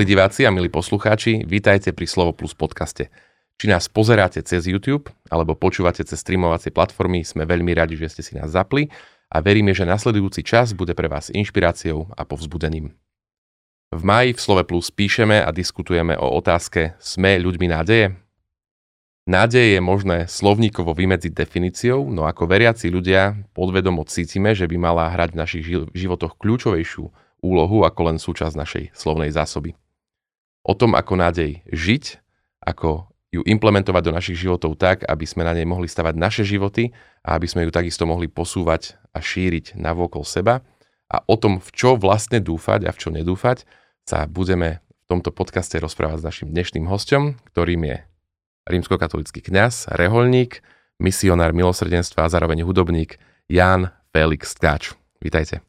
Milí 0.00 0.16
diváci 0.16 0.48
a 0.48 0.50
milí 0.50 0.72
poslucháči, 0.72 1.44
vítajte 1.44 1.92
pri 1.92 2.08
Slovo 2.08 2.32
Plus 2.32 2.56
podcaste. 2.56 3.12
Či 3.60 3.68
nás 3.68 3.84
pozeráte 3.84 4.40
cez 4.40 4.64
YouTube 4.64 5.12
alebo 5.28 5.52
počúvate 5.52 6.00
cez 6.00 6.24
streamovacie 6.24 6.72
platformy, 6.72 7.20
sme 7.20 7.44
veľmi 7.44 7.68
radi, 7.76 8.00
že 8.00 8.08
ste 8.08 8.22
si 8.24 8.32
nás 8.32 8.48
zapli 8.48 8.88
a 9.28 9.44
veríme, 9.44 9.76
že 9.76 9.84
nasledujúci 9.84 10.40
čas 10.40 10.72
bude 10.72 10.96
pre 10.96 11.04
vás 11.04 11.28
inšpiráciou 11.28 12.08
a 12.16 12.24
povzbudením. 12.24 12.96
V 13.92 14.00
maji 14.00 14.32
v 14.32 14.40
Slove 14.40 14.64
Plus 14.64 14.88
píšeme 14.88 15.36
a 15.36 15.52
diskutujeme 15.52 16.16
o 16.16 16.32
otázke 16.32 16.96
Sme 16.96 17.36
ľuďmi 17.36 17.68
nádeje? 17.68 18.16
Nádej 19.28 19.76
je 19.76 19.80
možné 19.84 20.24
slovníkovo 20.32 20.96
vymedziť 20.96 21.36
definíciou, 21.36 22.08
no 22.08 22.24
ako 22.24 22.48
veriaci 22.48 22.88
ľudia 22.88 23.36
podvedomo 23.52 24.08
cítime, 24.08 24.56
že 24.56 24.64
by 24.64 24.80
mala 24.80 25.12
hrať 25.12 25.36
v 25.36 25.40
našich 25.44 25.64
životoch 25.92 26.40
kľúčovejšiu 26.40 27.04
úlohu 27.44 27.84
ako 27.84 28.00
len 28.08 28.16
súčasť 28.16 28.56
našej 28.56 28.84
slovnej 28.96 29.28
zásoby. 29.28 29.76
O 30.70 30.74
tom, 30.78 30.94
ako 30.94 31.18
nádej 31.18 31.66
žiť, 31.66 32.22
ako 32.62 33.10
ju 33.34 33.42
implementovať 33.42 34.02
do 34.06 34.14
našich 34.14 34.38
životov 34.38 34.78
tak, 34.78 35.02
aby 35.02 35.26
sme 35.26 35.42
na 35.42 35.50
nej 35.50 35.66
mohli 35.66 35.90
stavať 35.90 36.14
naše 36.14 36.46
životy 36.46 36.94
a 37.26 37.34
aby 37.34 37.50
sme 37.50 37.66
ju 37.66 37.74
takisto 37.74 38.06
mohli 38.06 38.30
posúvať 38.30 38.94
a 39.10 39.18
šíriť 39.18 39.74
na 39.74 39.90
vôkol 39.90 40.22
seba. 40.22 40.62
A 41.10 41.26
o 41.26 41.34
tom, 41.34 41.58
v 41.58 41.70
čo 41.74 41.98
vlastne 41.98 42.38
dúfať 42.38 42.86
a 42.86 42.94
v 42.94 43.00
čo 43.02 43.10
nedúfať, 43.10 43.66
sa 44.06 44.30
budeme 44.30 44.78
v 44.78 45.04
tomto 45.10 45.34
podcaste 45.34 45.74
rozprávať 45.74 46.22
s 46.22 46.26
našim 46.26 46.48
dnešným 46.54 46.86
hostom, 46.86 47.34
ktorým 47.50 47.90
je 47.90 47.96
rímskokatolický 48.70 49.42
kňaz, 49.42 49.90
reholník, 49.90 50.62
misionár 51.02 51.50
milosrdenstva 51.50 52.30
a 52.30 52.30
zároveň 52.30 52.62
hudobník 52.62 53.18
Jan 53.50 53.90
Felix 54.14 54.54
Tkáč. 54.54 54.94
Vítajte. 55.18 55.66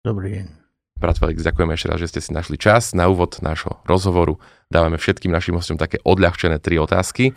Dobrý 0.00 0.40
deň. 0.40 0.61
Brat 1.02 1.18
Felix, 1.18 1.42
ďakujeme 1.42 1.74
ešte 1.74 1.90
raz, 1.90 1.98
že 1.98 2.10
ste 2.14 2.20
si 2.22 2.30
našli 2.30 2.54
čas. 2.54 2.94
Na 2.94 3.10
úvod 3.10 3.42
nášho 3.42 3.82
rozhovoru 3.82 4.38
dávame 4.70 5.02
všetkým 5.02 5.34
našim 5.34 5.58
hostom 5.58 5.74
také 5.74 5.98
odľahčené 6.06 6.62
tri 6.62 6.78
otázky, 6.78 7.34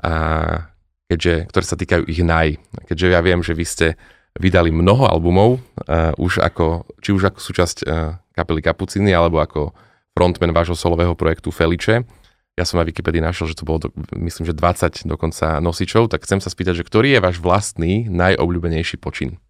a 0.00 0.72
keďže, 1.12 1.52
ktoré 1.52 1.64
sa 1.68 1.76
týkajú 1.76 2.08
ich 2.08 2.24
naj. 2.24 2.56
Keďže 2.88 3.06
ja 3.12 3.20
viem, 3.20 3.44
že 3.44 3.52
vy 3.52 3.64
ste 3.68 3.86
vydali 4.40 4.72
mnoho 4.72 5.04
albumov, 5.04 5.60
uh, 5.60 6.16
už 6.16 6.40
ako, 6.40 6.88
či 7.04 7.12
už 7.12 7.28
ako 7.28 7.38
súčasť 7.44 7.76
uh, 7.84 8.16
kapely 8.32 8.64
Kapuciny, 8.64 9.12
alebo 9.12 9.36
ako 9.44 9.76
frontman 10.16 10.56
vášho 10.56 10.74
solového 10.74 11.12
projektu 11.12 11.52
Feliče. 11.52 12.08
Ja 12.56 12.64
som 12.64 12.80
na 12.80 12.88
Wikipedii 12.88 13.20
našiel, 13.20 13.52
že 13.52 13.60
to 13.60 13.68
bolo, 13.68 13.84
do, 13.84 13.88
myslím, 14.16 14.48
že 14.48 14.56
20 14.56 15.04
dokonca 15.04 15.60
nosičov, 15.60 16.08
tak 16.08 16.24
chcem 16.24 16.40
sa 16.40 16.48
spýtať, 16.48 16.80
že 16.80 16.88
ktorý 16.88 17.18
je 17.18 17.20
váš 17.20 17.36
vlastný 17.36 18.08
najobľúbenejší 18.08 18.96
počin? 18.96 19.43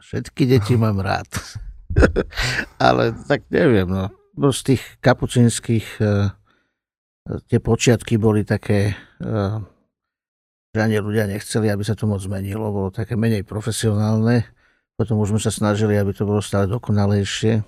Všetky 0.00 0.42
deti 0.48 0.74
mám 0.82 1.00
rád. 1.00 1.28
Ale 2.82 3.14
tak 3.30 3.46
neviem, 3.50 3.86
no. 3.86 4.10
no 4.34 4.48
z 4.50 4.74
tých 4.74 4.82
kapucinských 4.98 5.86
uh, 6.02 6.34
tie 7.46 7.58
počiatky 7.62 8.18
boli 8.18 8.42
také, 8.42 8.98
uh, 9.22 9.62
že 10.74 10.78
ani 10.82 10.98
ľudia 10.98 11.30
nechceli, 11.30 11.70
aby 11.70 11.86
sa 11.86 11.94
to 11.94 12.10
moc 12.10 12.18
zmenilo, 12.18 12.74
bolo 12.74 12.90
také 12.90 13.14
menej 13.14 13.46
profesionálne. 13.46 14.42
Potom 14.94 15.18
už 15.22 15.34
sme 15.34 15.40
sa 15.42 15.50
snažili, 15.50 15.98
aby 15.98 16.14
to 16.14 16.26
bolo 16.26 16.42
stále 16.42 16.70
dokonalejšie. 16.70 17.62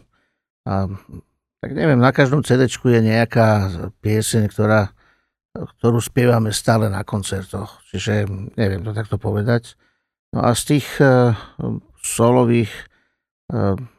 A 0.67 0.91
tak 1.63 1.71
neviem, 1.75 1.99
na 1.99 2.15
každom 2.15 2.47
CD 2.47 2.71
je 2.71 3.01
nejaká 3.03 3.71
pieseň, 4.03 4.51
ktorá, 4.51 4.95
ktorú 5.55 5.99
spievame 5.99 6.55
stále 6.55 6.87
na 6.87 7.03
koncertoch. 7.03 7.83
Čiže 7.91 8.27
neviem 8.55 8.83
to 8.87 8.95
takto 8.95 9.19
povedať. 9.19 9.75
No 10.35 10.47
a 10.47 10.55
z 10.55 10.77
tých 10.77 10.87
uh, 11.03 11.35
solových. 12.07 12.73
Ehm, 13.51 13.91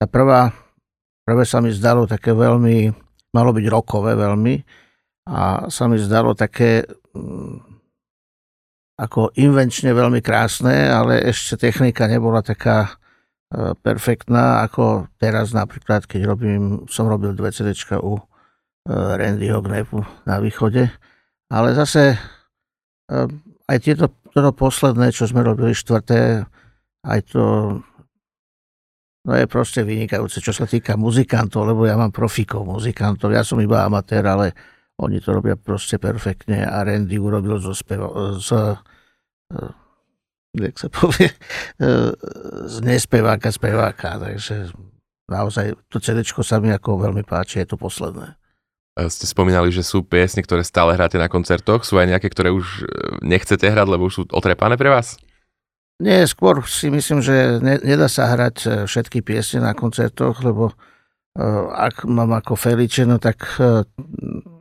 tá 0.00 0.06
prvá, 0.10 0.50
prvé 1.22 1.44
sa 1.46 1.62
mi 1.62 1.70
zdalo 1.70 2.10
také 2.10 2.34
veľmi, 2.34 2.90
malo 3.30 3.50
byť 3.54 3.66
rokové 3.70 4.18
veľmi 4.18 4.54
a 5.30 5.70
sa 5.70 5.86
mi 5.86 6.00
zdalo 6.00 6.34
také 6.34 6.82
mm, 7.14 7.70
ako 9.00 9.32
invenčne 9.38 9.94
veľmi 9.94 10.20
krásne, 10.20 10.90
ale 10.90 11.24
ešte 11.24 11.56
technika 11.56 12.04
nebola 12.04 12.44
taká 12.44 12.84
e, 13.48 13.72
perfektná, 13.80 14.60
ako 14.66 15.08
teraz 15.16 15.56
napríklad, 15.56 16.04
keď 16.04 16.28
robím, 16.28 16.84
som 16.84 17.08
robil 17.08 17.32
dve 17.32 17.48
CD 17.48 17.72
u 17.96 18.20
e, 18.20 18.22
Randyho 18.92 19.64
Gnepu 19.64 20.04
na 20.28 20.36
východe. 20.36 20.92
Ale 21.48 21.74
zase 21.74 22.20
aj 23.66 23.78
tieto, 23.82 24.10
toto 24.30 24.50
posledné, 24.54 25.10
čo 25.10 25.26
sme 25.26 25.42
robili 25.42 25.74
štvrté, 25.74 26.46
aj 27.06 27.20
to 27.32 27.44
no 29.24 29.32
je 29.36 29.44
proste 29.44 29.84
vynikajúce, 29.84 30.40
čo 30.40 30.52
sa 30.52 30.64
týka 30.64 30.96
muzikantov, 30.96 31.68
lebo 31.68 31.84
ja 31.84 31.96
mám 31.96 32.12
profikov 32.12 32.64
muzikantov, 32.64 33.32
ja 33.32 33.44
som 33.44 33.60
iba 33.60 33.84
amatér, 33.84 34.24
ale 34.24 34.56
oni 35.00 35.20
to 35.20 35.32
robia 35.32 35.56
proste 35.56 35.96
perfektne 35.96 36.64
a 36.64 36.84
Randy 36.84 37.16
urobil 37.16 37.56
zo 37.60 37.72
spevo, 37.72 38.36
z, 38.36 38.76
eh, 39.56 39.72
jak 40.56 40.76
sa 40.76 40.88
povie, 40.92 41.28
eh, 41.80 42.12
z 42.68 42.76
nespeváka 42.84 43.52
speváka, 43.52 44.20
takže 44.20 44.72
naozaj 45.28 45.76
to 45.88 46.00
CD 46.00 46.24
sa 46.24 46.60
mi 46.60 46.72
ako 46.72 47.00
veľmi 47.08 47.24
páči, 47.24 47.64
je 47.64 47.68
to 47.72 47.80
posledné. 47.80 48.36
Ste 49.00 49.24
spomínali, 49.24 49.72
že 49.72 49.80
sú 49.80 50.04
piesne, 50.04 50.44
ktoré 50.44 50.60
stále 50.60 50.92
hráte 50.92 51.16
na 51.16 51.30
koncertoch. 51.30 51.88
Sú 51.88 51.96
aj 51.96 52.10
nejaké, 52.10 52.28
ktoré 52.28 52.52
už 52.52 52.84
eh, 52.84 52.86
nechcete 53.24 53.64
hrať, 53.64 53.88
lebo 53.88 54.10
už 54.10 54.12
sú 54.12 54.22
otrepané 54.28 54.76
pre 54.76 54.92
vás? 54.92 55.16
Nie, 56.00 56.24
skôr 56.24 56.64
si 56.64 56.88
myslím, 56.88 57.20
že 57.20 57.60
ne, 57.60 57.76
nedá 57.84 58.08
sa 58.08 58.32
hrať 58.32 58.56
e, 58.64 58.68
všetky 58.88 59.20
piesne 59.20 59.60
na 59.60 59.76
koncertoch, 59.76 60.40
lebo 60.40 60.72
uh, 60.72 61.64
ak 61.76 62.08
mám 62.08 62.32
ako 62.40 62.56
Feliče, 62.56 63.04
no 63.04 63.20
tak 63.20 63.44
uh, 63.60 63.84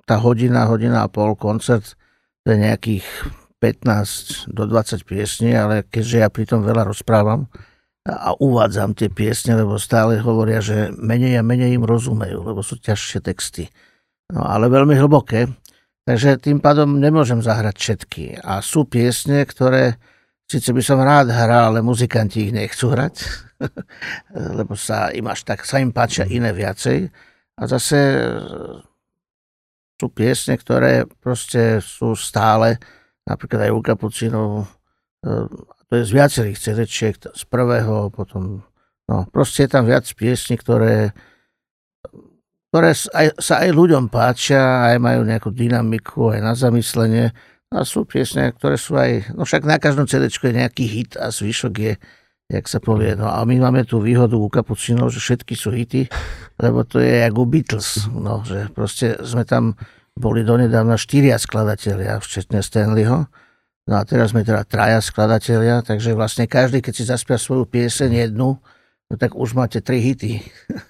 tá 0.03 0.19
hodina, 0.19 0.67
hodina 0.67 1.07
a 1.07 1.11
pol 1.11 1.39
koncert, 1.39 1.95
to 2.43 2.51
je 2.51 2.59
nejakých 2.59 3.07
15 3.63 4.51
do 4.51 4.67
20 4.67 5.07
piesní, 5.07 5.55
ale 5.55 5.87
keďže 5.87 6.17
ja 6.19 6.27
pri 6.27 6.43
tom 6.43 6.59
veľa 6.59 6.91
rozprávam 6.91 7.47
a 8.03 8.35
uvádzam 8.35 8.91
tie 8.91 9.07
piesne, 9.07 9.55
lebo 9.55 9.79
stále 9.79 10.19
hovoria, 10.19 10.59
že 10.59 10.91
menej 10.91 11.39
a 11.39 11.43
menej 11.43 11.79
im 11.79 11.87
rozumejú, 11.87 12.43
lebo 12.43 12.59
sú 12.59 12.79
ťažšie 12.79 13.19
texty. 13.23 13.71
No 14.35 14.43
ale 14.43 14.67
veľmi 14.67 14.95
hlboké, 14.95 15.47
takže 16.03 16.35
tým 16.39 16.59
pádom 16.59 16.99
nemôžem 16.99 17.39
zahrať 17.39 17.75
všetky. 17.79 18.23
A 18.43 18.59
sú 18.59 18.83
piesne, 18.83 19.43
ktoré 19.47 19.99
Sice 20.49 20.73
by 20.73 20.81
som 20.81 20.97
rád 20.97 21.29
hral, 21.29 21.69
ale 21.69 21.85
muzikanti 21.85 22.49
ich 22.49 22.53
nechcú 22.55 22.89
hrať, 22.89 23.21
lebo 24.57 24.73
sa 24.73 25.13
im 25.13 25.29
až 25.29 25.45
tak, 25.45 25.61
sa 25.61 25.77
im 25.77 25.93
páčia 25.93 26.25
iné 26.25 26.49
viacej. 26.49 27.05
A 27.53 27.61
zase 27.69 28.17
e, 28.17 28.21
sú 30.01 30.09
piesne, 30.09 30.57
ktoré 30.57 31.05
proste 31.05 31.77
sú 31.85 32.17
stále, 32.17 32.81
napríklad 33.29 33.69
aj 33.69 33.71
u 33.77 33.81
Kapucinov, 33.85 34.49
e, 35.21 35.45
to 35.85 35.91
je 36.01 36.03
z 36.09 36.11
viacerých 36.17 36.57
cd 36.57 36.79
z 37.29 37.43
prvého, 37.45 38.09
potom, 38.09 38.65
no 39.05 39.29
proste 39.29 39.69
je 39.69 39.77
tam 39.77 39.85
viac 39.85 40.09
piesní, 40.17 40.57
ktoré, 40.57 41.13
ktoré 42.73 42.97
aj, 43.13 43.37
sa 43.37 43.61
aj 43.61 43.69
ľuďom 43.69 44.09
páčia, 44.09 44.89
aj 44.89 44.97
majú 44.97 45.21
nejakú 45.29 45.53
dynamiku, 45.53 46.33
aj 46.33 46.41
na 46.41 46.53
zamyslenie. 46.57 47.37
A 47.69 47.85
sú 47.85 48.01
piesne, 48.01 48.49
ktoré 48.49 48.81
sú 48.81 48.97
aj, 48.97 49.37
no 49.37 49.45
však 49.45 49.61
na 49.61 49.77
každom 49.77 50.09
CD 50.09 50.25
je 50.25 50.57
nejaký 50.57 50.89
hit 50.89 51.11
a 51.21 51.29
zvyšok 51.29 51.73
je, 51.77 51.93
jak 52.49 52.65
sa 52.65 52.81
povie. 52.81 53.13
No 53.13 53.29
a 53.29 53.45
my 53.45 53.61
máme 53.61 53.85
tú 53.85 54.01
výhodu 54.01 54.33
u 54.33 54.49
Kapucinov, 54.49 55.13
že 55.13 55.21
všetky 55.21 55.53
sú 55.53 55.69
hity, 55.69 56.09
lebo 56.57 56.81
to 56.81 56.97
je 56.97 57.21
jak 57.21 57.33
u 57.37 57.45
Beatles, 57.45 58.09
no, 58.09 58.41
že 58.41 58.73
proste 58.73 59.21
sme 59.21 59.45
tam 59.45 59.77
boli 60.17 60.41
donedávna 60.41 60.97
štyria 60.97 61.37
skladatelia, 61.37 62.17
včetne 62.17 62.65
Stanleyho. 62.65 63.29
No 63.89 63.93
a 63.97 64.01
teraz 64.05 64.33
sme 64.33 64.41
teda 64.41 64.65
traja 64.65 65.01
skladatelia, 65.01 65.85
takže 65.85 66.17
vlastne 66.17 66.49
každý, 66.49 66.81
keď 66.81 66.93
si 66.93 67.03
zaspia 67.05 67.37
svoju 67.37 67.69
pieseň 67.69 68.29
jednu, 68.29 68.57
no 69.09 69.13
tak 69.13 69.37
už 69.37 69.53
máte 69.53 69.77
tri 69.81 70.01
hity. 70.01 70.41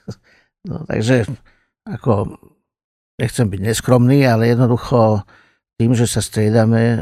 no, 0.70 0.88
takže 0.88 1.28
ako 1.84 2.40
nechcem 3.20 3.52
byť 3.52 3.62
neskromný, 3.68 4.24
ale 4.24 4.52
jednoducho 4.52 5.28
tým, 5.80 5.96
že 5.96 6.06
sa 6.06 6.20
striedame, 6.20 7.00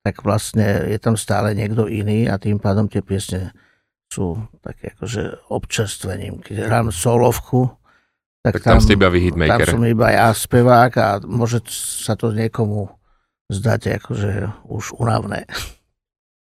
tak 0.00 0.24
vlastne 0.24 0.88
je 0.88 0.96
tam 0.96 1.20
stále 1.20 1.52
niekto 1.52 1.84
iný 1.84 2.24
a 2.24 2.40
tým 2.40 2.56
pádom 2.56 2.88
tie 2.88 3.04
piesne 3.04 3.52
sú 4.08 4.40
také 4.64 4.96
akože 4.96 5.52
občerstvením. 5.52 6.40
Keď 6.40 6.56
hrám 6.64 6.88
solovku, 6.88 7.68
tak, 8.40 8.62
tak 8.62 8.62
tam, 8.64 8.78
tam 8.78 8.82
ste 8.86 8.96
iba 8.96 9.12
vy 9.12 9.28
hitmaker. 9.28 9.68
Tam 9.68 9.76
som 9.76 9.84
iba 9.84 10.08
ja 10.08 10.32
spevák 10.32 10.92
a 10.96 11.08
môže 11.26 11.60
sa 11.68 12.16
to 12.16 12.32
niekomu 12.32 12.88
zdať 13.52 14.00
akože 14.00 14.32
už 14.72 14.96
unavné. 14.96 15.44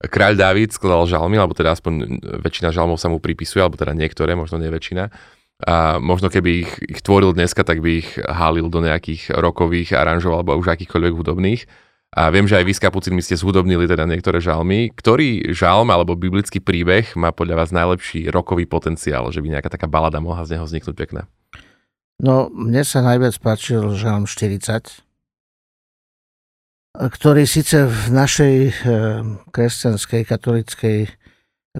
Kráľ 0.03 0.35
Dávid 0.35 0.75
skladal 0.75 1.07
žalmy, 1.07 1.39
alebo 1.39 1.55
teda 1.55 1.73
aspoň 1.73 2.19
väčšina 2.43 2.75
žalmov 2.75 2.99
sa 2.99 3.07
mu 3.07 3.23
pripisuje, 3.23 3.63
alebo 3.63 3.79
teda 3.79 3.95
niektoré, 3.95 4.35
možno 4.35 4.59
nie 4.59 4.67
väčšina 4.67 5.07
a 5.61 6.01
možno 6.01 6.33
keby 6.33 6.65
ich, 6.65 6.71
ich 6.97 6.99
tvoril 7.05 7.37
dneska, 7.37 7.61
tak 7.61 7.79
by 7.79 8.01
ich 8.01 8.09
hálil 8.17 8.67
do 8.73 8.81
nejakých 8.81 9.37
rokových 9.37 9.93
aranžov 9.93 10.41
alebo 10.41 10.57
už 10.57 10.73
akýchkoľvek 10.73 11.13
hudobných. 11.13 11.61
A 12.13 12.29
viem, 12.29 12.45
že 12.45 12.61
aj 12.61 12.65
vy 12.69 12.73
s 12.77 12.83
Kapucinmi 12.83 13.21
ste 13.25 13.33
zhudobnili 13.33 13.89
teda 13.89 14.05
niektoré 14.05 14.37
žalmy. 14.37 14.93
Ktorý 14.93 15.49
žalm 15.49 15.89
alebo 15.89 16.13
biblický 16.13 16.61
príbeh 16.61 17.17
má 17.17 17.33
podľa 17.33 17.65
vás 17.65 17.69
najlepší 17.73 18.29
rokový 18.29 18.69
potenciál, 18.69 19.33
že 19.33 19.41
by 19.41 19.57
nejaká 19.57 19.73
taká 19.73 19.89
balada 19.89 20.21
mohla 20.21 20.45
z 20.45 20.57
neho 20.57 20.65
vzniknúť 20.69 20.93
pekná? 20.93 21.25
No, 22.21 22.53
mne 22.53 22.85
sa 22.85 23.01
najviac 23.01 23.33
páčil 23.41 23.97
žalm 23.97 24.29
40, 24.29 25.01
ktorý 26.93 27.43
síce 27.49 27.89
v 27.89 28.01
našej 28.13 28.55
eh, 28.69 28.73
kresťanskej, 29.49 30.21
katolickej 30.29 30.99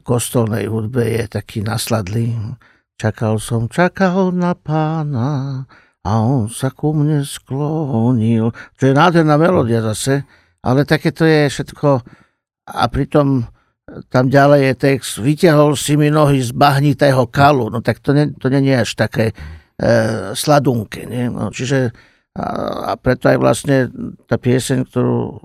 kostolnej 0.02 0.66
hudbe 0.66 1.06
je 1.06 1.30
taký 1.30 1.62
nasladlý. 1.62 2.58
Čakal 3.00 3.42
som, 3.42 3.68
čakal 3.68 4.32
na 4.32 4.54
pána 4.54 5.64
a 6.04 6.12
on 6.24 6.52
sa 6.52 6.70
ku 6.72 6.92
mne 6.92 7.24
sklonil. 7.24 8.52
Čo 8.78 8.84
je 8.92 8.94
nádherná 8.94 9.36
melódia 9.40 9.82
zase, 9.82 10.24
ale 10.64 10.88
také 10.88 11.12
to 11.12 11.28
je 11.28 11.52
všetko 11.52 11.90
a 12.70 12.84
pritom 12.88 13.48
tam 14.08 14.32
ďalej 14.32 14.62
je 14.64 14.74
text, 14.80 15.12
vyťahol 15.20 15.76
si 15.76 16.00
mi 16.00 16.08
nohy 16.08 16.40
z 16.40 16.56
bahnitého 16.56 17.28
kalu, 17.28 17.68
no 17.68 17.84
tak 17.84 18.00
to 18.00 18.16
nie, 18.16 18.32
to 18.40 18.48
nie 18.48 18.72
je 18.72 18.80
až 18.80 18.92
také 18.96 19.26
e, 19.30 19.34
sladunké. 20.32 21.04
Nie? 21.04 21.28
No, 21.28 21.52
čiže 21.52 21.92
a, 22.34 22.46
a 22.90 22.92
preto 22.96 23.28
aj 23.28 23.38
vlastne 23.38 23.78
tá 24.26 24.40
pieseň, 24.40 24.88
ktorú 24.88 25.44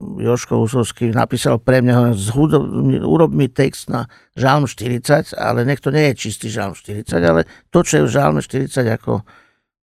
Joško 0.00 0.60
Husovský 0.60 1.08
napísal 1.12 1.56
pre 1.56 1.80
mňa, 1.80 2.12
zhudo, 2.12 2.60
urob 3.04 3.32
mi 3.32 3.48
text 3.48 3.88
na 3.88 4.04
Žálm 4.36 4.68
40, 4.68 5.32
ale 5.36 5.64
nech 5.64 5.80
to 5.80 5.88
nie 5.88 6.12
je 6.12 6.28
čistý 6.28 6.52
Žálm 6.52 6.76
40, 6.76 7.08
ale 7.24 7.48
to, 7.72 7.80
čo 7.80 8.00
je 8.00 8.06
v 8.06 8.12
Žálme 8.12 8.40
40 8.44 8.76
ako 8.92 9.24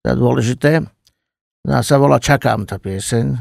dôležité, 0.06 0.86
a 1.64 1.80
sa 1.80 1.96
volá 1.96 2.20
Čakám 2.20 2.68
tá 2.68 2.76
pieseň. 2.76 3.40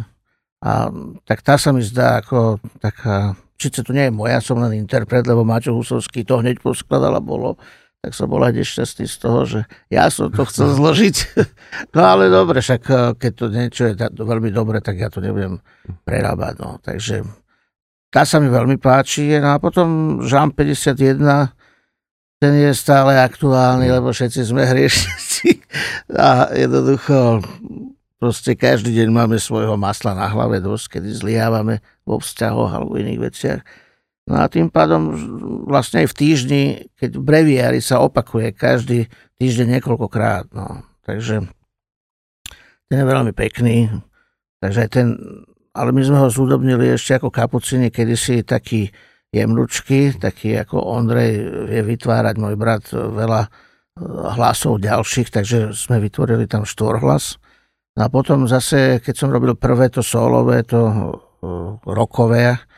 A 0.63 0.87
tak 1.27 1.43
tá 1.43 1.59
sa 1.59 1.75
mi 1.75 1.83
zdá 1.83 2.23
ako 2.23 2.63
taká, 2.79 3.35
síce 3.59 3.83
to 3.83 3.91
nie 3.91 4.07
je 4.07 4.15
moja, 4.15 4.39
som 4.39 4.55
len 4.63 4.79
interpret, 4.79 5.27
lebo 5.27 5.43
Maťo 5.43 5.75
Husovský 5.75 6.23
to 6.23 6.39
hneď 6.39 6.63
poskladal 6.63 7.19
a 7.19 7.21
bolo, 7.21 7.59
tak 8.03 8.11
som 8.11 8.27
bol 8.27 8.43
aj 8.43 8.59
nešťastný 8.59 9.07
z 9.07 9.15
toho, 9.15 9.39
že 9.47 9.59
ja 9.87 10.11
som 10.11 10.27
to 10.27 10.43
chcel 10.43 10.75
zložiť. 10.75 11.15
No 11.95 12.05
ale 12.05 12.29
dobre, 12.29 12.61
však 12.61 12.83
eh, 12.85 12.97
keď 13.17 13.31
to 13.33 13.45
niečo 13.49 13.83
je 13.89 13.93
veľmi 13.97 14.53
dobre, 14.53 14.77
tak 14.83 14.99
ja 14.99 15.09
to 15.09 15.23
nebudem 15.23 15.63
prerábať. 16.05 16.53
No. 16.61 16.77
Takže 16.77 17.25
tá 18.13 18.27
sa 18.27 18.37
mi 18.37 18.51
veľmi 18.51 18.77
páči. 18.77 19.33
No 19.39 19.55
a 19.55 19.57
potom 19.57 20.19
Žám 20.21 20.53
51, 20.53 21.49
ten 22.37 22.53
je 22.59 22.71
stále 22.75 23.17
aktuálny, 23.17 23.89
lebo 23.89 24.11
všetci 24.11 24.51
sme 24.51 24.67
hriešnici. 24.69 25.63
A 26.13 26.51
jednoducho 26.53 27.41
proste 28.21 28.53
každý 28.53 28.93
deň 29.01 29.09
máme 29.09 29.37
svojho 29.41 29.79
masla 29.79 30.13
na 30.13 30.29
hlave 30.29 30.61
dosť, 30.61 30.99
kedy 30.99 31.09
zlyhávame 31.09 31.81
vo 32.05 32.19
vzťahoch 32.19 32.69
alebo 32.69 32.99
iných 32.99 33.21
veciach. 33.31 33.59
No 34.23 34.39
a 34.39 34.47
tým 34.47 34.71
pádom 34.71 35.11
vlastne 35.67 36.07
aj 36.07 36.15
v 36.15 36.17
týždni, 36.17 36.63
keď 36.95 37.19
breviári 37.19 37.83
sa 37.83 37.99
opakuje 37.99 38.55
každý 38.55 39.11
týždeň 39.35 39.79
niekoľkokrát. 39.79 40.55
No. 40.55 40.87
Takže 41.03 41.43
ten 42.87 42.97
je 43.03 43.05
veľmi 43.05 43.35
pekný. 43.35 43.91
Takže 44.63 44.87
aj 44.87 44.89
ten, 44.95 45.07
ale 45.75 45.91
my 45.91 46.01
sme 46.07 46.17
ho 46.23 46.31
zúdobnili 46.31 46.95
ešte 46.95 47.19
ako 47.19 47.35
kapucini, 47.35 47.91
kedysi 47.91 48.47
taký 48.47 48.87
jemnučky, 49.35 50.15
taký 50.15 50.55
ako 50.55 50.79
Ondrej 50.79 51.43
vie 51.67 51.81
vytvárať, 51.83 52.35
môj 52.39 52.55
brat, 52.55 52.87
veľa 52.95 53.41
eh, 53.43 53.49
hlasov 54.39 54.79
ďalších, 54.79 55.35
takže 55.35 55.75
sme 55.75 55.99
vytvorili 55.99 56.47
tam 56.47 56.63
štvorhlas. 56.63 57.43
No 57.99 58.07
a 58.07 58.09
potom 58.09 58.47
zase, 58.47 59.03
keď 59.03 59.15
som 59.19 59.35
robil 59.35 59.59
prvé 59.59 59.91
to 59.91 59.99
solové, 59.99 60.63
to 60.63 60.79
eh, 60.79 60.95
rokové, 61.91 62.55
E, 62.55 62.72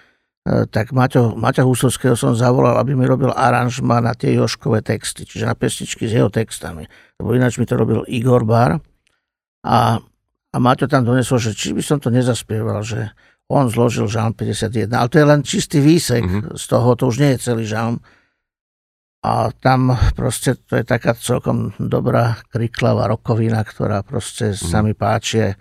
tak 0.46 0.94
Maťo, 0.94 1.34
Maťa 1.34 1.66
Husovského 1.66 2.14
som 2.14 2.38
zavolal, 2.38 2.78
aby 2.78 2.94
mi 2.94 3.10
robil 3.10 3.34
aranžma 3.34 3.98
na 3.98 4.14
tie 4.14 4.38
Joškové 4.38 4.86
texty, 4.86 5.26
čiže 5.26 5.50
na 5.50 5.58
pesničky 5.58 6.06
s 6.06 6.14
jeho 6.14 6.30
textami. 6.30 6.86
Lebo 7.18 7.34
ináč 7.34 7.58
mi 7.58 7.66
to 7.66 7.74
robil 7.74 8.06
Igor 8.06 8.46
Bar. 8.46 8.78
A, 9.66 9.98
a 10.54 10.58
Maťo 10.62 10.86
tam 10.86 11.02
donesol, 11.02 11.42
že 11.42 11.58
či 11.58 11.74
by 11.74 11.82
som 11.82 11.98
to 11.98 12.14
nezaspieval, 12.14 12.86
že 12.86 13.10
on 13.50 13.74
zložil 13.74 14.06
žalm 14.06 14.38
51. 14.38 14.94
Ale 14.94 15.10
to 15.10 15.18
je 15.18 15.26
len 15.26 15.42
čistý 15.42 15.82
výsek 15.82 16.22
mm-hmm. 16.22 16.54
z 16.54 16.64
toho, 16.70 16.94
to 16.94 17.10
už 17.10 17.18
nie 17.26 17.34
je 17.34 17.40
celý 17.42 17.66
žalm. 17.66 17.98
A 19.26 19.50
tam 19.50 19.98
proste 20.14 20.54
to 20.70 20.78
je 20.78 20.86
taká 20.86 21.18
celkom 21.18 21.74
dobrá 21.82 22.38
kriklavá 22.54 23.10
rokovina, 23.10 23.66
ktorá 23.66 24.06
proste 24.06 24.54
mm-hmm. 24.54 24.70
sa 24.70 24.86
mi 24.86 24.94
páči. 24.94 25.58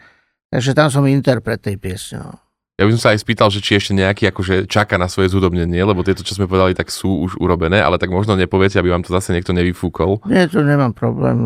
Takže 0.52 0.76
tam 0.76 0.92
som 0.92 1.08
interpret 1.08 1.64
tej 1.64 1.80
piesne. 1.80 2.20
No. 2.20 2.43
Ja 2.74 2.90
by 2.90 2.90
som 2.98 3.02
sa 3.06 3.10
aj 3.14 3.22
spýtal, 3.22 3.54
že 3.54 3.62
či 3.62 3.78
ešte 3.78 3.94
nejaký 3.94 4.34
akože 4.34 4.66
čaká 4.66 4.98
na 4.98 5.06
svoje 5.06 5.30
zúdobnenie, 5.30 5.78
lebo 5.78 6.02
tieto, 6.02 6.26
čo 6.26 6.34
sme 6.34 6.50
povedali, 6.50 6.74
tak 6.74 6.90
sú 6.90 7.22
už 7.22 7.38
urobené, 7.38 7.78
ale 7.78 8.02
tak 8.02 8.10
možno 8.10 8.34
nepoviete, 8.34 8.82
aby 8.82 8.90
vám 8.90 9.06
to 9.06 9.14
zase 9.14 9.30
niekto 9.30 9.54
nevyfúkol. 9.54 10.26
Nie, 10.26 10.50
to 10.50 10.66
nemám 10.66 10.90
problém. 10.90 11.38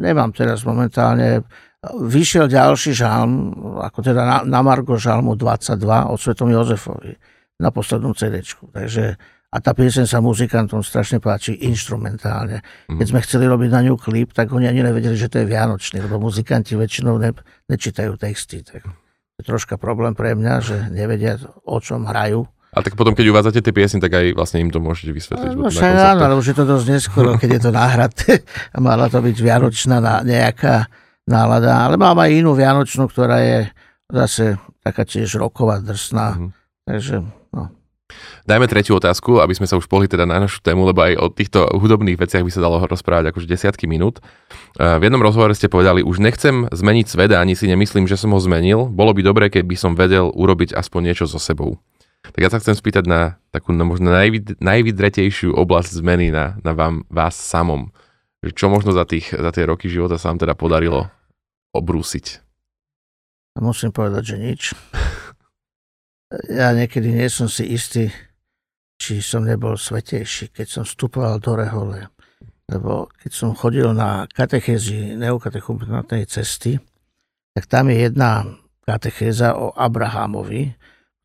Nemám 0.00 0.32
teraz 0.32 0.64
momentálne. 0.64 1.44
Vyšiel 1.84 2.48
ďalší 2.48 2.96
žalm, 2.96 3.52
ako 3.84 4.00
teda 4.00 4.24
na, 4.24 4.36
na 4.48 4.60
Margo 4.64 4.96
žalmu 4.96 5.36
22 5.36 5.76
od 6.08 6.16
Svetom 6.16 6.48
Jozefovi 6.48 7.12
na 7.60 7.68
poslednú 7.68 8.16
CD. 8.16 8.40
Takže 8.72 9.20
a 9.52 9.60
tá 9.60 9.76
pieseň 9.76 10.08
sa 10.08 10.24
muzikantom 10.24 10.80
strašne 10.80 11.20
páči 11.20 11.60
instrumentálne. 11.60 12.64
Keď 12.88 13.04
sme 13.04 13.20
chceli 13.20 13.44
robiť 13.44 13.68
na 13.68 13.84
ňu 13.84 14.00
klip, 14.00 14.32
tak 14.32 14.48
oni 14.48 14.64
ani 14.64 14.80
nevedeli, 14.80 15.12
že 15.12 15.28
to 15.28 15.44
je 15.44 15.50
vianočný, 15.52 16.00
lebo 16.00 16.16
muzikanti 16.16 16.72
väčšinou 16.72 17.20
ne, 17.20 17.36
nečítajú 17.68 18.16
texty. 18.16 18.64
Tak 18.64 19.01
troška 19.42 19.76
problém 19.76 20.14
pre 20.14 20.32
mňa, 20.38 20.54
že 20.62 20.76
nevedia, 20.90 21.38
o 21.66 21.78
čom 21.78 22.06
hrajú. 22.06 22.46
A 22.72 22.80
tak 22.80 22.96
potom, 22.96 23.12
keď 23.12 23.28
uvádzate 23.28 23.60
tie 23.60 23.74
piesne, 23.76 24.00
tak 24.00 24.16
aj 24.16 24.32
vlastne 24.32 24.64
im 24.64 24.72
to 24.72 24.80
môžete 24.80 25.12
vysvetliť. 25.12 25.50
No 25.52 25.68
však 25.68 25.92
áno, 25.92 26.20
ale 26.24 26.34
už 26.40 26.46
je 26.50 26.56
to 26.56 26.64
dosť 26.64 26.86
neskoro, 26.88 27.36
keď 27.36 27.60
je 27.60 27.62
to 27.68 27.70
náhradné. 27.70 28.32
Mala 28.80 29.12
to 29.12 29.20
byť 29.20 29.36
vianočná 29.36 30.00
nejaká 30.24 30.88
nálada. 31.28 31.84
Ale 31.84 32.00
mám 32.00 32.16
aj 32.16 32.32
inú 32.32 32.56
vianočnú, 32.56 33.12
ktorá 33.12 33.44
je 33.44 33.58
zase 34.08 34.56
taká 34.80 35.04
tiež 35.04 35.36
roková, 35.36 35.84
drsná. 35.84 36.32
Mm-hmm. 36.32 36.50
Takže 36.88 37.14
Dajme 38.42 38.66
tretiu 38.66 38.98
otázku, 38.98 39.38
aby 39.38 39.54
sme 39.54 39.70
sa 39.70 39.78
už 39.78 39.86
pohli 39.86 40.10
teda 40.10 40.26
na 40.26 40.42
našu 40.42 40.58
tému, 40.58 40.82
lebo 40.82 40.98
aj 40.98 41.14
o 41.14 41.26
týchto 41.30 41.66
hudobných 41.78 42.18
veciach 42.18 42.42
by 42.42 42.50
sa 42.50 42.64
dalo 42.64 42.82
rozprávať 42.82 43.30
akože 43.30 43.46
desiatky 43.46 43.86
minút. 43.86 44.18
V 44.74 45.02
jednom 45.02 45.22
rozhovore 45.22 45.54
ste 45.54 45.70
povedali, 45.70 46.02
už 46.02 46.18
nechcem 46.18 46.66
zmeniť 46.70 47.06
svet 47.06 47.30
a 47.30 47.38
ani 47.38 47.54
si 47.54 47.70
nemyslím, 47.70 48.10
že 48.10 48.18
som 48.18 48.34
ho 48.34 48.40
zmenil. 48.42 48.90
Bolo 48.90 49.14
by 49.14 49.22
dobré, 49.22 49.46
keby 49.46 49.78
som 49.78 49.94
vedel 49.94 50.34
urobiť 50.34 50.74
aspoň 50.74 51.00
niečo 51.14 51.30
so 51.30 51.38
sebou. 51.38 51.78
Tak 52.22 52.38
ja 52.38 52.50
sa 52.50 52.62
chcem 52.62 52.78
spýtať 52.78 53.04
na 53.10 53.38
takú 53.50 53.74
no, 53.74 53.82
možno 53.82 54.14
najvyd, 54.14 54.62
najvydretejšiu 54.62 55.58
oblasť 55.58 55.98
zmeny 55.98 56.30
na, 56.30 56.54
na 56.62 56.70
vám, 56.70 57.02
vás 57.10 57.34
samom. 57.34 57.90
Čo 58.42 58.70
možno 58.70 58.94
za, 58.94 59.06
tých, 59.06 59.34
za 59.34 59.50
tie 59.50 59.66
roky 59.66 59.90
života 59.90 60.18
sa 60.18 60.30
vám 60.30 60.42
teda 60.42 60.54
podarilo 60.54 61.10
obrúsiť? 61.74 62.42
Musím 63.58 63.90
povedať, 63.90 64.34
že 64.34 64.36
nič. 64.38 64.62
Ja 66.48 66.72
niekedy 66.72 67.12
nie 67.12 67.28
som 67.28 67.50
si 67.50 67.68
istý, 67.76 68.08
či 68.96 69.20
som 69.20 69.44
nebol 69.44 69.76
svetejší, 69.76 70.54
keď 70.54 70.66
som 70.68 70.84
vstupoval 70.86 71.42
do 71.42 71.52
rehole. 71.58 72.00
Lebo 72.70 73.10
keď 73.20 73.30
som 73.34 73.58
chodil 73.58 73.90
na 73.92 74.24
katechézy 74.30 75.18
neokatechumenátnej 75.18 76.24
cesty, 76.24 76.80
tak 77.52 77.68
tam 77.68 77.92
je 77.92 78.08
jedna 78.08 78.48
katechéza 78.86 79.58
o 79.60 79.76
Abrahamovi, 79.76 80.72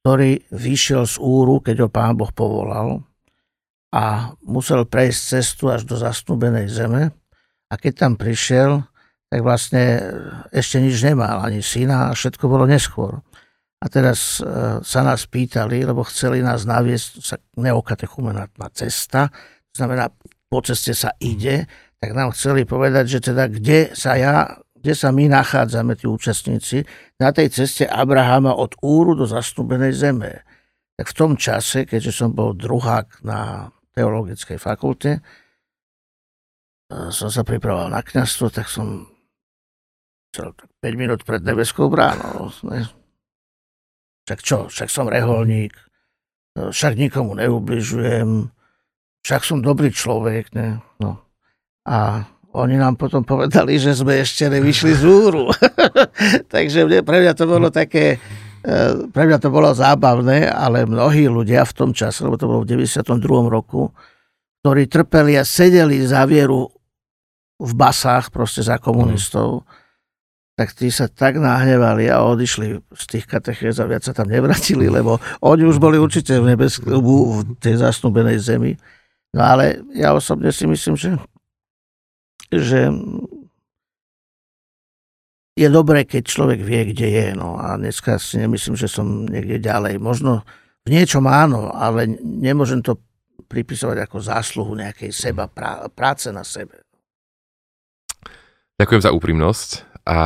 ktorý 0.04 0.44
vyšiel 0.52 1.08
z 1.08 1.16
úru, 1.20 1.64
keď 1.64 1.88
ho 1.88 1.90
pán 1.92 2.20
Boh 2.20 2.32
povolal 2.32 3.04
a 3.96 4.36
musel 4.44 4.84
prejsť 4.84 5.20
cestu 5.40 5.72
až 5.72 5.88
do 5.88 5.96
zastúbenej 5.96 6.68
zeme. 6.68 7.16
A 7.68 7.74
keď 7.76 8.08
tam 8.08 8.14
prišiel, 8.16 8.84
tak 9.28 9.40
vlastne 9.44 10.00
ešte 10.56 10.80
nič 10.80 11.04
nemal, 11.04 11.44
ani 11.44 11.60
syna, 11.60 12.12
a 12.12 12.16
všetko 12.16 12.48
bolo 12.48 12.64
neskôr. 12.64 13.20
A 13.78 13.86
teraz 13.94 14.42
e, 14.42 14.82
sa 14.82 15.02
nás 15.06 15.30
pýtali, 15.30 15.86
lebo 15.86 16.02
chceli 16.10 16.42
nás 16.42 16.66
naviesť 16.66 17.10
sa 17.22 17.36
neokatechumenátna 17.62 18.74
cesta, 18.74 19.30
to 19.74 19.86
znamená, 19.86 20.10
po 20.50 20.60
ceste 20.66 20.98
sa 20.98 21.14
ide, 21.22 21.70
tak 22.02 22.18
nám 22.18 22.34
chceli 22.34 22.66
povedať, 22.66 23.06
že 23.06 23.20
teda 23.30 23.46
kde 23.46 23.94
sa 23.94 24.18
ja, 24.18 24.50
kde 24.74 24.94
sa 24.98 25.14
my 25.14 25.30
nachádzame, 25.30 25.94
tí 25.94 26.10
účastníci, 26.10 26.82
na 27.22 27.30
tej 27.30 27.54
ceste 27.54 27.86
Abrahama 27.86 28.58
od 28.58 28.74
Úru 28.82 29.14
do 29.14 29.30
zastúbenej 29.30 29.94
zeme. 29.94 30.42
Tak 30.98 31.14
v 31.14 31.18
tom 31.18 31.32
čase, 31.38 31.86
keďže 31.86 32.26
som 32.26 32.34
bol 32.34 32.58
druhák 32.58 33.22
na 33.22 33.70
teologickej 33.94 34.58
fakulte, 34.58 35.12
e, 35.18 35.22
som 37.14 37.30
sa 37.30 37.46
pripravoval 37.46 37.94
na 37.94 38.02
kniazstvo, 38.02 38.50
tak 38.50 38.66
som 38.74 39.06
5 40.34 40.54
minút 40.98 41.22
pred 41.26 41.42
nebeskou 41.46 41.90
bránou. 41.90 42.50
Však 44.28 44.40
čo, 44.44 44.68
však 44.68 44.92
som 44.92 45.08
reholník, 45.08 45.72
však 46.60 47.00
nikomu 47.00 47.32
neubližujem, 47.40 48.52
však 49.24 49.42
som 49.48 49.64
dobrý 49.64 49.88
človek. 49.96 50.52
Ne? 50.52 50.84
No. 51.00 51.24
A 51.88 52.28
oni 52.52 52.76
nám 52.76 53.00
potom 53.00 53.24
povedali, 53.24 53.80
že 53.80 53.96
sme 53.96 54.20
ešte 54.20 54.52
nevyšli 54.52 54.92
z 55.00 55.04
úru. 55.08 55.48
Takže 56.54 56.92
pre 57.08 57.18
mňa 57.24 57.34
to 57.40 57.46
bolo 57.48 57.72
také, 57.72 58.20
pre 59.16 59.24
mňa 59.30 59.38
to 59.40 59.48
bolo 59.48 59.72
zábavné, 59.72 60.50
ale 60.50 60.84
mnohí 60.84 61.30
ľudia 61.30 61.64
v 61.64 61.76
tom 61.78 61.92
čase, 61.96 62.28
lebo 62.28 62.36
to 62.36 62.52
bolo 62.52 62.68
v 62.68 62.84
92. 62.84 63.24
roku, 63.48 63.94
ktorí 64.60 64.92
trpeli 64.92 65.40
a 65.40 65.48
sedeli 65.48 66.04
za 66.04 66.28
vieru 66.28 66.68
v 67.58 67.72
basách 67.78 68.34
proste 68.34 68.66
za 68.66 68.76
komunistov, 68.82 69.64
mm. 69.64 69.77
Tak 70.58 70.74
tí 70.74 70.90
sa 70.90 71.06
tak 71.06 71.38
nahnevali 71.38 72.10
a 72.10 72.26
odišli 72.26 72.82
z 72.90 73.04
tých 73.06 73.30
katechéz 73.30 73.78
a 73.78 73.86
viac 73.86 74.02
sa 74.02 74.10
tam 74.10 74.26
nevratili, 74.26 74.90
lebo 74.90 75.22
oni 75.46 75.70
už 75.70 75.78
boli 75.78 76.02
určite 76.02 76.34
v, 76.42 76.58
nebesk- 76.58 76.82
v 76.82 77.10
tej 77.62 77.78
zasnúbenej 77.78 78.42
zemi. 78.42 78.74
No 79.38 79.46
ale 79.46 79.86
ja 79.94 80.18
osobne 80.18 80.50
si 80.50 80.66
myslím, 80.66 80.98
že, 80.98 81.14
že 82.50 82.90
je 85.54 85.68
dobré, 85.70 86.10
keď 86.10 86.26
človek 86.26 86.66
vie, 86.66 86.90
kde 86.90 87.06
je. 87.06 87.28
No 87.38 87.62
a 87.62 87.78
dneska 87.78 88.18
si 88.18 88.42
nemyslím, 88.42 88.74
že 88.74 88.90
som 88.90 89.30
niekde 89.30 89.62
ďalej. 89.62 90.02
Možno 90.02 90.42
v 90.90 90.98
niečom 90.98 91.30
áno, 91.30 91.70
ale 91.70 92.18
nemôžem 92.18 92.82
to 92.82 92.98
pripisovať 93.46 94.10
ako 94.10 94.18
zásluhu 94.26 94.74
nejakej 94.74 95.14
seba, 95.14 95.46
práce 95.94 96.34
na 96.34 96.42
sebe. 96.42 96.82
Ďakujem 98.82 99.02
za 99.06 99.14
úprimnosť 99.14 99.70
a 100.08 100.18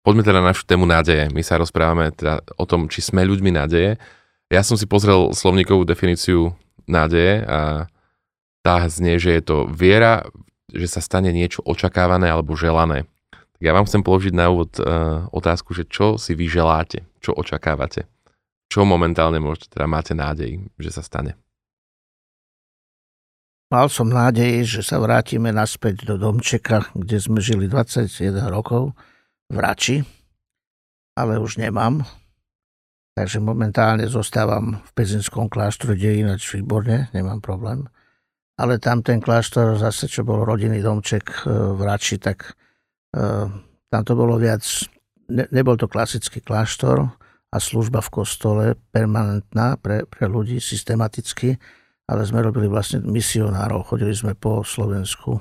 poďme 0.00 0.24
teda 0.24 0.40
na 0.40 0.56
našu 0.56 0.64
tému 0.64 0.88
nádeje. 0.88 1.28
My 1.36 1.44
sa 1.44 1.60
rozprávame 1.60 2.08
teda 2.16 2.40
o 2.56 2.64
tom, 2.64 2.88
či 2.88 3.04
sme 3.04 3.28
ľuďmi 3.28 3.52
nádeje. 3.52 4.00
Ja 4.48 4.64
som 4.64 4.80
si 4.80 4.88
pozrel 4.88 5.36
slovníkovú 5.36 5.84
definíciu 5.84 6.56
nádeje 6.88 7.44
a 7.44 7.86
tá 8.64 8.88
znie, 8.88 9.20
že 9.20 9.36
je 9.36 9.42
to 9.44 9.56
viera, 9.68 10.24
že 10.72 10.88
sa 10.88 11.04
stane 11.04 11.28
niečo 11.30 11.60
očakávané 11.62 12.32
alebo 12.32 12.56
želané. 12.56 13.04
Tak 13.30 13.62
ja 13.62 13.76
vám 13.76 13.84
chcem 13.84 14.00
položiť 14.00 14.32
na 14.32 14.48
úvod 14.48 14.72
uh, 14.80 15.28
otázku, 15.30 15.76
že 15.76 15.84
čo 15.84 16.16
si 16.16 16.32
vy 16.32 16.48
želáte, 16.48 17.04
čo 17.20 17.36
očakávate, 17.36 18.08
čo 18.72 18.88
momentálne 18.88 19.38
môžete, 19.38 19.76
teda 19.76 19.86
máte 19.86 20.16
nádej, 20.16 20.64
že 20.80 20.90
sa 20.90 21.04
stane. 21.04 21.36
Mal 23.70 23.86
som 23.86 24.10
nádej, 24.10 24.66
že 24.66 24.82
sa 24.82 24.98
vrátime 24.98 25.54
naspäť 25.54 26.02
do 26.02 26.18
domčeka, 26.18 26.90
kde 26.90 27.22
sme 27.22 27.38
žili 27.38 27.70
21 27.70 28.50
rokov 28.50 28.98
v 29.46 29.56
Rači, 29.62 29.96
ale 31.14 31.38
už 31.38 31.62
nemám. 31.62 32.02
Takže 33.14 33.38
momentálne 33.38 34.10
zostávam 34.10 34.82
v 34.82 34.90
Pezinskom 34.90 35.46
kláštore, 35.46 35.94
kde 35.94 36.08
je 36.10 36.18
ináč 36.18 36.50
výborne, 36.50 37.14
nemám 37.14 37.38
problém. 37.38 37.86
Ale 38.58 38.82
tam 38.82 39.06
ten 39.06 39.22
kláštor, 39.22 39.78
zase 39.78 40.10
čo 40.10 40.26
bol 40.26 40.42
rodinný 40.42 40.82
domček 40.82 41.46
e, 41.46 41.54
v 41.54 41.80
Rači, 41.86 42.18
tak 42.18 42.58
uh, 43.14 43.46
tam 43.86 44.02
to 44.02 44.18
bolo 44.18 44.34
viac, 44.34 44.66
ne, 45.30 45.46
nebol 45.54 45.78
to 45.78 45.86
klasický 45.86 46.42
kláštor 46.42 47.06
a 47.54 47.56
služba 47.62 48.02
v 48.02 48.12
kostole 48.18 48.64
permanentná 48.90 49.78
pre, 49.78 50.10
pre 50.10 50.26
ľudí 50.26 50.58
systematicky, 50.58 51.54
ale 52.10 52.26
sme 52.26 52.42
robili 52.42 52.66
vlastne 52.66 52.98
misionárov. 53.06 53.86
Chodili 53.86 54.10
sme 54.10 54.34
po 54.34 54.66
Slovensku 54.66 55.38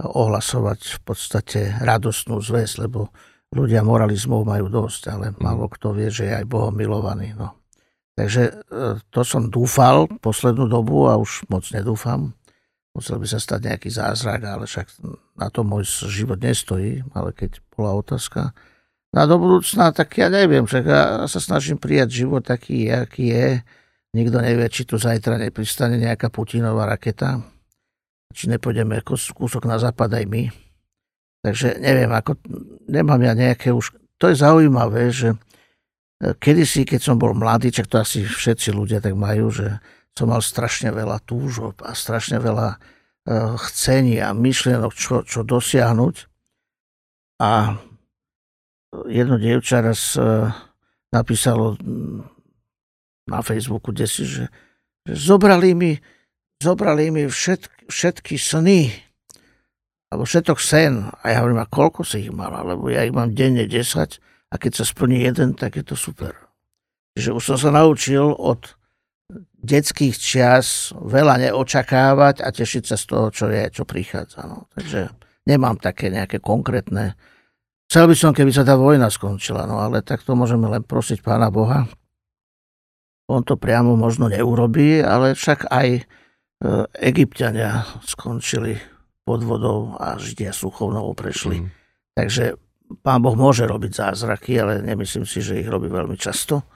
ohlasovať 0.00 0.80
v 0.96 1.00
podstate 1.04 1.60
radostnú 1.84 2.40
zväz, 2.40 2.80
lebo 2.80 3.12
ľudia 3.52 3.84
moralizmov 3.84 4.48
majú 4.48 4.72
dosť, 4.72 5.02
ale 5.12 5.26
mhm. 5.30 5.44
málo 5.44 5.68
kto 5.68 5.92
vie, 5.92 6.08
že 6.08 6.32
je 6.32 6.34
aj 6.40 6.48
Bohom 6.48 6.72
milovaný. 6.72 7.36
No. 7.36 7.60
Takže 8.16 8.42
e, 8.48 8.52
to 9.12 9.20
som 9.28 9.52
dúfal 9.52 10.08
poslednú 10.24 10.72
dobu 10.72 11.04
a 11.04 11.20
už 11.20 11.44
moc 11.52 11.68
nedúfam. 11.68 12.32
Musel 12.96 13.20
by 13.22 13.26
sa 13.28 13.38
stať 13.38 13.70
nejaký 13.70 13.90
zázrak, 13.92 14.40
ale 14.42 14.64
však 14.66 14.98
na 15.38 15.46
to 15.52 15.62
môj 15.62 15.86
život 16.10 16.40
nestojí, 16.42 17.06
ale 17.14 17.30
keď 17.30 17.62
bola 17.70 17.94
otázka. 17.94 18.50
Na 19.14 19.30
do 19.30 19.38
budúcna, 19.38 19.94
tak 19.94 20.10
ja 20.18 20.26
neviem, 20.26 20.66
však 20.66 20.84
ja 20.86 21.02
sa 21.30 21.38
snažím 21.38 21.78
prijať 21.78 22.26
život 22.26 22.42
taký, 22.42 22.90
aký 22.90 23.30
je 23.30 23.46
Nikto 24.10 24.42
nevie, 24.42 24.66
či 24.66 24.82
tu 24.82 24.98
zajtra 24.98 25.38
nepristane 25.38 25.94
nejaká 25.94 26.34
Putinová 26.34 26.86
raketa, 26.86 27.46
či 28.34 28.50
nepôjdeme 28.50 28.98
kúsok 29.06 29.62
na 29.70 29.78
západ 29.78 30.10
aj 30.18 30.24
my. 30.26 30.42
Takže 31.40 31.78
neviem, 31.78 32.10
ako, 32.10 32.36
nemám 32.90 33.22
ja 33.22 33.32
nejaké 33.32 33.70
už... 33.70 33.96
To 34.20 34.28
je 34.28 34.36
zaujímavé, 34.36 35.08
že 35.14 35.32
e, 35.32 35.36
kedysi, 36.36 36.84
keď 36.84 37.00
som 37.00 37.16
bol 37.16 37.32
mladý, 37.32 37.72
čak 37.72 37.88
to 37.88 37.96
asi 38.02 38.26
všetci 38.26 38.74
ľudia 38.74 39.00
tak 39.00 39.16
majú, 39.16 39.48
že 39.48 39.80
som 40.12 40.28
mal 40.28 40.42
strašne 40.42 40.90
veľa 40.90 41.22
túžob 41.24 41.80
a 41.86 41.94
strašne 41.94 42.42
veľa 42.42 42.76
uh, 42.76 43.54
chcení 43.70 44.18
a 44.18 44.34
myšlienok, 44.34 44.92
čo, 44.92 45.22
čo 45.22 45.46
dosiahnuť. 45.46 46.14
A 47.40 47.78
jedno 49.08 49.40
dievča 49.40 49.80
raz 49.80 50.18
uh, 50.18 50.50
napísalo 51.14 51.78
na 53.28 53.40
Facebooku, 53.44 53.92
kde 53.92 54.06
si, 54.06 54.22
že, 54.24 54.48
že 55.04 55.14
zobrali 55.16 55.76
mi, 55.76 55.92
zobrali 56.62 57.12
mi 57.12 57.28
všetky, 57.28 57.90
všetky 57.90 58.34
sny, 58.38 58.92
alebo 60.10 60.26
všetok 60.26 60.58
sen. 60.58 61.06
A 61.22 61.24
ja 61.30 61.42
hovorím, 61.42 61.62
a 61.62 61.70
koľko 61.70 62.02
si 62.02 62.26
ich 62.26 62.32
mal? 62.34 62.50
Lebo 62.50 62.90
ja 62.90 63.06
ich 63.06 63.14
mám 63.14 63.32
denne 63.34 63.64
10 63.64 64.50
a 64.50 64.54
keď 64.58 64.72
sa 64.82 64.84
splní 64.84 65.22
jeden, 65.22 65.54
tak 65.54 65.78
je 65.78 65.84
to 65.86 65.94
super. 65.94 66.34
Čiže 67.14 67.30
už 67.34 67.42
som 67.54 67.58
sa 67.58 67.70
naučil 67.70 68.34
od 68.34 68.74
detských 69.60 70.16
čias 70.18 70.90
veľa 70.96 71.38
neočakávať 71.48 72.42
a 72.42 72.48
tešiť 72.50 72.82
sa 72.90 72.96
z 72.98 73.04
toho, 73.06 73.26
čo 73.30 73.46
je, 73.46 73.62
čo 73.70 73.86
prichádza. 73.86 74.42
No. 74.48 74.66
Takže 74.74 75.14
nemám 75.46 75.78
také 75.78 76.10
nejaké 76.10 76.42
konkrétne. 76.42 77.14
Chcel 77.90 78.10
by 78.10 78.14
som, 78.14 78.30
keby 78.34 78.50
sa 78.54 78.66
tá 78.66 78.78
vojna 78.78 79.10
skončila, 79.10 79.66
no 79.66 79.82
ale 79.82 80.02
tak 80.02 80.22
to 80.22 80.34
môžeme 80.38 80.66
len 80.70 80.82
prosiť 80.82 81.22
Pána 81.22 81.50
Boha, 81.50 81.90
on 83.30 83.46
to 83.46 83.54
priamo 83.54 83.94
možno 83.94 84.26
neurobí, 84.26 84.98
ale 84.98 85.38
však 85.38 85.70
aj 85.70 85.88
e, 85.94 86.02
egyptiania 86.98 87.86
skončili 88.02 88.74
pod 89.22 89.46
vodou 89.46 89.94
a 89.94 90.18
Židia 90.18 90.50
suchovnou 90.50 91.14
prešli. 91.14 91.62
Mm. 91.62 91.68
Takže 92.18 92.58
pán 93.06 93.22
Boh 93.22 93.38
môže 93.38 93.62
robiť 93.70 93.92
zázraky, 93.94 94.58
ale 94.58 94.82
nemyslím 94.82 95.22
si, 95.22 95.38
že 95.38 95.62
ich 95.62 95.70
robí 95.70 95.86
veľmi 95.86 96.18
často. 96.18 96.66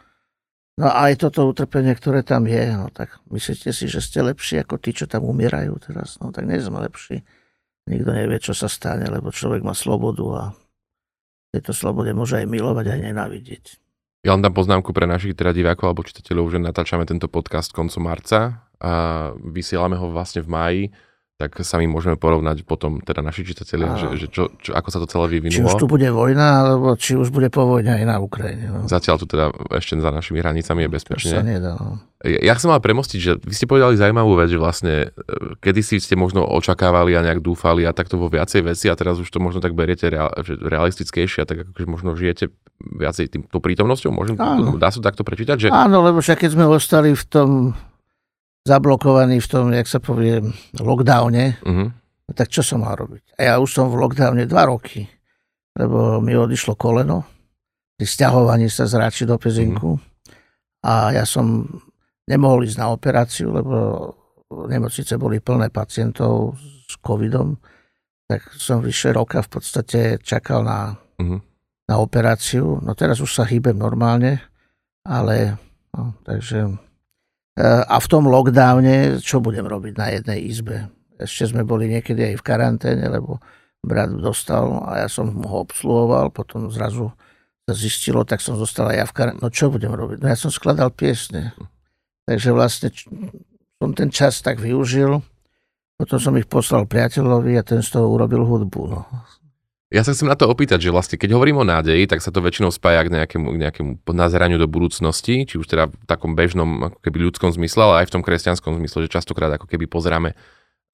No 0.79 0.91
a 0.91 1.11
aj 1.11 1.27
toto 1.27 1.47
utrpenie, 1.47 1.95
ktoré 1.95 2.27
tam 2.27 2.47
je, 2.51 2.63
no 2.75 2.91
tak 2.91 3.19
myslíte 3.31 3.71
si, 3.71 3.87
že 3.87 4.03
ste 4.03 4.23
lepší 4.23 4.63
ako 4.63 4.79
tí, 4.83 4.91
čo 4.91 5.07
tam 5.07 5.23
umierajú 5.27 5.75
teraz? 5.83 6.19
No 6.19 6.35
tak 6.35 6.47
nie 6.51 6.59
sme 6.59 6.83
lepší. 6.83 7.23
Nikto 7.87 8.11
nevie, 8.11 8.39
čo 8.43 8.57
sa 8.57 8.67
stane, 8.67 9.07
lebo 9.07 9.31
človek 9.31 9.63
má 9.63 9.77
slobodu 9.77 10.27
a 10.35 10.43
tejto 11.55 11.71
slobode 11.71 12.11
môže 12.11 12.43
aj 12.43 12.51
milovať, 12.51 12.91
aj 12.91 13.01
nenávidieť. 13.07 13.65
Ja 14.25 14.33
len 14.33 14.41
dám 14.41 14.57
poznámku 14.57 14.97
pre 14.97 15.05
našich 15.05 15.37
teda 15.37 15.53
divákov 15.53 15.85
alebo 15.93 16.01
čitateľov, 16.01 16.49
že 16.49 16.57
natáčame 16.57 17.05
tento 17.05 17.29
podcast 17.29 17.77
koncom 17.77 18.09
marca 18.09 18.65
a 18.81 18.93
vysielame 19.37 20.01
ho 20.01 20.09
vlastne 20.09 20.41
v 20.41 20.49
máji 20.49 20.83
tak 21.35 21.67
sa 21.67 21.83
my 21.83 21.91
môžeme 21.91 22.15
porovnať 22.15 22.63
potom, 22.63 23.03
teda 23.03 23.19
naši 23.19 23.43
čitatelia, 23.43 23.99
že, 23.99 24.07
že 24.23 24.27
čo, 24.31 24.55
čo, 24.55 24.71
ako 24.71 24.89
sa 24.95 24.99
to 25.03 25.11
celé 25.11 25.27
vyvinulo. 25.35 25.67
Či 25.67 25.67
už 25.67 25.75
tu 25.83 25.91
bude 25.91 26.07
vojna, 26.07 26.63
alebo 26.63 26.95
či 26.95 27.19
už 27.19 27.35
bude 27.35 27.51
po 27.51 27.67
vojne 27.67 27.91
aj 27.91 28.05
na 28.07 28.23
Ukrajine. 28.23 28.71
No. 28.71 28.87
Zatiaľ 28.87 29.19
tu 29.19 29.27
teda 29.27 29.51
ešte 29.75 29.99
za 29.99 30.15
našimi 30.15 30.39
hranicami 30.39 30.87
je 30.87 30.91
bezpečne. 30.95 31.35
To 31.35 31.43
sa 31.43 31.47
nedá, 31.47 31.75
no. 31.75 31.99
Ja, 32.25 32.55
chcem 32.57 32.71
mal 32.71 32.81
premostiť, 32.81 33.19
že 33.21 33.33
vy 33.37 33.53
ste 33.53 33.67
povedali 33.67 33.99
zaujímavú 33.99 34.39
vec, 34.39 34.49
že 34.49 34.57
vlastne 34.57 35.13
e, 35.13 35.59
kedy 35.61 35.81
si 35.85 36.01
ste 36.01 36.17
možno 36.17 36.47
očakávali 36.47 37.13
a 37.19 37.21
nejak 37.21 37.43
dúfali 37.43 37.85
a 37.85 37.93
takto 37.93 38.17
vo 38.17 38.33
viacej 38.33 38.65
veci 38.65 38.87
a 38.89 38.97
teraz 38.97 39.21
už 39.21 39.29
to 39.29 39.43
možno 39.43 39.61
tak 39.61 39.77
beriete 39.77 40.09
real, 40.09 40.33
realistickejšie 40.41 41.45
a 41.45 41.47
tak 41.51 41.69
akože 41.69 41.85
možno 41.85 42.17
žijete 42.17 42.49
viacej 42.81 43.29
tým, 43.29 43.43
prítomnosťou, 43.51 44.11
môžem, 44.15 44.41
dá 44.81 44.89
sa 44.89 45.05
takto 45.05 45.21
prečítať? 45.27 45.57
Že... 45.57 45.69
Áno, 45.75 46.01
lebo 46.01 46.25
však 46.25 46.47
keď 46.47 46.51
sme 46.57 46.65
ostali 46.65 47.13
v 47.13 47.25
tom 47.29 47.51
zablokovaný 48.65 49.45
v 49.45 49.49
tom, 49.49 49.71
jak 49.71 49.85
sa 49.85 50.01
povie, 50.01 50.41
lockdowne, 50.81 51.61
uh-huh. 51.61 51.89
tak 52.33 52.49
čo 52.49 52.65
som 52.65 52.81
mal 52.81 52.97
robiť? 52.97 53.37
A 53.37 53.53
ja 53.53 53.55
už 53.61 53.69
som 53.69 53.93
v 53.93 54.01
lockdowne 54.01 54.49
dva 54.49 54.65
roky, 54.67 55.05
lebo 55.77 56.19
mi 56.25 56.33
odišlo 56.33 56.73
koleno 56.75 57.35
pri 57.95 58.07
stiahovaní 58.11 58.67
sa 58.67 58.91
z 58.91 58.99
Ráči 58.99 59.25
do 59.29 59.39
Pezinku 59.39 59.95
uh-huh. 59.95 60.89
a 60.89 61.15
ja 61.15 61.25
som 61.29 61.63
nemohol 62.27 62.67
ísť 62.67 62.79
na 62.81 62.91
operáciu, 62.91 63.55
lebo 63.55 63.77
nemocnice 64.51 65.15
boli 65.21 65.39
plné 65.39 65.71
pacientov 65.71 66.59
s 66.89 66.97
covidom, 66.99 67.55
tak 68.27 68.49
som 68.57 68.81
vyše 68.81 69.13
roka 69.13 69.45
v 69.45 69.51
podstate 69.53 70.01
čakal 70.25 70.65
na, 70.65 70.97
uh-huh. 71.21 71.39
na 71.87 71.95
operáciu. 72.01 72.81
No 72.81 72.97
teraz 72.97 73.21
už 73.21 73.31
sa 73.31 73.45
hýbem 73.45 73.77
normálne, 73.77 74.41
ale 75.05 75.61
no, 75.95 76.17
takže 76.25 76.75
a 77.59 77.97
v 78.03 78.07
tom 78.11 78.27
lockdowne, 78.27 79.23
čo 79.23 79.39
budem 79.39 79.67
robiť 79.67 79.95
na 79.95 80.07
jednej 80.11 80.39
izbe? 80.43 80.91
Ešte 81.15 81.55
sme 81.55 81.63
boli 81.63 81.87
niekedy 81.87 82.35
aj 82.35 82.43
v 82.43 82.47
karanténe, 82.47 83.07
lebo 83.07 83.39
brat 83.85 84.11
dostal 84.11 84.83
a 84.83 85.07
ja 85.07 85.09
som 85.09 85.31
ho 85.31 85.63
obsluhoval, 85.63 86.35
potom 86.35 86.67
zrazu 86.73 87.15
sa 87.65 87.75
zistilo, 87.79 88.27
tak 88.27 88.43
som 88.43 88.59
zostal 88.59 88.91
aj 88.91 88.97
ja 88.99 89.07
v 89.07 89.15
karanténe. 89.15 89.43
No 89.47 89.55
čo 89.55 89.71
budem 89.71 89.95
robiť? 89.95 90.19
No 90.19 90.27
ja 90.27 90.35
som 90.35 90.51
skladal 90.51 90.91
piesne. 90.91 91.55
Takže 92.27 92.51
vlastne 92.51 92.91
som 93.79 93.95
ten 93.95 94.11
čas 94.11 94.43
tak 94.43 94.59
využil, 94.59 95.23
potom 95.95 96.19
som 96.19 96.35
ich 96.35 96.51
poslal 96.51 96.91
priateľovi 96.91 97.55
a 97.55 97.63
ten 97.63 97.79
z 97.85 97.95
toho 97.95 98.11
urobil 98.11 98.43
hudbu. 98.43 98.83
No. 98.91 99.07
Ja 99.95 100.03
sa 100.03 100.11
chcem 100.11 100.27
na 100.27 100.35
to 100.35 100.51
opýtať, 100.51 100.83
že 100.83 100.91
vlastne 100.91 101.15
keď 101.15 101.39
hovorím 101.39 101.63
o 101.63 101.69
nádeji, 101.71 102.11
tak 102.11 102.19
sa 102.19 102.35
to 102.35 102.43
väčšinou 102.43 102.75
spája 102.75 103.07
k 103.07 103.15
nejakému, 103.15 103.47
k 103.47 103.59
nejakému 103.63 103.91
nazeraniu 104.11 104.59
do 104.59 104.67
budúcnosti, 104.67 105.47
či 105.47 105.55
už 105.55 105.71
teda 105.71 105.87
v 105.87 105.95
takom 106.11 106.35
bežnom 106.35 106.91
ako 106.91 106.99
keby 106.99 107.31
ľudskom 107.31 107.55
zmysle, 107.55 107.87
ale 107.87 107.95
aj 108.03 108.11
v 108.11 108.15
tom 108.19 108.23
kresťanskom 108.27 108.75
zmysle, 108.83 109.07
že 109.07 109.15
častokrát 109.15 109.55
ako 109.55 109.71
keby 109.71 109.87
pozeráme 109.87 110.35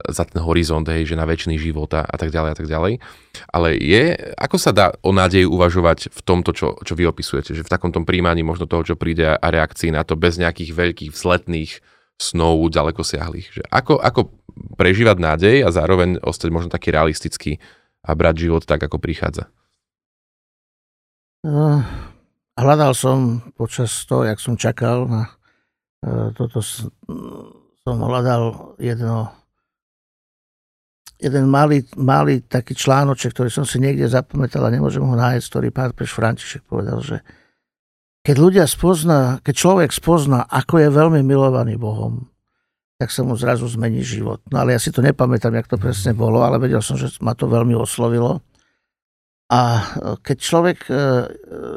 za 0.04 0.28
ten 0.28 0.44
horizont, 0.44 0.84
hej, 0.84 1.08
že 1.08 1.16
na 1.16 1.24
väčší 1.24 1.56
život 1.56 1.88
a, 1.96 2.04
a 2.04 2.16
tak 2.20 2.28
ďalej 2.28 2.50
a 2.52 2.56
tak 2.56 2.68
ďalej. 2.68 2.92
Ale 3.48 3.68
je, 3.80 4.16
ako 4.36 4.56
sa 4.60 4.72
dá 4.72 4.92
o 5.00 5.16
nádeji 5.16 5.48
uvažovať 5.48 6.12
v 6.12 6.20
tomto, 6.20 6.52
čo, 6.52 6.76
čo 6.84 6.92
vy 6.92 7.08
opisujete, 7.08 7.56
že 7.56 7.64
v 7.64 7.72
takom 7.72 7.92
tom 7.92 8.04
príjmaní 8.04 8.44
možno 8.44 8.68
toho, 8.68 8.84
čo 8.84 9.00
príde 9.00 9.24
a 9.24 9.46
reakcii 9.48 9.96
na 9.96 10.04
to 10.04 10.16
bez 10.16 10.36
nejakých 10.36 10.76
veľkých 10.76 11.10
vzletných 11.16 11.80
snov 12.20 12.68
ďaleko 12.68 13.00
siahlých. 13.00 13.48
Že 13.48 13.62
ako, 13.72 13.96
ako 13.96 14.20
prežívať 14.76 15.16
nádej 15.16 15.56
a 15.64 15.72
zároveň 15.72 16.20
ostať 16.20 16.48
možno 16.52 16.68
taký 16.68 16.92
realistický 16.92 17.56
a 18.00 18.10
brať 18.16 18.48
život 18.48 18.64
tak, 18.64 18.80
ako 18.80 18.96
prichádza? 19.00 19.48
Uh, 21.40 21.80
hľadal 22.56 22.92
som 22.92 23.40
počas 23.56 24.04
toho, 24.04 24.28
jak 24.28 24.36
som 24.40 24.60
čakal 24.60 25.08
na 25.08 25.22
uh, 26.04 26.28
toto, 26.36 26.60
som 27.80 27.96
hľadal 27.96 28.76
jedno 28.76 29.32
jeden 31.20 31.52
malý, 31.52 31.84
malý 32.00 32.40
taký 32.40 32.72
článoček, 32.72 33.36
ktorý 33.36 33.52
som 33.52 33.68
si 33.68 33.76
niekde 33.76 34.08
zapamätal 34.08 34.64
a 34.64 34.72
nemôžem 34.72 35.04
ho 35.04 35.12
nájsť, 35.12 35.46
ktorý 35.52 35.68
pán 35.68 35.92
Preš 35.92 36.16
František 36.16 36.64
povedal, 36.64 37.04
že 37.04 37.20
keď 38.24 38.36
ľudia 38.40 38.64
spozná, 38.64 39.40
keď 39.44 39.54
človek 39.56 39.90
spozná, 39.92 40.48
ako 40.48 40.80
je 40.80 40.88
veľmi 40.88 41.20
milovaný 41.20 41.76
Bohom, 41.76 42.29
tak 43.00 43.08
sa 43.08 43.24
mu 43.24 43.32
zrazu 43.32 43.64
zmení 43.64 44.04
život. 44.04 44.44
No 44.52 44.60
ale 44.60 44.76
ja 44.76 44.80
si 44.82 44.92
to 44.92 45.00
nepamätám, 45.00 45.56
jak 45.56 45.72
to 45.72 45.80
presne 45.80 46.12
bolo, 46.12 46.44
ale 46.44 46.60
vedel 46.60 46.84
som, 46.84 47.00
že 47.00 47.08
ma 47.24 47.32
to 47.32 47.48
veľmi 47.48 47.72
oslovilo. 47.72 48.44
A 49.48 49.60
e, 49.80 49.84
keď 50.20 50.36
človek 50.36 50.78
e, 50.84 50.92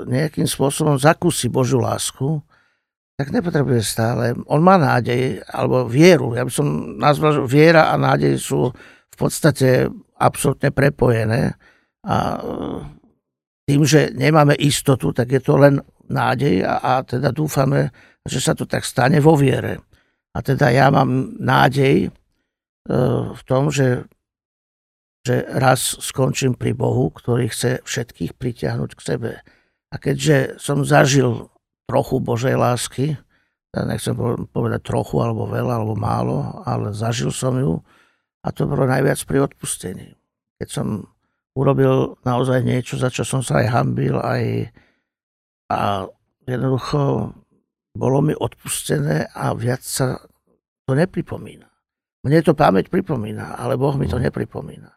nejakým 0.03 0.43
spôsobom 0.43 0.99
zakúsi 0.99 1.47
Božiu 1.47 1.79
lásku, 1.79 2.43
tak 3.15 3.31
nepotrebuje 3.31 3.79
stále. 3.87 4.35
On 4.51 4.59
má 4.59 4.75
nádej, 4.75 5.39
alebo 5.47 5.87
vieru. 5.87 6.35
Ja 6.35 6.43
by 6.43 6.51
som 6.51 6.99
nazval, 6.99 7.39
že 7.39 7.47
viera 7.47 7.87
a 7.87 7.95
nádej 7.95 8.35
sú 8.35 8.75
v 9.07 9.15
podstate 9.15 9.87
absolútne 10.19 10.75
prepojené. 10.75 11.55
A 12.03 12.15
e, 12.35 12.39
tým, 13.63 13.87
že 13.87 14.11
nemáme 14.11 14.59
istotu, 14.59 15.15
tak 15.15 15.31
je 15.31 15.39
to 15.39 15.55
len 15.55 15.79
nádej 16.11 16.67
a, 16.67 16.83
a 16.83 16.91
teda 17.07 17.31
dúfame, 17.31 17.95
že 18.27 18.43
sa 18.43 18.51
to 18.51 18.67
tak 18.67 18.83
stane 18.83 19.23
vo 19.23 19.39
viere. 19.39 19.92
A 20.33 20.41
teda 20.41 20.73
ja 20.73 20.89
mám 20.89 21.37
nádej 21.37 22.07
e, 22.07 22.09
v 23.33 23.41
tom, 23.45 23.69
že, 23.69 24.09
že 25.21 25.45
raz 25.45 25.97
skončím 26.01 26.57
pri 26.57 26.73
Bohu, 26.73 27.13
ktorý 27.13 27.53
chce 27.53 27.85
všetkých 27.85 28.33
pritiahnuť 28.37 28.91
k 28.97 29.01
sebe. 29.01 29.31
A 29.93 29.95
keďže 30.01 30.57
som 30.57 30.81
zažil 30.81 31.53
trochu 31.85 32.17
Božej 32.17 32.57
lásky, 32.57 33.13
ja 33.73 33.81
nechcem 33.85 34.13
povedať 34.49 34.81
trochu, 34.85 35.21
alebo 35.21 35.49
veľa, 35.49 35.81
alebo 35.81 35.93
málo, 35.97 36.61
ale 36.65 36.93
zažil 36.93 37.33
som 37.33 37.57
ju 37.57 37.81
a 38.43 38.47
to 38.51 38.69
bolo 38.69 38.85
najviac 38.85 39.17
pri 39.25 39.49
odpustení. 39.49 40.13
Keď 40.61 40.69
som 40.69 40.87
urobil 41.55 42.19
naozaj 42.21 42.61
niečo, 42.61 42.99
za 42.99 43.09
čo 43.09 43.25
som 43.25 43.41
sa 43.41 43.63
aj 43.63 43.67
hambil, 43.71 44.19
aj 44.19 44.69
a 45.73 46.05
jednoducho 46.45 47.33
bolo 47.93 48.25
mi 48.25 48.33
odpustené 48.33 49.29
a 49.29 49.53
viac 49.53 49.85
sa 49.85 50.17
to 50.83 50.97
nepripomína. 50.97 51.69
Mne 52.23 52.39
to 52.41 52.57
pamäť 52.57 52.87
pripomína, 52.87 53.59
ale 53.59 53.77
Boh 53.77 53.93
mi 53.95 54.09
to 54.09 54.17
mhm. 54.17 54.29
nepripomína. 54.29 54.91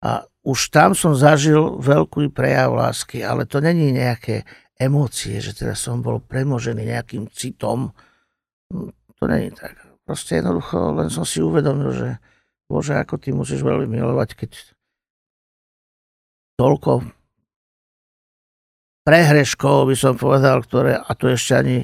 A 0.00 0.24
už 0.40 0.72
tam 0.72 0.96
som 0.96 1.12
zažil 1.12 1.76
veľký 1.76 2.32
prejav 2.32 2.72
lásky, 2.72 3.20
ale 3.20 3.44
to 3.44 3.60
není 3.60 3.92
nejaké 3.92 4.48
emócie, 4.80 5.36
že 5.44 5.52
teraz 5.52 5.84
som 5.84 6.00
bol 6.00 6.24
premožený 6.24 6.88
nejakým 6.88 7.28
citom. 7.28 7.92
To 9.20 9.24
není 9.28 9.52
tak. 9.52 9.76
Proste 10.08 10.40
jednoducho 10.40 10.96
len 10.96 11.12
som 11.12 11.28
si 11.28 11.44
uvedomil, 11.44 11.92
že 11.92 12.08
Bože, 12.64 12.96
ako 12.96 13.20
ty 13.20 13.36
musíš 13.36 13.60
veľmi 13.60 13.84
milovať, 13.84 14.32
keď 14.32 14.50
toľko 16.56 17.04
prehreškov, 19.04 19.84
by 19.84 19.96
som 19.98 20.14
povedal, 20.16 20.64
ktoré, 20.64 20.96
a 20.96 21.10
to 21.12 21.28
ešte 21.28 21.52
ani 21.52 21.76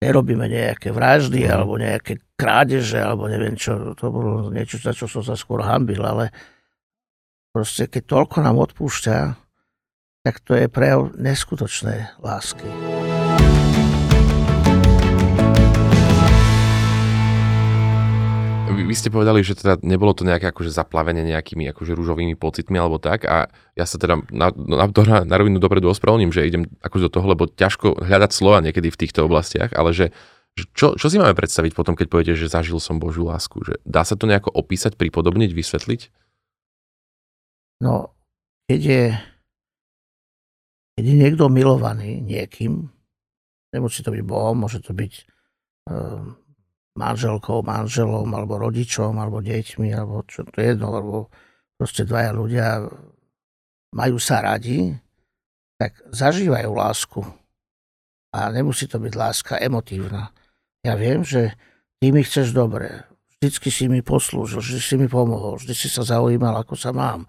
nerobíme 0.00 0.48
nejaké 0.48 0.90
vraždy 0.90 1.44
mm. 1.44 1.50
alebo 1.52 1.76
nejaké 1.76 2.24
krádeže 2.34 2.98
alebo 2.98 3.28
neviem 3.28 3.54
čo. 3.54 3.92
To 3.92 4.04
bolo 4.08 4.48
niečo, 4.48 4.80
za 4.80 4.96
čo 4.96 5.04
som 5.04 5.20
sa 5.20 5.36
skôr 5.36 5.60
hambil, 5.60 6.00
ale 6.00 6.32
proste 7.52 7.84
keď 7.86 8.02
toľko 8.08 8.36
nám 8.40 8.56
odpúšťa, 8.64 9.16
tak 10.24 10.40
to 10.44 10.56
je 10.56 10.66
prejav 10.72 11.12
neskutočnej 11.16 12.20
lásky. 12.20 12.68
Vy 18.72 18.94
ste 18.96 19.12
povedali, 19.12 19.40
že 19.42 19.58
teda 19.58 19.80
nebolo 19.82 20.14
to 20.14 20.26
nejaké 20.26 20.50
akože 20.50 20.72
zaplavenie 20.72 21.22
nejakými 21.26 21.68
akože 21.70 21.92
rúžovými 21.94 22.34
pocitmi 22.34 22.76
alebo 22.76 23.02
tak 23.02 23.28
a 23.28 23.50
ja 23.76 23.84
sa 23.84 24.00
teda 24.00 24.24
na, 24.30 24.50
na, 24.54 24.86
na, 24.88 25.16
na 25.26 25.34
rovinu 25.36 25.60
dopredu 25.60 25.90
ospravedlním, 25.92 26.32
že 26.32 26.48
idem 26.48 26.66
akože 26.80 27.08
do 27.08 27.12
toho, 27.12 27.26
lebo 27.30 27.48
ťažko 27.48 28.00
hľadať 28.00 28.30
slova 28.32 28.64
niekedy 28.64 28.88
v 28.88 29.00
týchto 29.00 29.28
oblastiach, 29.28 29.70
ale 29.76 29.92
že, 29.92 30.06
že 30.56 30.64
čo, 30.72 30.98
čo 30.98 31.06
si 31.12 31.20
máme 31.20 31.36
predstaviť 31.36 31.72
potom, 31.76 31.94
keď 31.94 32.06
poviete, 32.08 32.34
že 32.34 32.50
zažil 32.50 32.80
som 32.80 32.98
Božiu 32.98 33.28
lásku? 33.28 33.60
Že 33.60 33.78
dá 33.84 34.02
sa 34.02 34.16
to 34.16 34.24
nejako 34.24 34.50
opísať, 34.50 34.96
pripodobniť, 34.96 35.50
vysvetliť? 35.52 36.00
No, 37.80 38.12
keď 38.68 38.80
je, 38.80 39.04
keď 40.96 41.04
je 41.04 41.16
niekto 41.16 41.44
milovaný 41.52 42.20
niekým, 42.20 42.88
nemusí 43.72 44.00
to 44.00 44.12
byť 44.12 44.22
Bohom, 44.24 44.64
môže 44.64 44.84
to 44.84 44.92
byť 44.92 45.12
um, 45.88 46.39
manželkou, 47.00 47.64
manželom, 47.64 48.28
alebo 48.36 48.60
rodičom, 48.60 49.16
alebo 49.16 49.40
deťmi, 49.40 49.88
alebo 49.96 50.20
čo 50.28 50.44
to 50.44 50.60
je 50.60 50.76
jedno, 50.76 50.92
alebo 50.92 51.32
proste 51.80 52.04
dvaja 52.04 52.36
ľudia 52.36 52.84
majú 53.96 54.20
sa 54.20 54.44
radi, 54.44 54.92
tak 55.80 55.96
zažívajú 56.12 56.70
lásku. 56.76 57.24
A 58.36 58.52
nemusí 58.52 58.84
to 58.84 59.00
byť 59.00 59.12
láska 59.16 59.54
emotívna. 59.56 60.30
Ja 60.84 60.94
viem, 60.94 61.24
že 61.24 61.56
ty 61.98 62.12
mi 62.12 62.20
chceš 62.20 62.52
dobre. 62.52 63.08
Vždycky 63.40 63.72
si 63.72 63.88
mi 63.88 64.04
poslúžil, 64.04 64.60
vždy 64.60 64.80
si 64.84 64.94
mi 65.00 65.08
pomohol, 65.08 65.56
vždy 65.56 65.72
si 65.72 65.88
sa 65.88 66.04
zaujímal, 66.04 66.60
ako 66.60 66.76
sa 66.76 66.92
mám. 66.92 67.24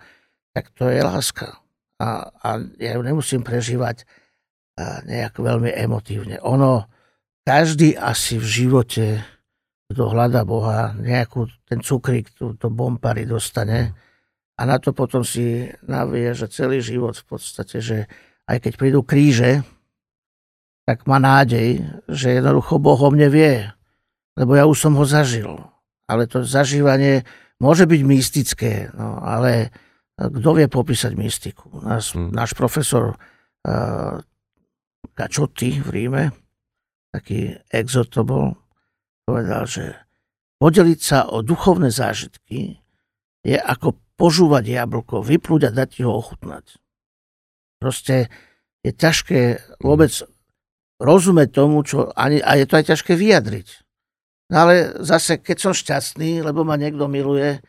Tak 0.51 0.75
to 0.75 0.91
je 0.91 0.99
láska. 0.99 1.63
A, 2.03 2.27
a 2.27 2.59
ja 2.75 2.99
ju 2.99 3.01
nemusím 3.01 3.41
prežívať 3.41 4.03
nejak 5.07 5.37
veľmi 5.37 5.71
emotívne. 5.71 6.39
Ono, 6.41 6.87
každý 7.45 7.97
asi 7.97 8.37
v 8.37 8.45
živote 8.45 9.05
kto 9.91 10.11
hľada 10.11 10.41
Boha, 10.47 10.95
nejakú 10.95 11.47
ten 11.67 11.83
cukrík, 11.83 12.31
to, 12.35 12.55
to 12.55 12.67
bombary 12.71 13.27
dostane 13.27 13.95
a 14.55 14.61
na 14.63 14.77
to 14.77 14.93
potom 14.93 15.25
si 15.25 15.73
navie, 15.89 16.37
že 16.37 16.45
celý 16.51 16.85
život 16.85 17.17
v 17.17 17.25
podstate, 17.25 17.81
že 17.81 17.97
aj 18.45 18.61
keď 18.61 18.73
prídu 18.77 19.01
kríže, 19.01 19.65
tak 20.85 21.09
má 21.09 21.17
nádej, 21.17 21.81
že 22.05 22.37
jednoducho 22.37 22.77
Boh 22.77 22.99
o 22.99 23.09
mne 23.09 23.33
vie, 23.33 23.65
lebo 24.37 24.53
ja 24.53 24.69
už 24.69 24.77
som 24.77 24.93
ho 24.97 25.05
zažil. 25.07 25.57
Ale 26.05 26.29
to 26.29 26.45
zažívanie 26.45 27.25
môže 27.57 27.89
byť 27.89 28.01
mystické, 28.05 28.73
no, 28.93 29.17
ale 29.23 29.73
kto 30.19 30.49
vie 30.53 30.67
popísať 30.69 31.17
mystiku? 31.17 31.81
Náš, 31.81 32.13
hmm. 32.13 32.29
náš 32.29 32.53
profesor 32.53 33.17
uh, 33.17 34.21
Kačoty 35.17 35.81
v 35.81 35.89
Ríme, 35.89 36.23
taký 37.09 37.57
exot 37.73 38.13
to 38.13 38.21
bol, 38.21 38.60
povedal, 39.25 39.63
že 39.65 39.95
podeliť 40.61 40.99
sa 41.01 41.25
o 41.29 41.41
duchovné 41.41 41.89
zážitky 41.89 42.81
je 43.41 43.57
ako 43.57 43.97
požúvať 44.21 44.69
jablko, 44.69 45.25
vyplúť 45.25 45.69
a 45.69 45.71
dať 45.73 46.05
ho 46.05 46.13
ochutnať. 46.13 46.77
Proste 47.81 48.29
je 48.85 48.93
ťažké 48.93 49.41
vôbec 49.81 50.13
rozumieť 51.01 51.49
tomu, 51.49 51.81
čo 51.81 52.13
ani, 52.13 52.37
a 52.37 52.61
je 52.61 52.65
to 52.69 52.77
aj 52.77 52.93
ťažké 52.93 53.17
vyjadriť. 53.17 53.67
No 54.53 54.67
ale 54.67 55.01
zase, 55.01 55.41
keď 55.41 55.57
som 55.57 55.73
šťastný, 55.73 56.45
lebo 56.45 56.61
ma 56.61 56.77
niekto 56.77 57.09
miluje, 57.09 57.57
e, 57.57 57.59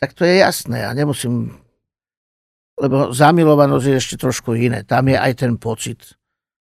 tak 0.00 0.16
to 0.16 0.24
je 0.24 0.40
jasné 0.40 0.88
a 0.88 0.96
nemusím, 0.96 1.52
lebo 2.80 3.12
zamilovanosť 3.12 3.84
je 3.84 3.96
ešte 4.00 4.16
trošku 4.16 4.56
iné. 4.56 4.88
Tam 4.88 5.04
je 5.04 5.20
aj 5.20 5.44
ten 5.44 5.60
pocit. 5.60 6.16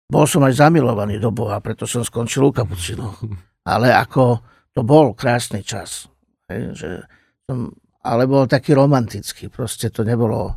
Bol 0.08 0.24
som 0.24 0.40
aj 0.48 0.56
zamilovaný 0.56 1.20
do 1.20 1.28
Boha, 1.28 1.60
preto 1.60 1.84
som 1.84 2.00
skončil 2.00 2.48
u 2.48 2.50
kapucinov. 2.54 3.20
ale 3.66 3.92
ako 3.92 4.40
to 4.73 4.81
bol 4.87 5.12
krásny 5.12 5.64
čas. 5.64 6.09
Že 6.51 7.05
som, 7.46 7.75
ale 8.05 8.25
bol 8.25 8.49
taký 8.49 8.75
romantický, 8.75 9.51
proste 9.53 9.90
to 9.92 10.07
nebolo, 10.07 10.57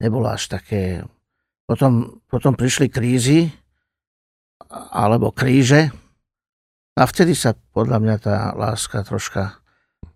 nebolo 0.00 0.28
až 0.30 0.58
také... 0.58 1.04
Potom, 1.68 2.24
potom 2.24 2.56
prišli 2.56 2.88
krízy, 2.88 3.52
alebo 4.72 5.36
kríže, 5.36 5.92
a 6.98 7.06
vtedy 7.06 7.38
sa 7.38 7.54
podľa 7.54 7.98
mňa 8.02 8.16
tá 8.18 8.36
láska 8.58 9.06
troška... 9.06 9.62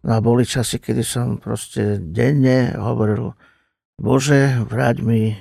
No 0.02 0.18
a 0.18 0.24
boli 0.24 0.42
časy, 0.42 0.82
kedy 0.82 1.06
som 1.06 1.38
proste 1.38 2.02
denne 2.02 2.74
hovoril, 2.74 3.38
Bože, 4.02 4.58
vráť 4.66 4.98
mi 4.98 5.38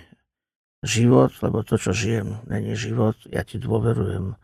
život, 0.86 1.34
lebo 1.42 1.66
to, 1.66 1.82
čo 1.82 1.98
žijem, 1.98 2.38
není 2.46 2.78
život, 2.78 3.18
ja 3.26 3.42
ti 3.42 3.58
dôverujem, 3.58 4.38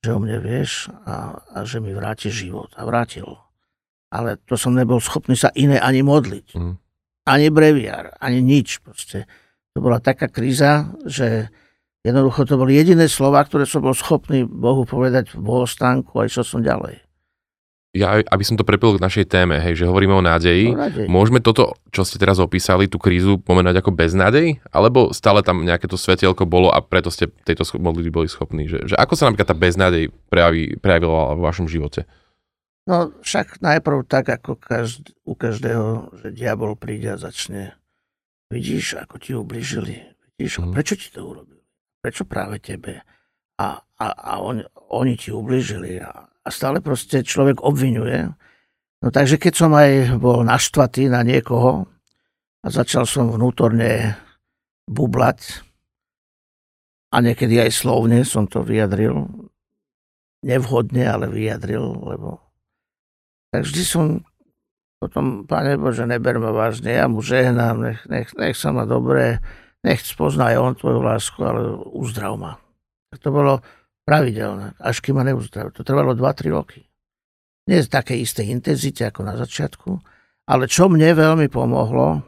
že 0.00 0.16
o 0.16 0.18
mne 0.20 0.40
vieš 0.40 0.88
a, 1.04 1.44
a 1.44 1.58
že 1.68 1.82
mi 1.82 1.92
vráti 1.92 2.32
život. 2.32 2.72
A 2.76 2.88
vrátil. 2.88 3.36
Ale 4.08 4.40
to 4.48 4.56
som 4.56 4.72
nebol 4.72 4.98
schopný 4.98 5.36
sa 5.36 5.52
iné 5.52 5.76
ani 5.76 6.00
modliť. 6.00 6.56
Mm. 6.56 6.74
Ani 7.28 7.46
breviár, 7.52 8.16
ani 8.16 8.40
nič. 8.40 8.80
Proste. 8.80 9.28
To 9.76 9.84
bola 9.84 10.00
taká 10.00 10.26
kríza, 10.26 10.88
že 11.04 11.52
jednoducho 12.00 12.48
to 12.48 12.56
boli 12.56 12.74
jediné 12.74 13.06
slova, 13.06 13.44
ktoré 13.44 13.68
som 13.68 13.84
bol 13.84 13.94
schopný 13.94 14.48
Bohu 14.48 14.88
povedať 14.88 15.36
v 15.36 15.44
bohostánku 15.44 16.16
a 16.16 16.26
išiel 16.26 16.48
som 16.48 16.64
ďalej 16.64 17.09
ja, 17.90 18.22
aby 18.22 18.44
som 18.46 18.54
to 18.54 18.62
prepil 18.62 18.94
k 18.94 19.02
našej 19.02 19.26
téme, 19.26 19.58
hej, 19.58 19.82
že 19.82 19.88
hovoríme 19.90 20.14
o 20.14 20.22
nádeji, 20.22 20.70
o 20.70 20.78
nádeji. 20.78 21.10
môžeme 21.10 21.42
toto, 21.42 21.74
čo 21.90 22.06
ste 22.06 22.22
teraz 22.22 22.38
opísali, 22.38 22.86
tú 22.86 23.02
krízu 23.02 23.42
pomenať 23.42 23.82
ako 23.82 23.90
beznádej? 23.90 24.62
Alebo 24.70 25.10
stále 25.10 25.42
tam 25.42 25.66
nejaké 25.66 25.90
to 25.90 25.98
svetielko 25.98 26.46
bolo 26.46 26.70
a 26.70 26.78
preto 26.78 27.10
ste 27.10 27.26
tejto 27.42 27.66
modlitby 27.82 28.14
boli 28.14 28.28
schopní? 28.30 28.70
Že, 28.70 28.94
že 28.94 28.94
ako 28.94 29.18
sa 29.18 29.26
napríklad 29.26 29.50
tá 29.50 29.58
beznádej 29.58 30.14
prejaví, 30.30 30.78
prejavila 30.78 31.34
vo 31.34 31.42
vašom 31.42 31.66
živote? 31.66 32.06
No 32.86 33.10
však 33.26 33.58
najprv 33.58 34.06
tak, 34.06 34.30
ako 34.30 34.54
každý, 34.54 35.10
u 35.26 35.34
každého, 35.34 36.14
že 36.22 36.28
diabol 36.30 36.78
príde 36.78 37.10
a 37.10 37.18
začne 37.18 37.74
vidíš, 38.54 39.02
ako 39.02 39.18
ti 39.18 39.34
ubližili. 39.34 39.98
Vidíš, 40.38 40.62
mm. 40.62 40.74
prečo 40.78 40.94
ti 40.94 41.10
to 41.10 41.26
urobili? 41.26 41.62
Prečo 41.98 42.22
práve 42.22 42.62
tebe? 42.62 43.02
A, 43.58 43.82
a, 43.82 44.06
a 44.14 44.32
on, 44.38 44.62
oni 44.94 45.18
ti 45.18 45.34
ubližili 45.34 45.98
a 45.98 46.29
a 46.44 46.48
stále 46.48 46.80
proste 46.80 47.20
človek 47.20 47.60
obvinuje. 47.60 48.32
No 49.00 49.08
takže 49.08 49.40
keď 49.40 49.52
som 49.56 49.72
aj 49.72 50.20
bol 50.20 50.44
naštvatý 50.44 51.08
na 51.08 51.24
niekoho 51.24 51.88
a 52.60 52.66
začal 52.68 53.08
som 53.08 53.32
vnútorne 53.32 54.16
bublať 54.84 55.64
a 57.10 57.24
niekedy 57.24 57.60
aj 57.60 57.72
slovne 57.72 58.22
som 58.28 58.44
to 58.44 58.60
vyjadril, 58.60 59.26
nevhodne, 60.44 61.04
ale 61.04 61.28
vyjadril, 61.32 61.84
lebo 62.06 62.40
tak 63.50 63.66
vždy 63.66 63.82
som 63.82 64.04
potom, 65.00 65.48
Pane 65.48 65.80
Bože, 65.80 66.04
neber 66.04 66.36
ma 66.36 66.52
vážne, 66.52 66.92
ja 66.92 67.08
mu 67.08 67.24
žehnám, 67.24 67.76
nech, 67.80 68.00
nech, 68.04 68.28
nech 68.36 68.52
sa 68.52 68.68
ma 68.68 68.84
dobre, 68.84 69.40
nech 69.80 70.04
spozná 70.04 70.52
on 70.60 70.76
tvoju 70.76 71.00
lásku, 71.00 71.40
ale 71.40 71.72
uzdrav 71.96 72.36
ma. 72.36 72.60
To 73.16 73.28
bolo 73.32 73.64
pravidelné, 74.04 74.76
až 74.80 75.00
kým 75.04 75.20
ma 75.20 75.24
neuzdravil. 75.24 75.74
To 75.76 75.86
trvalo 75.86 76.16
2-3 76.16 76.50
roky. 76.50 76.86
Nie 77.68 77.84
z 77.84 77.92
také 77.92 78.18
istej 78.18 78.50
intenzite 78.50 79.06
ako 79.06 79.22
na 79.22 79.38
začiatku, 79.38 79.90
ale 80.50 80.66
čo 80.66 80.90
mne 80.90 81.14
veľmi 81.14 81.46
pomohlo, 81.46 82.26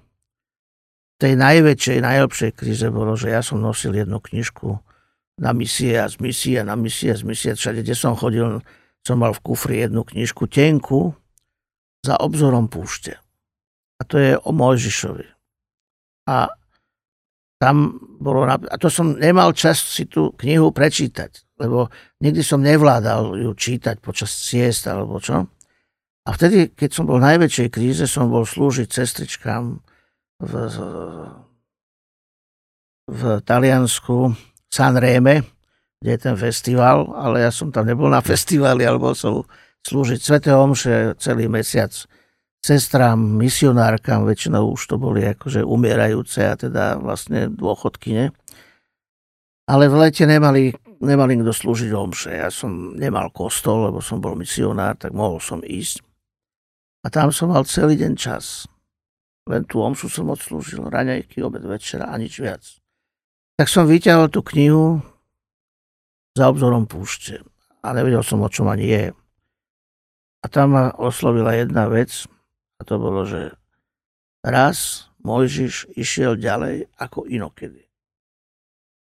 v 1.13 1.17
tej 1.19 1.35
najväčšej, 1.39 1.99
najlepšej 2.03 2.51
kríze 2.55 2.87
bolo, 2.91 3.15
že 3.15 3.31
ja 3.31 3.43
som 3.43 3.63
nosil 3.63 3.95
jednu 3.95 4.19
knižku 4.19 4.79
na 5.39 5.51
misie 5.55 5.99
a 5.99 6.07
z 6.11 6.19
misie 6.23 6.61
a 6.61 6.67
na 6.67 6.79
misie 6.79 7.15
a 7.15 7.19
z 7.19 7.25
misie. 7.27 7.55
Všade, 7.55 7.83
kde 7.83 7.95
som 7.95 8.19
chodil, 8.19 8.63
som 9.03 9.17
mal 9.19 9.35
v 9.35 9.43
kufri 9.43 9.83
jednu 9.83 10.07
knižku 10.07 10.47
tenku 10.51 11.15
za 12.03 12.19
obzorom 12.19 12.67
púšte. 12.67 13.19
A 13.99 14.03
to 14.03 14.19
je 14.19 14.35
o 14.35 14.51
Mojžišovi. 14.51 15.27
A 16.27 16.51
tam 17.63 18.03
bolo, 18.19 18.43
a 18.47 18.77
to 18.79 18.91
som 18.91 19.15
nemal 19.15 19.55
čas 19.55 19.79
si 19.79 20.11
tú 20.11 20.35
knihu 20.35 20.75
prečítať, 20.75 21.52
lebo 21.63 21.87
nikdy 22.19 22.43
som 22.43 22.59
nevládal 22.59 23.39
ju 23.39 23.51
čítať 23.55 24.03
počas 24.03 24.35
ciest 24.35 24.91
alebo 24.91 25.23
čo. 25.23 25.47
A 26.27 26.29
vtedy, 26.35 26.75
keď 26.75 26.91
som 26.91 27.07
bol 27.07 27.23
v 27.23 27.27
najväčšej 27.31 27.69
kríze, 27.71 28.05
som 28.11 28.31
bol 28.31 28.43
slúžiť 28.43 28.91
sestričkám 28.91 29.79
v, 30.43 30.53
v 33.07 33.23
Taliansku 33.47 34.35
Sanreme, 34.67 35.47
kde 36.03 36.11
je 36.15 36.21
ten 36.21 36.37
festival, 36.39 37.15
ale 37.15 37.47
ja 37.47 37.51
som 37.55 37.71
tam 37.71 37.87
nebol 37.87 38.11
na 38.11 38.19
festivali, 38.23 38.83
alebo 38.83 39.15
som 39.15 39.47
slúžiť 39.87 40.19
Svete 40.19 40.51
Omše 40.55 41.19
celý 41.19 41.47
mesiac 41.47 41.91
sestrám, 42.63 43.19
misionárkam, 43.19 44.23
väčšinou 44.23 44.79
už 44.79 44.95
to 44.95 44.97
boli 44.97 45.27
akože 45.27 45.67
umierajúce 45.67 46.47
a 46.47 46.55
teda 46.55 47.03
vlastne 47.03 47.51
dôchodkyne. 47.51 48.31
Ale 49.67 49.85
v 49.91 49.95
lete 49.99 50.25
nemali, 50.27 50.75
nemali 51.07 51.39
kto 51.43 51.51
slúžiť 51.51 51.91
omše. 51.91 52.31
Ja 52.39 52.49
som 52.49 52.95
nemal 52.95 53.35
kostol, 53.35 53.91
lebo 53.91 53.99
som 53.99 54.23
bol 54.23 54.39
misionár, 54.39 54.95
tak 54.95 55.11
mohol 55.11 55.43
som 55.43 55.61
ísť. 55.61 56.03
A 57.03 57.11
tam 57.11 57.35
som 57.35 57.51
mal 57.51 57.67
celý 57.67 57.99
deň 57.99 58.13
čas. 58.15 58.71
Len 59.51 59.67
tú 59.67 59.83
omšu 59.83 60.07
som 60.07 60.31
odslúžil, 60.31 60.87
raňajky, 60.87 61.43
obed, 61.43 61.67
večera 61.67 62.07
a 62.07 62.15
nič 62.15 62.39
viac. 62.39 62.63
Tak 63.59 63.67
som 63.67 63.91
vyťahol 63.91 64.31
tú 64.31 64.47
knihu 64.55 65.03
za 66.39 66.47
obzorom 66.47 66.87
púšte. 66.87 67.43
A 67.83 67.91
nevedel 67.91 68.23
som, 68.23 68.39
o 68.39 68.49
čom 68.49 68.71
ani 68.71 68.87
je. 68.87 69.05
A 70.43 70.47
tam 70.47 70.79
ma 70.79 70.95
oslovila 70.95 71.59
jedna 71.59 71.91
vec, 71.91 72.31
a 72.79 72.87
to 72.87 72.99
bolo, 72.99 73.27
že 73.27 73.55
raz 74.43 75.07
Mojžiš 75.23 75.95
išiel 75.95 76.35
ďalej 76.35 76.91
ako 76.99 77.31
inokedy. 77.31 77.92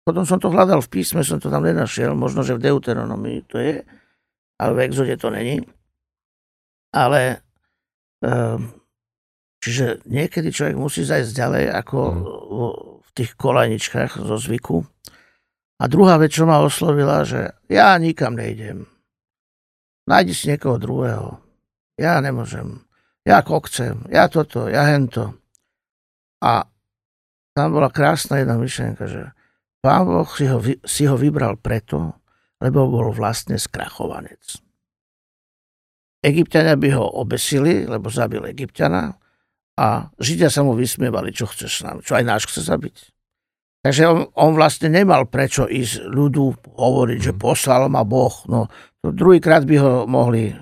Potom 0.02 0.26
som 0.26 0.42
to 0.42 0.50
hľadal 0.50 0.82
v 0.82 0.92
písme, 0.98 1.22
som 1.22 1.38
to 1.38 1.46
tam 1.46 1.62
nenašiel, 1.62 2.14
možno, 2.18 2.42
že 2.42 2.58
v 2.58 2.64
Deuteronomii 2.70 3.46
to 3.46 3.56
je, 3.62 3.86
ale 4.58 4.70
v 4.74 4.82
exode 4.90 5.14
to 5.14 5.30
není. 5.30 5.62
Ale 6.90 7.40
um, 8.20 8.74
čiže 9.62 10.02
niekedy 10.10 10.50
človek 10.50 10.74
musí 10.74 11.06
zajsť 11.06 11.30
ďalej 11.30 11.64
ako 11.70 11.98
mm. 11.98 12.22
v 12.98 13.10
tých 13.14 13.30
kolajničkách 13.38 14.18
zo 14.18 14.36
zvyku. 14.36 14.82
A 15.78 15.86
druhá 15.86 16.18
vec, 16.18 16.34
čo 16.34 16.46
ma 16.46 16.62
oslovila, 16.62 17.22
že 17.22 17.54
ja 17.70 17.94
nikam 17.98 18.34
nejdem. 18.34 18.86
Nájdi 20.06 20.34
si 20.34 20.50
niekoho 20.50 20.82
druhého. 20.82 21.38
Ja 21.94 22.18
nemôžem 22.18 22.82
ja 23.22 23.38
kokcem, 23.42 24.02
ja 24.10 24.26
toto, 24.26 24.66
ja 24.66 24.82
hento. 24.90 25.38
A 26.42 26.66
tam 27.54 27.68
bola 27.70 27.86
krásna 27.86 28.42
jedna 28.42 28.58
myšlienka, 28.58 29.06
že 29.06 29.30
Boh 29.82 30.30
si 30.30 30.46
ho, 30.46 30.62
si 30.86 31.02
ho 31.10 31.18
vybral 31.18 31.58
preto, 31.58 32.22
lebo 32.62 32.86
bol 32.86 33.10
vlastne 33.10 33.58
skrachovanec. 33.58 34.62
Egyptiania 36.22 36.78
by 36.78 36.88
ho 36.94 37.06
obesili, 37.18 37.82
lebo 37.82 38.06
zabil 38.06 38.46
Egyptiana 38.46 39.10
a 39.74 40.06
Židia 40.22 40.46
sa 40.46 40.62
mu 40.62 40.78
vysmievali, 40.78 41.34
čo 41.34 41.50
chceš 41.50 41.82
nám, 41.82 42.06
čo 42.06 42.14
aj 42.14 42.22
náš 42.22 42.46
chce 42.46 42.62
zabiť. 42.62 42.96
Takže 43.82 44.02
on, 44.06 44.30
on 44.38 44.54
vlastne 44.54 44.86
nemal 44.86 45.26
prečo 45.26 45.66
ísť 45.66 46.06
ľudu 46.06 46.70
hovoriť, 46.78 47.18
že 47.18 47.32
poslal 47.34 47.90
ma 47.90 48.06
Boh. 48.06 48.30
No, 48.46 48.70
to 49.02 49.10
druhýkrát 49.10 49.66
by 49.66 49.76
ho 49.82 49.92
mohli 50.06 50.54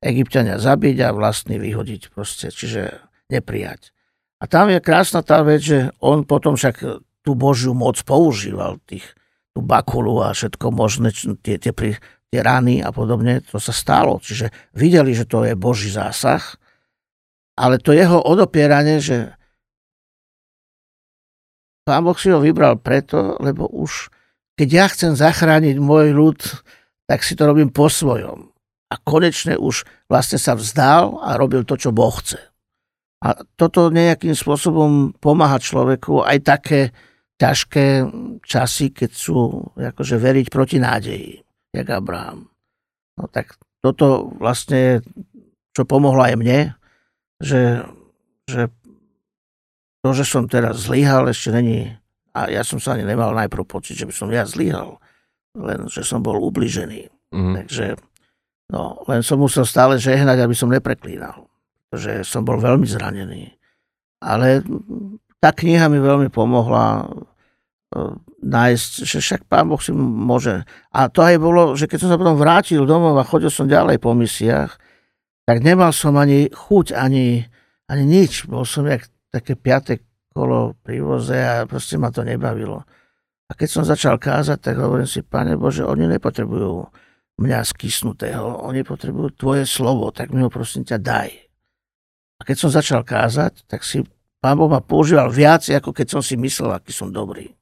Egyptiania 0.00 0.56
zabiť 0.56 0.96
a 1.04 1.12
vlastne 1.12 1.60
vyhodiť 1.60 2.08
proste, 2.16 2.48
čiže 2.48 3.04
neprijať. 3.28 3.92
A 4.40 4.48
tam 4.48 4.72
je 4.72 4.80
krásna 4.80 5.20
tá 5.20 5.44
vec, 5.44 5.60
že 5.60 5.92
on 6.00 6.24
potom 6.24 6.56
však 6.56 7.04
tú 7.22 7.38
Božiu 7.38 7.72
moc 7.72 7.98
používal, 8.02 8.82
tých, 8.86 9.06
tú 9.54 9.62
bakulu 9.62 10.22
a 10.22 10.34
všetko 10.34 10.66
možné, 10.74 11.14
tie, 11.42 11.56
tie, 11.58 11.72
tie 11.72 12.40
rany 12.42 12.82
a 12.82 12.90
podobne, 12.90 13.42
to 13.42 13.62
sa 13.62 13.70
stalo. 13.70 14.18
Čiže 14.18 14.50
videli, 14.74 15.14
že 15.14 15.26
to 15.26 15.46
je 15.46 15.54
Boží 15.54 15.90
zásah, 15.90 16.42
ale 17.58 17.78
to 17.78 17.94
jeho 17.94 18.18
odopieranie, 18.20 18.98
že 18.98 19.34
Pán 21.82 22.06
Boh 22.06 22.14
si 22.14 22.30
ho 22.30 22.38
vybral 22.38 22.78
preto, 22.78 23.34
lebo 23.42 23.66
už 23.66 24.06
keď 24.54 24.68
ja 24.70 24.86
chcem 24.86 25.12
zachrániť 25.18 25.82
môj 25.82 26.14
ľud, 26.14 26.38
tak 27.10 27.26
si 27.26 27.34
to 27.34 27.42
robím 27.42 27.74
po 27.74 27.90
svojom 27.90 28.52
a 28.92 28.94
konečne 29.00 29.56
už 29.56 29.88
vlastne 30.06 30.36
sa 30.36 30.52
vzdal 30.52 31.18
a 31.24 31.34
robil 31.40 31.64
to, 31.64 31.80
čo 31.80 31.90
Boh 31.90 32.12
chce. 32.12 32.38
A 33.22 33.40
toto 33.56 33.88
nejakým 33.88 34.34
spôsobom 34.36 35.16
pomáha 35.16 35.56
človeku 35.56 36.22
aj 36.22 36.38
také 36.44 36.80
ťažké 37.42 37.86
časy, 38.46 38.94
keď 38.94 39.10
sú 39.10 39.66
akože 39.74 40.16
veriť 40.22 40.46
proti 40.46 40.78
nádeji, 40.78 41.42
jak 41.74 41.88
Abraham. 41.90 42.46
No 43.18 43.26
tak 43.26 43.58
toto 43.82 44.30
vlastne, 44.38 45.02
čo 45.74 45.82
pomohlo 45.82 46.22
aj 46.22 46.38
mne, 46.38 46.60
že, 47.42 47.82
že 48.46 48.70
to, 50.06 50.14
že 50.14 50.22
som 50.22 50.46
teraz 50.46 50.86
zlyhal, 50.86 51.26
ešte 51.26 51.50
není, 51.50 51.90
a 52.30 52.46
ja 52.46 52.62
som 52.62 52.78
sa 52.78 52.94
ani 52.94 53.02
nemal 53.02 53.34
najprv 53.34 53.66
pocit, 53.66 53.98
že 53.98 54.06
by 54.06 54.14
som 54.14 54.30
ja 54.30 54.46
zlyhal, 54.46 55.02
len 55.58 55.90
že 55.90 56.06
som 56.06 56.22
bol 56.22 56.38
ubližený. 56.38 57.10
Mm. 57.34 57.54
Takže 57.58 57.98
No, 58.72 59.04
len 59.04 59.20
som 59.20 59.36
musel 59.36 59.68
stále 59.68 60.00
žehnať, 60.00 60.40
aby 60.40 60.56
som 60.56 60.72
nepreklínal, 60.72 61.44
pretože 61.86 62.24
som 62.24 62.40
bol 62.40 62.56
veľmi 62.56 62.88
zranený. 62.88 63.52
Ale 64.24 64.64
tá 65.36 65.52
kniha 65.52 65.92
mi 65.92 66.00
veľmi 66.00 66.32
pomohla 66.32 67.04
nájsť, 68.42 68.92
že 69.06 69.18
však 69.22 69.40
pán 69.46 69.70
Boh 69.70 69.78
si 69.78 69.94
môže. 69.94 70.66
A 70.90 71.06
to 71.06 71.22
aj 71.22 71.36
bolo, 71.38 71.78
že 71.78 71.86
keď 71.86 71.98
som 72.06 72.10
sa 72.10 72.18
potom 72.18 72.34
vrátil 72.34 72.82
domov 72.84 73.14
a 73.16 73.24
chodil 73.26 73.48
som 73.48 73.70
ďalej 73.70 74.02
po 74.02 74.12
misiách, 74.12 74.76
tak 75.46 75.62
nemal 75.62 75.94
som 75.94 76.18
ani 76.18 76.50
chuť, 76.50 76.94
ani, 76.94 77.46
ani 77.86 78.04
nič. 78.04 78.46
Bol 78.50 78.66
som 78.66 78.86
jak 78.86 79.06
také 79.30 79.54
piaté 79.54 80.02
okolo 80.32 80.78
pri 80.80 81.04
voze 81.04 81.36
a 81.36 81.68
proste 81.68 82.00
ma 82.00 82.08
to 82.08 82.24
nebavilo. 82.24 82.82
A 83.46 83.52
keď 83.52 83.68
som 83.68 83.84
začal 83.84 84.16
kázať, 84.16 84.58
tak 84.64 84.80
hovorím 84.80 85.04
si, 85.04 85.20
Pane 85.20 85.60
Bože, 85.60 85.84
oni 85.84 86.08
nepotrebujú 86.08 86.88
mňa 87.36 87.60
skysnutého, 87.68 88.64
oni 88.64 88.80
potrebujú 88.80 89.36
tvoje 89.36 89.64
slovo, 89.68 90.08
tak 90.08 90.32
mi 90.32 90.40
ho 90.40 90.48
prosím 90.48 90.88
ťa 90.88 90.98
daj. 91.00 91.30
A 92.40 92.48
keď 92.48 92.56
som 92.56 92.70
začal 92.72 93.04
kázať, 93.04 93.68
tak 93.68 93.84
si 93.84 94.02
Pán 94.42 94.58
Boh 94.58 94.66
ma 94.66 94.82
používal 94.82 95.30
viac, 95.30 95.62
ako 95.68 95.94
keď 95.94 96.18
som 96.18 96.22
si 96.24 96.34
myslel, 96.34 96.74
aký 96.74 96.90
som 96.90 97.12
dobrý. 97.14 97.52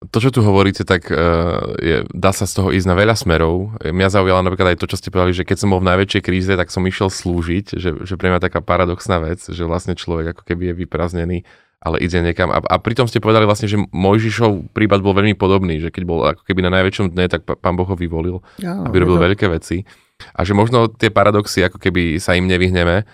To, 0.00 0.16
čo 0.16 0.32
tu 0.32 0.40
hovoríte, 0.40 0.80
tak 0.88 1.12
uh, 1.12 1.76
je, 1.76 2.08
dá 2.16 2.32
sa 2.32 2.48
z 2.48 2.56
toho 2.56 2.72
ísť 2.72 2.88
na 2.88 2.96
veľa 2.96 3.20
smerov. 3.20 3.76
Mňa 3.84 4.08
zaujala 4.08 4.40
napríklad 4.40 4.72
aj 4.72 4.80
to, 4.80 4.88
čo 4.88 4.96
ste 4.96 5.12
povedali, 5.12 5.36
že 5.36 5.44
keď 5.44 5.60
som 5.60 5.76
bol 5.76 5.84
v 5.84 5.92
najväčšej 5.92 6.22
kríze, 6.24 6.48
tak 6.56 6.72
som 6.72 6.88
išiel 6.88 7.12
slúžiť, 7.12 7.76
že, 7.76 7.90
že 8.08 8.14
pre 8.16 8.32
mňa 8.32 8.40
taká 8.40 8.64
paradoxná 8.64 9.20
vec, 9.20 9.44
že 9.44 9.60
vlastne 9.68 9.92
človek 9.92 10.32
ako 10.32 10.48
keby 10.48 10.72
je 10.72 10.74
vyprázdnený, 10.80 11.38
ale 11.84 12.00
ide 12.00 12.16
niekam. 12.24 12.48
A, 12.48 12.64
a 12.64 12.80
pritom 12.80 13.04
ste 13.12 13.20
povedali 13.20 13.44
vlastne, 13.44 13.68
že 13.68 13.76
Mojžišov 13.76 14.72
prípad 14.72 15.04
bol 15.04 15.12
veľmi 15.12 15.36
podobný, 15.36 15.84
že 15.84 15.92
keď 15.92 16.02
bol 16.08 16.24
ako 16.24 16.48
keby 16.48 16.64
na 16.64 16.80
najväčšom 16.80 17.12
dne, 17.12 17.28
tak 17.28 17.44
pán 17.44 17.76
Boh 17.76 17.84
ho 17.84 17.92
vyvolil, 17.92 18.40
ja, 18.56 18.80
aby 18.80 19.04
robil 19.04 19.20
veľké 19.20 19.52
veci. 19.52 19.84
A 20.32 20.48
že 20.48 20.56
možno 20.56 20.88
tie 20.88 21.12
paradoxy 21.12 21.60
ako 21.60 21.76
keby 21.76 22.16
sa 22.16 22.32
im 22.40 22.48
nevyhneme, 22.48 23.04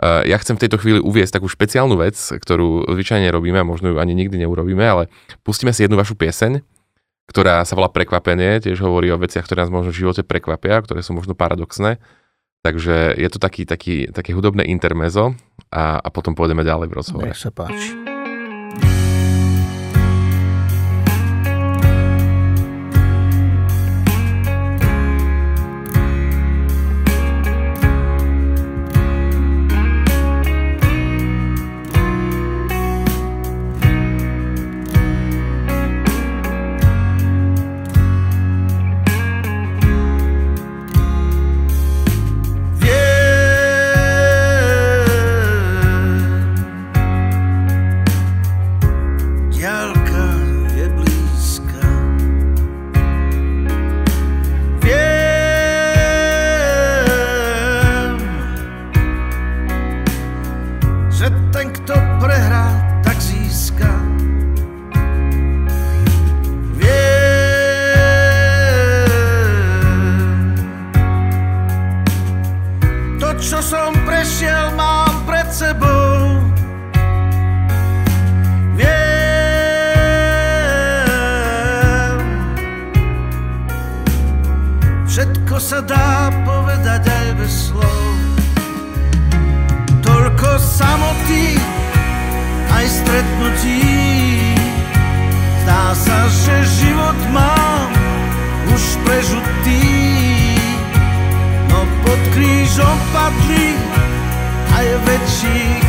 ja 0.00 0.36
chcem 0.40 0.56
v 0.56 0.62
tejto 0.64 0.80
chvíli 0.80 0.98
uviesť 1.04 1.36
takú 1.36 1.52
špeciálnu 1.52 2.00
vec, 2.00 2.16
ktorú 2.16 2.88
zvyčajne 2.96 3.28
robíme 3.28 3.60
a 3.60 3.68
možno 3.68 3.92
ju 3.92 3.96
ani 4.00 4.16
nikdy 4.16 4.40
neurobíme, 4.40 4.80
ale 4.80 5.12
pustíme 5.44 5.68
si 5.76 5.84
jednu 5.84 6.00
vašu 6.00 6.16
pieseň, 6.16 6.64
ktorá 7.28 7.60
sa 7.68 7.76
volá 7.76 7.92
Prekvapenie, 7.92 8.64
tiež 8.64 8.80
hovorí 8.80 9.12
o 9.12 9.20
veciach, 9.20 9.44
ktoré 9.44 9.68
nás 9.68 9.72
možno 9.72 9.92
v 9.92 10.00
živote 10.04 10.24
prekvapia, 10.24 10.80
ktoré 10.80 11.04
sú 11.04 11.12
možno 11.12 11.36
paradoxné. 11.36 12.00
Takže 12.62 13.18
je 13.18 13.28
to 13.28 13.42
taký, 13.42 13.66
taký, 13.66 14.06
také 14.14 14.30
hudobné 14.32 14.62
intermezo 14.70 15.34
a, 15.68 15.98
a 15.98 16.08
potom 16.14 16.38
pôjdeme 16.38 16.62
ďalej 16.62 16.86
v 16.88 16.94
rozhovore. 16.94 17.28
Nech 17.28 17.42
sa 17.42 17.50
páči. 17.50 18.11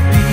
bez 0.00 0.23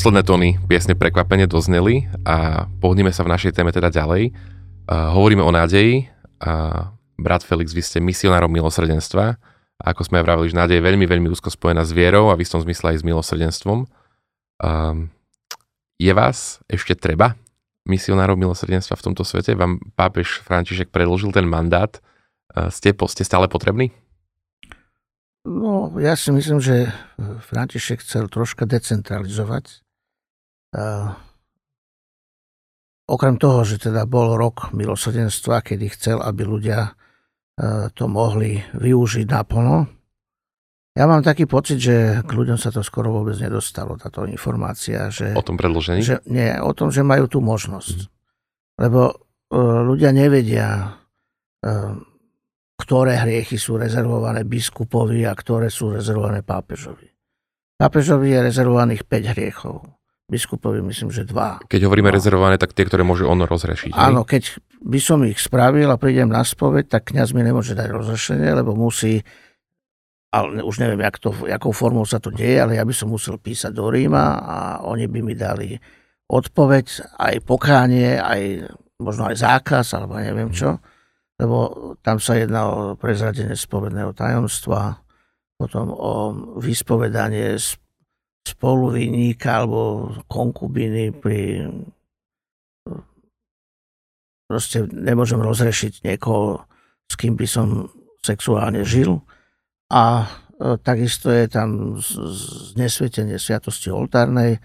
Posledné 0.00 0.24
tóny 0.24 0.56
piesne 0.64 0.96
Prekvapenie 0.96 1.44
dozneli 1.44 2.08
a 2.24 2.64
pohneme 2.80 3.12
sa 3.12 3.20
v 3.20 3.36
našej 3.36 3.52
téme 3.52 3.68
teda 3.68 3.92
ďalej. 3.92 4.32
Uh, 4.88 5.12
hovoríme 5.12 5.44
o 5.44 5.52
nádeji. 5.52 6.08
Uh, 6.40 6.88
brat 7.20 7.44
Felix, 7.44 7.76
vy 7.76 7.84
ste 7.84 8.00
misionárom 8.00 8.48
milosrdenstva. 8.48 9.36
A 9.76 9.82
ako 9.92 10.08
sme 10.08 10.16
aj 10.16 10.24
vravili, 10.24 10.48
že 10.48 10.56
nádej 10.56 10.80
je 10.80 10.86
veľmi, 10.88 11.04
veľmi 11.04 11.28
úzko 11.28 11.52
spojená 11.52 11.84
s 11.84 11.92
vierou 11.92 12.32
a 12.32 12.34
v 12.40 12.48
istom 12.48 12.64
zmysle 12.64 12.96
aj 12.96 13.04
s 13.04 13.04
milosrdenstvom. 13.04 13.92
Um, 14.64 15.12
je 16.00 16.12
vás 16.16 16.64
ešte 16.64 16.96
treba 16.96 17.36
misionárov 17.84 18.40
milosrdenstva 18.40 18.96
v 18.96 19.04
tomto 19.04 19.20
svete? 19.20 19.52
Vám 19.52 19.84
pápež 20.00 20.40
František 20.40 20.88
predložil 20.88 21.28
ten 21.28 21.44
mandát. 21.44 22.00
Ste, 22.72 22.96
ste 22.96 23.20
stále 23.28 23.52
potrební? 23.52 23.92
No, 25.44 25.92
ja 26.00 26.16
si 26.16 26.32
myslím, 26.32 26.56
že 26.56 26.88
František 27.20 28.00
chcel 28.00 28.32
troška 28.32 28.64
decentralizovať. 28.64 29.84
Okrem 33.10 33.34
toho, 33.42 33.66
že 33.66 33.90
teda 33.90 34.06
bol 34.06 34.38
rok 34.38 34.70
milosrdenstva, 34.70 35.66
kedy 35.66 35.86
chcel, 35.98 36.22
aby 36.22 36.46
ľudia 36.46 36.94
uh, 36.94 37.90
to 37.90 38.06
mohli 38.06 38.62
využiť 38.78 39.26
naplno, 39.26 39.90
ja 40.90 41.06
mám 41.06 41.22
taký 41.22 41.46
pocit, 41.46 41.78
že 41.78 42.26
k 42.26 42.30
ľuďom 42.30 42.58
sa 42.58 42.74
to 42.74 42.82
skoro 42.82 43.14
vôbec 43.14 43.38
nedostalo, 43.38 43.94
táto 43.94 44.26
informácia. 44.26 45.06
Že, 45.06 45.38
o 45.38 45.46
tom 45.46 45.54
predložení? 45.54 46.02
Že, 46.02 46.26
nie, 46.26 46.50
o 46.58 46.74
tom, 46.74 46.90
že 46.90 47.06
majú 47.06 47.30
tú 47.30 47.38
možnosť. 47.38 47.96
Mm. 48.04 48.08
Lebo 48.84 49.00
uh, 49.08 49.80
ľudia 49.86 50.10
nevedia, 50.10 50.98
uh, 51.62 51.94
ktoré 52.74 53.22
hriechy 53.22 53.54
sú 53.54 53.78
rezervované 53.78 54.42
biskupovi 54.42 55.22
a 55.30 55.32
ktoré 55.32 55.70
sú 55.70 55.94
rezervované 55.94 56.42
pápežovi. 56.42 57.06
Pápežovi 57.78 58.34
je 58.34 58.38
rezervovaných 58.50 59.06
5 59.06 59.32
hriechov. 59.32 59.86
Biskupovi 60.30 60.78
myslím, 60.86 61.10
že 61.10 61.26
dva. 61.26 61.58
Keď 61.66 61.90
hovoríme 61.90 62.08
no. 62.08 62.16
rezervované, 62.16 62.54
tak 62.56 62.70
tie, 62.70 62.86
ktoré 62.86 63.02
môže 63.02 63.26
on 63.26 63.42
rozrešiť. 63.42 63.90
Áno, 63.98 64.22
keď 64.22 64.62
by 64.78 65.00
som 65.02 65.26
ich 65.26 65.42
spravil 65.42 65.90
a 65.90 65.98
prídem 65.98 66.30
na 66.30 66.46
spoveď, 66.46 66.86
tak 66.86 67.10
kňaz 67.10 67.34
mi 67.34 67.42
nemôže 67.42 67.74
dať 67.74 67.90
rozrešenie, 67.90 68.54
lebo 68.54 68.78
musí 68.78 69.26
ale 70.30 70.62
už 70.62 70.78
neviem, 70.78 71.02
jak 71.02 71.18
to, 71.18 71.34
jakou 71.42 71.74
formou 71.74 72.06
sa 72.06 72.22
to 72.22 72.30
deje, 72.30 72.62
ale 72.62 72.78
ja 72.78 72.86
by 72.86 72.94
som 72.94 73.10
musel 73.10 73.34
písať 73.42 73.74
do 73.74 73.90
Ríma 73.90 74.38
a 74.38 74.58
oni 74.86 75.10
by 75.10 75.20
mi 75.26 75.34
dali 75.34 75.74
odpoveď, 76.30 77.18
aj 77.18 77.34
pokánie, 77.42 78.14
aj 78.14 78.70
možno 79.02 79.26
aj 79.26 79.42
zákaz, 79.42 79.98
alebo 79.98 80.22
neviem 80.22 80.54
čo, 80.54 80.78
lebo 81.34 81.58
tam 82.06 82.22
sa 82.22 82.38
jedná 82.38 82.70
o 82.70 82.94
prezradenie 82.94 83.58
spovedného 83.58 84.14
tajomstva, 84.14 85.02
potom 85.58 85.90
o 85.90 86.12
vyspovedanie 86.62 87.58
spoluvinníka 88.46 89.64
alebo 89.64 90.12
konkubiny 90.26 91.12
pri 91.12 91.68
proste 94.50 94.82
nemôžem 94.90 95.38
rozrešiť 95.38 96.02
niekoho, 96.02 96.66
s 97.06 97.14
kým 97.14 97.38
by 97.38 97.46
som 97.46 97.86
sexuálne 98.18 98.82
žil 98.82 99.22
a 99.94 100.26
e, 100.58 100.74
takisto 100.82 101.30
je 101.30 101.46
tam 101.46 101.94
znesvetenie 102.74 103.38
sviatosti 103.38 103.94
oltárnej 103.94 104.58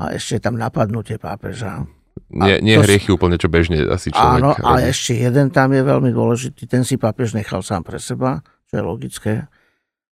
a 0.00 0.16
ešte 0.16 0.40
je 0.40 0.42
tam 0.42 0.56
napadnutie 0.56 1.20
pápeža. 1.20 1.84
Nie, 2.32 2.64
nie 2.64 2.80
hriechy 2.80 3.12
úplne, 3.12 3.36
čo 3.36 3.52
bežne 3.52 3.84
asi 3.92 4.08
človek 4.08 4.40
Áno, 4.40 4.50
robí. 4.56 4.64
a 4.64 4.88
ešte 4.88 5.20
jeden 5.20 5.52
tam 5.52 5.76
je 5.76 5.84
veľmi 5.84 6.10
dôležitý, 6.16 6.64
ten 6.64 6.82
si 6.82 6.96
pápež 6.96 7.36
nechal 7.36 7.60
sám 7.60 7.84
pre 7.84 8.00
seba, 8.00 8.40
čo 8.72 8.80
je 8.80 8.82
logické, 8.82 9.34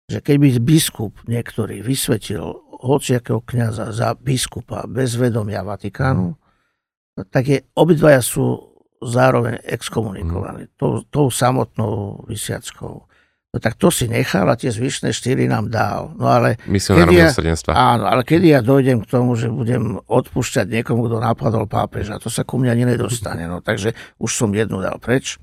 že 0.09 0.19
keby 0.19 0.57
biskup 0.59 1.13
niektorý 1.29 1.85
vysvetil 1.85 2.60
hociakého 2.81 3.45
kniaza 3.45 3.93
za 3.93 4.17
biskupa 4.17 4.89
bez 4.89 5.15
vedomia 5.15 5.61
Vatikánu, 5.61 6.33
mm. 6.33 7.29
tak 7.29 7.43
je, 7.47 7.57
obidvaja 7.77 8.25
sú 8.25 8.73
zároveň 9.01 9.61
exkomunikovaní 9.65 10.65
mm. 10.67 10.73
tou, 10.77 11.05
tou 11.07 11.27
samotnou 11.29 12.25
vysiackou. 12.25 13.05
No 13.51 13.59
tak 13.59 13.75
to 13.75 13.91
si 13.91 14.07
nechal 14.07 14.47
a 14.47 14.55
tie 14.55 14.71
zvyšné 14.71 15.11
štyri 15.11 15.43
nám 15.43 15.67
dal. 15.67 16.15
No 16.15 16.31
ale 16.31 16.55
kedy 17.03 17.19
ja, 17.19 17.27
áno, 17.75 18.07
ale 18.07 18.23
kedy 18.23 18.47
ja 18.47 18.63
dojdem 18.63 19.03
k 19.03 19.11
tomu, 19.11 19.35
že 19.35 19.51
budem 19.51 19.99
odpúšťať 20.07 20.71
niekomu, 20.71 21.11
kto 21.11 21.19
napadol 21.19 21.67
pápeža, 21.67 22.15
to 22.23 22.31
sa 22.31 22.47
ku 22.47 22.55
mňa 22.55 22.71
ani 22.71 22.85
nedostane. 22.95 23.43
No, 23.51 23.59
takže 23.59 23.91
už 24.23 24.31
som 24.31 24.55
jednu 24.55 24.79
dal 24.79 24.95
preč. 25.03 25.35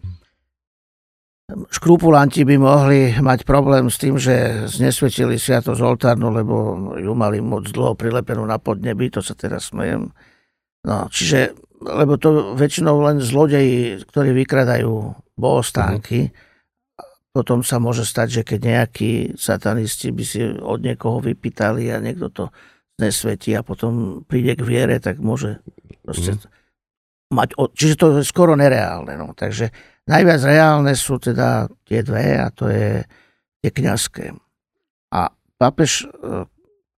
Škrupulanti 1.48 2.44
by 2.44 2.56
mohli 2.60 3.16
mať 3.16 3.48
problém 3.48 3.88
s 3.88 3.96
tým, 3.96 4.20
že 4.20 4.68
znesvetili 4.68 5.40
sviatosť 5.40 5.80
oltárnu, 5.80 6.28
lebo 6.28 6.54
ju 7.00 7.12
mali 7.16 7.40
moc 7.40 7.64
dlho 7.72 7.96
prilepenú 7.96 8.44
na 8.44 8.60
podnebi, 8.60 9.08
to 9.08 9.24
sa 9.24 9.32
teraz 9.32 9.72
smejem. 9.72 10.12
No, 10.84 11.08
čiže, 11.08 11.56
lebo 11.80 12.20
to 12.20 12.52
väčšinou 12.52 13.00
len 13.00 13.24
zlodeji, 13.24 14.04
ktorí 14.04 14.36
vykradajú 14.36 14.92
bohostánky, 15.40 16.28
mm 16.28 16.46
potom 17.38 17.62
sa 17.62 17.78
môže 17.78 18.02
stať, 18.02 18.40
že 18.40 18.42
keď 18.42 18.60
nejakí 18.66 19.10
satanisti 19.38 20.10
by 20.10 20.24
si 20.26 20.42
od 20.42 20.82
niekoho 20.82 21.22
vypýtali 21.22 21.86
a 21.94 22.02
niekto 22.02 22.34
to 22.34 22.44
nesvetí 22.98 23.54
a 23.54 23.62
potom 23.62 24.24
príde 24.26 24.58
k 24.58 24.66
viere, 24.66 24.98
tak 24.98 25.22
môže 25.22 25.62
proste 26.02 26.34
mm. 26.34 26.50
mať... 27.30 27.48
Čiže 27.54 27.94
to 27.94 28.06
je 28.18 28.26
skoro 28.26 28.58
nereálne. 28.58 29.14
No. 29.14 29.38
Takže 29.38 29.70
najviac 30.08 30.40
reálne 30.42 30.92
sú 30.96 31.20
teda 31.20 31.68
tie 31.84 32.00
dve 32.00 32.40
a 32.40 32.48
to 32.48 32.72
je 32.72 33.04
tie 33.60 33.70
kniazské. 33.70 34.32
A 35.12 35.28
pápež, 35.60 36.08
e, 36.08 36.48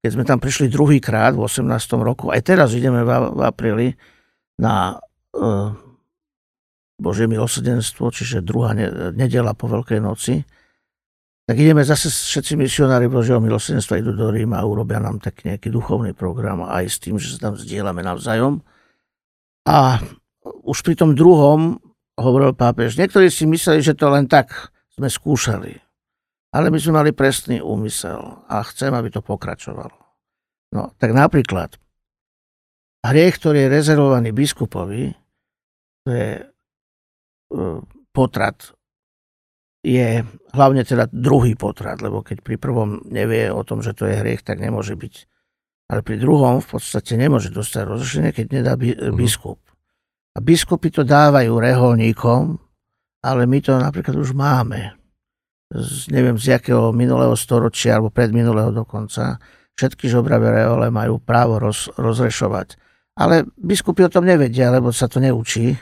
keď 0.01 0.11
sme 0.15 0.25
tam 0.25 0.39
prišli 0.39 0.71
druhýkrát 0.71 1.35
v 1.35 1.45
18. 1.45 1.67
roku, 2.01 2.31
aj 2.31 2.41
teraz 2.47 2.73
ideme 2.73 3.05
v, 3.05 3.11
apríli 3.45 3.93
na 4.61 4.97
uh, 5.37 5.73
Božie 7.01 7.25
milosrdenstvo, 7.25 8.13
čiže 8.13 8.45
druhá 8.45 8.77
nedela 9.17 9.57
po 9.57 9.73
Veľkej 9.73 10.01
noci, 10.05 10.45
tak 11.49 11.57
ideme 11.57 11.83
zase 11.83 12.13
všetci 12.13 12.55
misionári 12.61 13.11
Božieho 13.11 13.43
milosrdenstva 13.43 13.99
idú 13.99 14.15
do 14.15 14.29
Ríma 14.31 14.63
a 14.63 14.69
urobia 14.69 15.03
nám 15.03 15.19
tak 15.19 15.43
nejaký 15.43 15.73
duchovný 15.73 16.15
program 16.15 16.63
aj 16.63 16.85
s 16.87 16.97
tým, 17.03 17.19
že 17.19 17.35
sa 17.35 17.51
tam 17.51 17.59
zdieľame 17.59 18.05
navzájom. 18.05 18.63
A 19.67 19.99
už 20.45 20.79
pri 20.87 20.95
tom 20.95 21.17
druhom 21.19 21.81
hovoril 22.21 22.53
pápež, 22.53 23.01
niektorí 23.01 23.33
si 23.33 23.49
mysleli, 23.49 23.81
že 23.81 23.97
to 23.97 24.13
len 24.13 24.29
tak 24.29 24.53
sme 24.93 25.09
skúšali. 25.09 25.81
Ale 26.53 26.69
my 26.69 26.79
sme 26.83 27.01
mali 27.01 27.11
presný 27.17 27.63
úmysel 27.63 28.45
a 28.51 28.61
chcem, 28.69 28.93
aby 28.93 29.09
to 29.09 29.25
pokračovalo. 29.25 29.97
No, 30.77 30.93
tak 31.01 31.17
napríklad, 31.17 31.79
hriech, 33.07 33.41
ktorý 33.41 33.67
je 33.67 33.73
rezervovaný 33.73 34.31
biskupovi, 34.35 35.15
to 36.05 36.09
je 36.11 36.31
potrat 38.11 38.75
je 39.81 40.21
hlavne 40.53 40.85
teda 40.85 41.09
druhý 41.09 41.57
potrat, 41.57 42.05
lebo 42.05 42.21
keď 42.21 42.45
pri 42.45 42.61
prvom 42.61 43.01
nevie 43.09 43.49
o 43.49 43.65
tom, 43.65 43.81
že 43.81 43.97
to 43.97 44.05
je 44.05 44.21
hriech, 44.21 44.45
tak 44.45 44.61
nemôže 44.61 44.93
byť. 44.93 45.15
Ale 45.91 46.05
pri 46.05 46.21
druhom 46.21 46.61
v 46.61 46.69
podstate 46.77 47.17
nemôže 47.17 47.49
dostať 47.51 47.83
rozrešenie, 47.89 48.31
keď 48.31 48.47
nedá 48.53 48.75
mhm. 48.77 49.17
biskup. 49.17 49.59
A 50.35 50.39
biskupy 50.39 50.95
to 50.95 51.03
dávajú 51.03 51.59
reholníkom, 51.59 52.59
ale 53.27 53.43
my 53.45 53.59
to 53.61 53.75
napríklad 53.77 54.17
už 54.17 54.31
máme. 54.37 54.95
Z, 55.71 56.11
neviem 56.11 56.39
z 56.39 56.59
jakého 56.59 56.91
minulého 56.91 57.35
storočia 57.39 57.99
alebo 57.99 58.11
predminulého 58.11 58.75
dokonca. 58.75 59.39
Všetky 59.75 60.11
žobravé 60.11 60.63
rehole 60.63 60.91
majú 60.91 61.23
právo 61.23 61.59
roz, 61.63 61.91
rozrešovať. 61.95 62.79
Ale 63.19 63.47
biskupy 63.59 64.07
o 64.07 64.13
tom 64.13 64.27
nevedia, 64.27 64.71
lebo 64.71 64.95
sa 64.95 65.07
to 65.07 65.19
neučí 65.23 65.75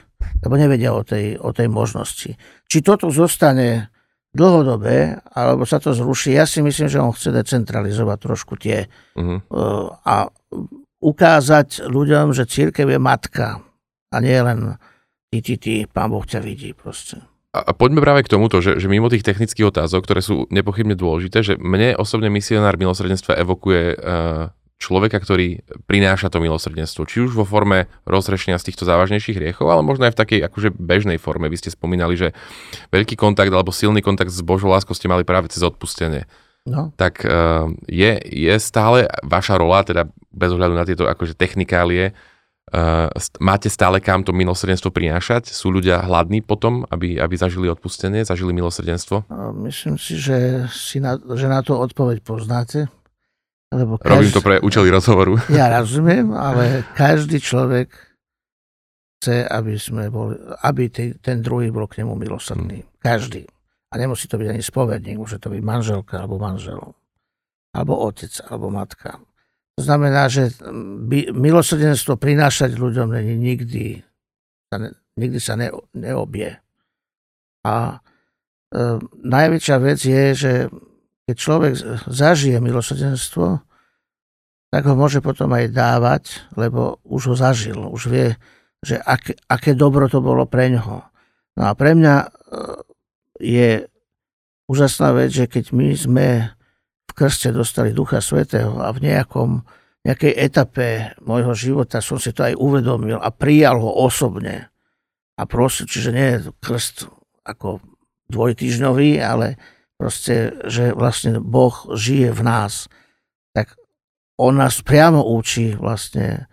lebo 0.43 0.55
nevedia 0.55 0.95
o 0.95 1.03
tej, 1.03 1.39
o 1.39 1.51
tej 1.51 1.69
možnosti. 1.71 2.35
Či 2.69 2.79
toto 2.83 3.11
zostane 3.11 3.91
dlhodobé, 4.35 5.19
alebo 5.35 5.65
sa 5.65 5.81
to 5.81 5.97
zruší, 5.97 6.37
ja 6.37 6.45
si 6.45 6.61
myslím, 6.61 6.87
že 6.87 7.03
on 7.03 7.17
chce 7.17 7.33
decentralizovať 7.33 8.19
trošku 8.21 8.55
tie 8.61 8.87
uh-huh. 9.17 9.39
a 10.05 10.29
ukázať 11.01 11.89
ľuďom, 11.89 12.37
že 12.37 12.45
církev 12.45 12.87
je 12.87 13.01
matka 13.01 13.63
a 14.13 14.17
nie 14.21 14.39
len 14.39 14.81
ty, 15.29 15.39
ty, 15.45 15.55
ty, 15.61 15.73
pán 15.85 16.09
Boh 16.13 16.25
ťa 16.25 16.41
vidí 16.41 16.73
proste. 16.73 17.21
A, 17.53 17.73
poďme 17.73 18.05
práve 18.05 18.29
k 18.29 18.33
tomuto, 18.33 18.61
že, 18.61 18.77
že 18.77 18.93
mimo 18.93 19.09
tých 19.09 19.25
technických 19.25 19.73
otázok, 19.73 20.05
ktoré 20.05 20.21
sú 20.21 20.45
nepochybne 20.53 20.93
dôležité, 20.93 21.41
že 21.41 21.55
mne 21.57 21.97
osobne 21.97 22.29
misionár 22.29 22.77
milosrdenstva 22.77 23.41
evokuje 23.41 23.97
uh, 23.97 24.53
človeka, 24.79 25.19
ktorý 25.19 25.65
prináša 25.89 26.29
to 26.29 26.39
milosrdenstvo. 26.39 27.09
Či 27.09 27.25
už 27.25 27.33
vo 27.35 27.49
forme 27.49 27.91
rozrešenia 28.05 28.61
z 28.61 28.69
týchto 28.69 28.85
závažnejších 28.85 29.41
hriechov, 29.41 29.67
ale 29.67 29.83
možno 29.83 30.07
aj 30.07 30.15
v 30.15 30.21
takej 30.23 30.41
akože 30.45 30.69
bežnej 30.77 31.19
forme. 31.19 31.51
Vy 31.51 31.57
ste 31.57 31.75
spomínali, 31.75 32.15
že 32.15 32.37
veľký 32.95 33.19
kontakt 33.19 33.51
alebo 33.51 33.75
silný 33.75 34.05
kontakt 34.05 34.31
s 34.31 34.45
Božou 34.45 34.71
láskou 34.71 34.95
ste 34.95 35.11
mali 35.11 35.27
práve 35.27 35.51
cez 35.51 35.65
odpustenie. 35.65 36.31
No. 36.69 36.93
Tak 37.01 37.25
uh, 37.25 37.73
je, 37.89 38.23
je 38.23 38.55
stále 38.61 39.09
vaša 39.25 39.57
rola, 39.57 39.83
teda 39.83 40.07
bez 40.31 40.53
ohľadu 40.53 40.75
na 40.77 40.85
tieto 40.85 41.09
akože 41.09 41.33
technikálie, 41.33 42.13
máte 43.41 43.69
stále 43.73 43.99
kam 44.03 44.23
to 44.23 44.37
milosrdenstvo 44.37 44.93
prinášať? 44.93 45.51
Sú 45.53 45.73
ľudia 45.73 46.05
hladní 46.05 46.45
potom, 46.45 46.85
aby, 46.89 47.16
aby 47.19 47.35
zažili 47.35 47.69
odpustenie, 47.69 48.25
zažili 48.25 48.53
milosrdenstvo? 48.53 49.29
Myslím 49.64 49.97
si, 49.97 50.21
že, 50.21 50.69
si 50.73 51.01
na, 51.01 51.16
že 51.16 51.47
na 51.49 51.64
to 51.64 51.77
odpoveď 51.81 52.21
poznáte 52.25 52.89
Lebo 53.69 54.01
každý, 54.01 54.16
Robím 54.16 54.33
to 54.33 54.41
pre 54.45 54.57
účely 54.64 54.89
rozhovoru. 54.89 55.37
Ja 55.53 55.69
rozumiem, 55.69 56.33
ale 56.33 56.89
každý 56.97 57.37
človek 57.37 57.93
chce, 59.19 59.45
aby, 59.45 59.77
sme 59.77 60.09
boli, 60.09 60.41
aby 60.64 60.89
ten 61.21 61.45
druhý 61.45 61.69
bol 61.69 61.85
k 61.85 62.01
nemu 62.01 62.16
milosrdný. 62.16 62.81
Hmm. 62.81 62.91
Každý. 63.03 63.45
A 63.89 63.95
nemusí 63.97 64.29
to 64.29 64.41
byť 64.41 64.49
ani 64.53 64.62
spovedník, 64.64 65.21
môže 65.21 65.41
to 65.41 65.53
byť 65.53 65.62
manželka 65.64 66.21
alebo 66.21 66.41
manžel. 66.41 66.97
Alebo 67.77 68.01
otec, 68.09 68.33
alebo 68.49 68.73
matka. 68.73 69.21
To 69.79 69.87
znamená, 69.87 70.26
že 70.26 70.51
by, 71.07 71.31
milosrdenstvo 71.31 72.18
prinášať 72.18 72.74
ľuďom 72.74 73.14
není 73.14 73.39
nikdy, 73.39 74.03
nikdy 75.14 75.39
sa 75.39 75.55
ne, 75.55 75.70
neobie. 75.95 76.59
A 77.62 77.74
e, 77.95 78.99
najväčšia 79.22 79.76
vec 79.79 80.03
je, 80.03 80.24
že 80.35 80.53
keď 81.31 81.37
človek 81.39 81.72
zažije 82.11 82.59
milosrdenstvo, 82.59 83.62
tak 84.74 84.83
ho 84.83 84.99
môže 84.99 85.22
potom 85.22 85.55
aj 85.55 85.70
dávať, 85.70 86.24
lebo 86.59 86.99
už 87.07 87.31
ho 87.31 87.35
zažil, 87.39 87.79
už 87.79 88.11
vie, 88.11 88.35
že 88.83 88.99
aké, 88.99 89.39
aké 89.47 89.79
dobro 89.79 90.11
to 90.11 90.18
bolo 90.18 90.43
pre 90.43 90.74
ňoho. 90.74 91.07
No 91.55 91.62
a 91.62 91.79
pre 91.79 91.95
mňa 91.95 92.14
e, 92.18 92.29
je 93.47 93.70
úžasná 94.66 95.14
vec, 95.14 95.31
že 95.31 95.47
keď 95.47 95.70
my 95.70 95.89
sme 95.95 96.58
krste 97.19 97.51
dostali 97.51 97.91
Ducha 97.91 98.23
Svetého 98.23 98.79
a 98.79 98.95
v 98.95 99.11
nejakom, 99.11 99.66
nejakej 100.07 100.33
etape 100.39 101.19
môjho 101.27 101.51
života 101.59 101.99
som 101.99 102.23
si 102.23 102.31
to 102.31 102.47
aj 102.47 102.55
uvedomil 102.55 103.19
a 103.19 103.35
prijal 103.35 103.83
ho 103.83 103.91
osobne. 104.07 104.71
A 105.35 105.43
prosil, 105.51 105.91
čiže 105.91 106.14
nie 106.14 106.29
je 106.39 106.55
krst 106.62 107.11
ako 107.43 107.83
dvojtýždňový, 108.31 109.19
ale 109.19 109.59
proste, 109.99 110.55
že 110.71 110.95
vlastne 110.95 111.43
Boh 111.43 111.75
žije 111.99 112.31
v 112.31 112.43
nás, 112.47 112.87
tak 113.51 113.75
on 114.39 114.55
nás 114.55 114.79
priamo 114.87 115.19
učí 115.19 115.75
vlastne, 115.75 116.47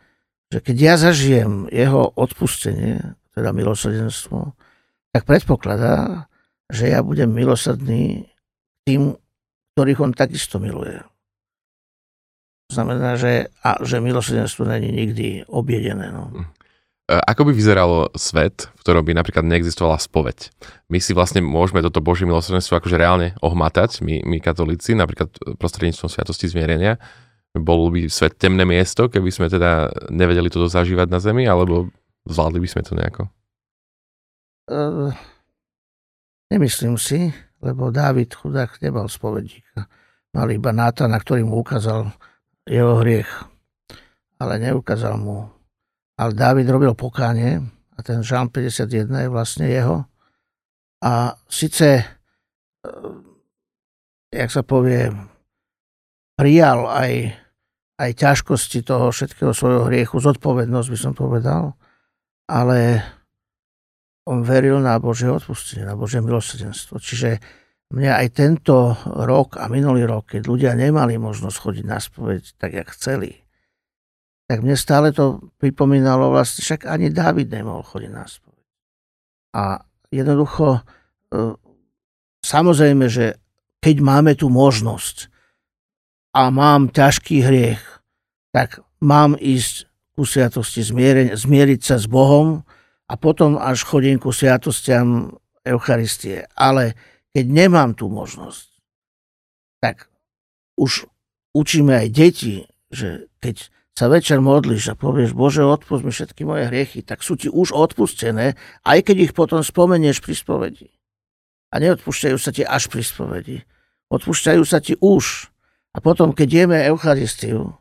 že 0.49 0.65
keď 0.65 0.77
ja 0.81 0.95
zažijem 0.97 1.69
jeho 1.69 2.09
odpustenie, 2.17 3.13
teda 3.37 3.53
milosrdenstvo, 3.53 4.57
tak 5.13 5.29
predpokladá, 5.29 6.25
že 6.71 6.89
ja 6.89 7.05
budem 7.05 7.29
milosrdný 7.29 8.33
tým, 8.87 9.13
ktorých 9.75 9.99
on 9.99 10.11
takisto 10.15 10.55
miluje. 10.57 11.03
To 12.71 12.81
znamená, 12.81 13.19
že, 13.19 13.51
a, 13.61 13.77
že 13.83 14.01
milosrdenstvo 14.01 14.65
není 14.65 14.89
nikdy 14.89 15.45
objedené. 15.51 16.09
No. 16.15 16.31
Hm. 16.31 16.47
E, 17.05 17.19
ako 17.21 17.45
by 17.45 17.51
vyzeralo 17.53 18.09
svet, 18.17 18.71
v 18.73 18.81
ktorom 18.81 19.05
by 19.05 19.13
napríklad 19.13 19.45
neexistovala 19.45 20.01
spoveď? 20.01 20.49
My 20.89 20.97
si 20.97 21.13
vlastne 21.13 21.45
môžeme 21.45 21.85
toto 21.85 22.01
Božie 22.01 22.25
milosrdenstvo 22.25 22.81
akože 22.81 22.97
reálne 22.97 23.37
ohmatať, 23.45 24.01
my, 24.01 24.25
my 24.25 24.41
katolíci, 24.41 24.97
napríklad 24.97 25.29
prostredníctvom 25.61 26.09
Sviatosti 26.09 26.49
zmierenia. 26.49 26.97
Bol 27.55 27.93
by 27.93 28.09
svet 28.09 28.41
temné 28.41 28.65
miesto, 28.65 29.07
keby 29.07 29.29
sme 29.29 29.47
teda 29.47 29.93
nevedeli 30.09 30.49
toto 30.49 30.65
zažívať 30.67 31.07
na 31.07 31.19
Zemi, 31.21 31.45
alebo 31.45 31.93
zvládli 32.25 32.59
by 32.63 32.69
sme 32.71 32.81
to 32.83 32.93
nejako? 32.97 33.23
Uh, 34.65 35.13
nemyslím 36.49 36.97
si, 36.97 37.29
lebo 37.65 37.89
Dávid 37.89 38.29
chudák 38.29 38.77
nebol 38.79 39.09
spovedník. 39.09 39.65
Mal 40.37 40.47
iba 40.53 40.69
Náta, 40.69 41.09
na 41.09 41.17
ktorý 41.17 41.41
mu 41.41 41.65
ukázal 41.65 42.13
jeho 42.69 43.01
hriech. 43.01 43.29
Ale 44.37 44.61
neukázal 44.61 45.17
mu 45.17 45.55
ale 46.15 46.31
Dávid 46.31 46.67
robil 46.71 46.95
pokánie 46.95 47.59
a 47.95 47.99
ten 47.99 48.23
žalm 48.23 48.47
51 48.47 49.27
je 49.27 49.29
vlastne 49.31 49.67
jeho. 49.67 50.07
A 51.03 51.35
síce, 51.51 52.01
e, 52.01 52.03
jak 54.31 54.49
sa 54.51 54.63
povie, 54.63 55.11
prijal 56.39 56.87
aj, 56.87 57.35
aj 57.99 58.11
ťažkosti 58.15 58.79
toho 58.87 59.11
všetkého 59.11 59.51
svojho 59.51 59.91
hriechu, 59.91 60.15
zodpovednosť 60.23 60.87
by 60.87 60.99
som 60.99 61.13
povedal, 61.15 61.75
ale 62.47 63.03
on 64.25 64.41
veril 64.41 64.81
na 64.81 64.97
Božie 64.97 65.29
odpustenie, 65.29 65.85
na 65.85 65.93
Božie 65.93 66.19
milosrdenstvo. 66.19 66.97
Čiže 66.97 67.37
mne 67.93 68.11
aj 68.17 68.27
tento 68.33 68.97
rok 69.05 69.61
a 69.61 69.69
minulý 69.69 70.09
rok, 70.09 70.33
keď 70.33 70.41
ľudia 70.49 70.71
nemali 70.73 71.21
možnosť 71.21 71.57
chodiť 71.61 71.85
na 71.85 72.01
spoveď 72.01 72.41
tak, 72.57 72.73
jak 72.73 72.89
chceli, 72.97 73.45
tak 74.49 74.65
mne 74.65 74.73
stále 74.73 75.13
to 75.13 75.53
pripomínalo 75.61 76.33
vlastne, 76.33 76.65
však 76.65 76.89
ani 76.89 77.13
Dávid 77.13 77.53
nemohol 77.53 77.85
chodiť 77.85 78.11
na 78.13 78.25
spoveď. 78.25 78.65
A 79.55 79.63
jednoducho, 80.09 80.65
e, 80.75 80.81
samozrejme, 82.41 83.05
že 83.05 83.37
keď 83.81 83.95
máme 84.01 84.33
tú 84.33 84.49
možnosť 84.49 85.29
a 86.33 86.49
mám 86.49 86.89
ťažký 86.89 87.45
hriech, 87.45 87.83
tak 88.49 88.81
mám 88.97 89.37
ísť 89.37 89.85
ku 90.17 90.25
sviatosti 90.25 90.81
zmieriť 91.37 91.81
sa 91.85 92.01
s 92.01 92.09
Bohom 92.09 92.65
a 93.05 93.13
potom 93.15 93.61
až 93.61 93.85
chodím 93.85 94.17
ku 94.17 94.33
sviatostiam 94.33 95.37
Eucharistie. 95.61 96.49
Ale 96.57 96.97
keď 97.33 97.45
nemám 97.45 97.93
tú 97.93 98.09
možnosť, 98.09 98.67
tak 99.81 100.09
už 100.79 101.05
učíme 101.53 101.93
aj 101.93 102.07
deti, 102.09 102.55
že 102.89 103.29
keď 103.39 103.69
sa 103.95 104.11
večer 104.11 104.43
modlíš 104.43 104.91
a 104.91 104.99
povieš, 104.99 105.31
Bože, 105.31 105.63
odpust 105.63 106.03
mi 106.03 106.11
všetky 106.11 106.43
moje 106.43 106.67
hriechy, 106.67 106.99
tak 106.99 107.23
sú 107.23 107.39
ti 107.39 107.47
už 107.47 107.71
odpustené, 107.71 108.59
aj 108.83 108.99
keď 109.07 109.31
ich 109.31 109.33
potom 109.33 109.63
spomenieš 109.63 110.19
pri 110.19 110.35
spovedi. 110.35 110.87
A 111.71 111.79
neodpúšťajú 111.79 112.37
sa 112.39 112.51
ti 112.51 112.67
až 112.67 112.91
pri 112.91 113.03
spovedi. 113.07 113.57
Odpúšťajú 114.11 114.63
sa 114.67 114.83
ti 114.83 114.99
už. 114.99 115.47
A 115.95 116.03
potom, 116.03 116.35
keď 116.35 116.67
jeme 116.67 116.77
Eucharistiu, 116.83 117.79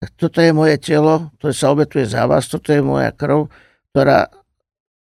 tak 0.00 0.12
toto 0.16 0.40
je 0.44 0.52
moje 0.52 0.76
telo, 0.80 1.32
ktoré 1.40 1.52
sa 1.56 1.72
obetuje 1.72 2.04
za 2.04 2.28
vás, 2.28 2.48
toto 2.48 2.72
je 2.72 2.80
moja 2.84 3.12
krv, 3.12 3.48
ktorá 3.92 4.28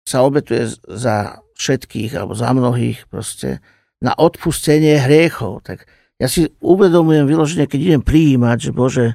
sa 0.07 0.23
obetuje 0.23 0.71
za 0.87 1.43
všetkých, 1.59 2.15
alebo 2.15 2.39
za 2.39 2.55
mnohých 2.55 3.11
proste, 3.11 3.59
na 3.99 4.15
odpustenie 4.15 5.03
hriechov. 5.03 5.67
Tak 5.67 5.85
ja 6.23 6.31
si 6.31 6.49
uvedomujem 6.63 7.27
vyloženie, 7.27 7.67
keď 7.67 7.81
idem 7.83 8.03
prijímať, 8.07 8.71
že 8.71 8.73
Bože, 8.73 9.07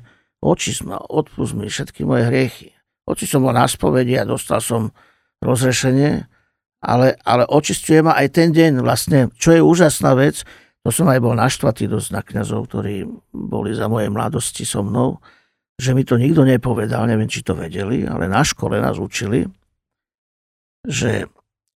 Očist 0.42 0.82
ma, 0.82 0.98
odpust 0.98 1.54
mi 1.54 1.70
všetky 1.70 2.02
moje 2.02 2.26
hriechy. 2.26 2.74
Oči 3.06 3.30
som 3.30 3.46
bol 3.46 3.54
na 3.54 3.70
spovedi 3.70 4.18
a 4.18 4.26
dostal 4.26 4.58
som 4.58 4.90
rozrešenie, 5.38 6.26
ale, 6.82 7.14
ale 7.22 7.46
očistuje 7.46 8.02
ma 8.02 8.18
aj 8.18 8.42
ten 8.42 8.50
deň. 8.50 8.82
Vlastne, 8.82 9.30
čo 9.38 9.54
je 9.54 9.62
úžasná 9.62 10.18
vec, 10.18 10.42
to 10.82 10.90
som 10.90 11.06
aj 11.14 11.22
bol 11.22 11.38
naštvatý 11.38 11.86
dosť 11.86 12.10
na 12.10 12.22
kniazov, 12.26 12.74
ktorí 12.74 13.06
boli 13.30 13.78
za 13.78 13.86
mojej 13.86 14.10
mladosti 14.10 14.66
so 14.66 14.82
mnou, 14.82 15.22
že 15.78 15.94
mi 15.94 16.02
to 16.02 16.18
nikto 16.18 16.42
nepovedal, 16.42 17.06
neviem, 17.06 17.30
či 17.30 17.46
to 17.46 17.54
vedeli, 17.54 18.10
ale 18.10 18.26
na 18.26 18.42
škole 18.42 18.82
nás 18.82 18.98
učili, 18.98 19.46
že 20.88 21.30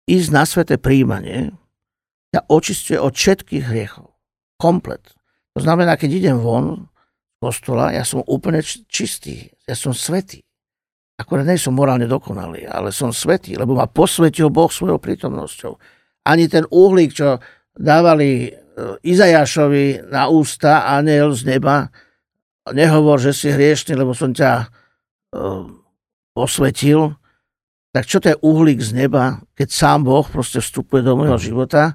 ísť 0.06 0.28
na 0.30 0.44
sveté 0.46 0.76
príjmanie 0.78 1.54
ťa 2.32 2.48
očistuje 2.48 2.98
od 2.98 3.12
všetkých 3.12 3.64
hriechov. 3.68 4.14
Komplet. 4.56 5.02
To 5.52 5.60
znamená, 5.60 6.00
keď 6.00 6.10
idem 6.16 6.36
von, 6.40 6.88
kostola, 7.42 7.90
ja 7.90 8.06
som 8.06 8.22
úplne 8.24 8.62
čistý, 8.86 9.50
ja 9.66 9.74
som 9.74 9.90
svetý. 9.90 10.46
Akorát 11.18 11.44
nie 11.44 11.58
som 11.58 11.74
morálne 11.74 12.06
dokonalý, 12.06 12.64
ale 12.70 12.94
som 12.94 13.10
svetý, 13.10 13.58
lebo 13.58 13.74
ma 13.74 13.90
posvetil 13.90 14.48
Boh 14.48 14.70
svojou 14.70 15.02
prítomnosťou. 15.02 15.74
Ani 16.24 16.46
ten 16.46 16.64
uhlík, 16.70 17.12
čo 17.12 17.42
dávali 17.74 18.46
e, 18.46 18.50
Izajašovi 19.02 20.08
na 20.08 20.30
ústa 20.30 20.86
aniel 20.86 21.34
z 21.34 21.58
neba, 21.58 21.90
nehovor, 22.70 23.18
že 23.18 23.34
si 23.34 23.50
hriešný, 23.50 23.98
lebo 23.98 24.14
som 24.14 24.30
ťa 24.30 24.70
uh, 25.34 25.66
posvetil. 26.30 27.18
Tak 27.92 28.08
čo 28.08 28.24
to 28.24 28.32
je 28.32 28.40
uhlík 28.40 28.80
z 28.80 28.96
neba, 28.96 29.44
keď 29.52 29.68
sám 29.68 30.08
Boh 30.08 30.24
proste 30.24 30.64
vstupuje 30.64 31.04
do 31.04 31.12
môjho 31.12 31.36
života 31.36 31.92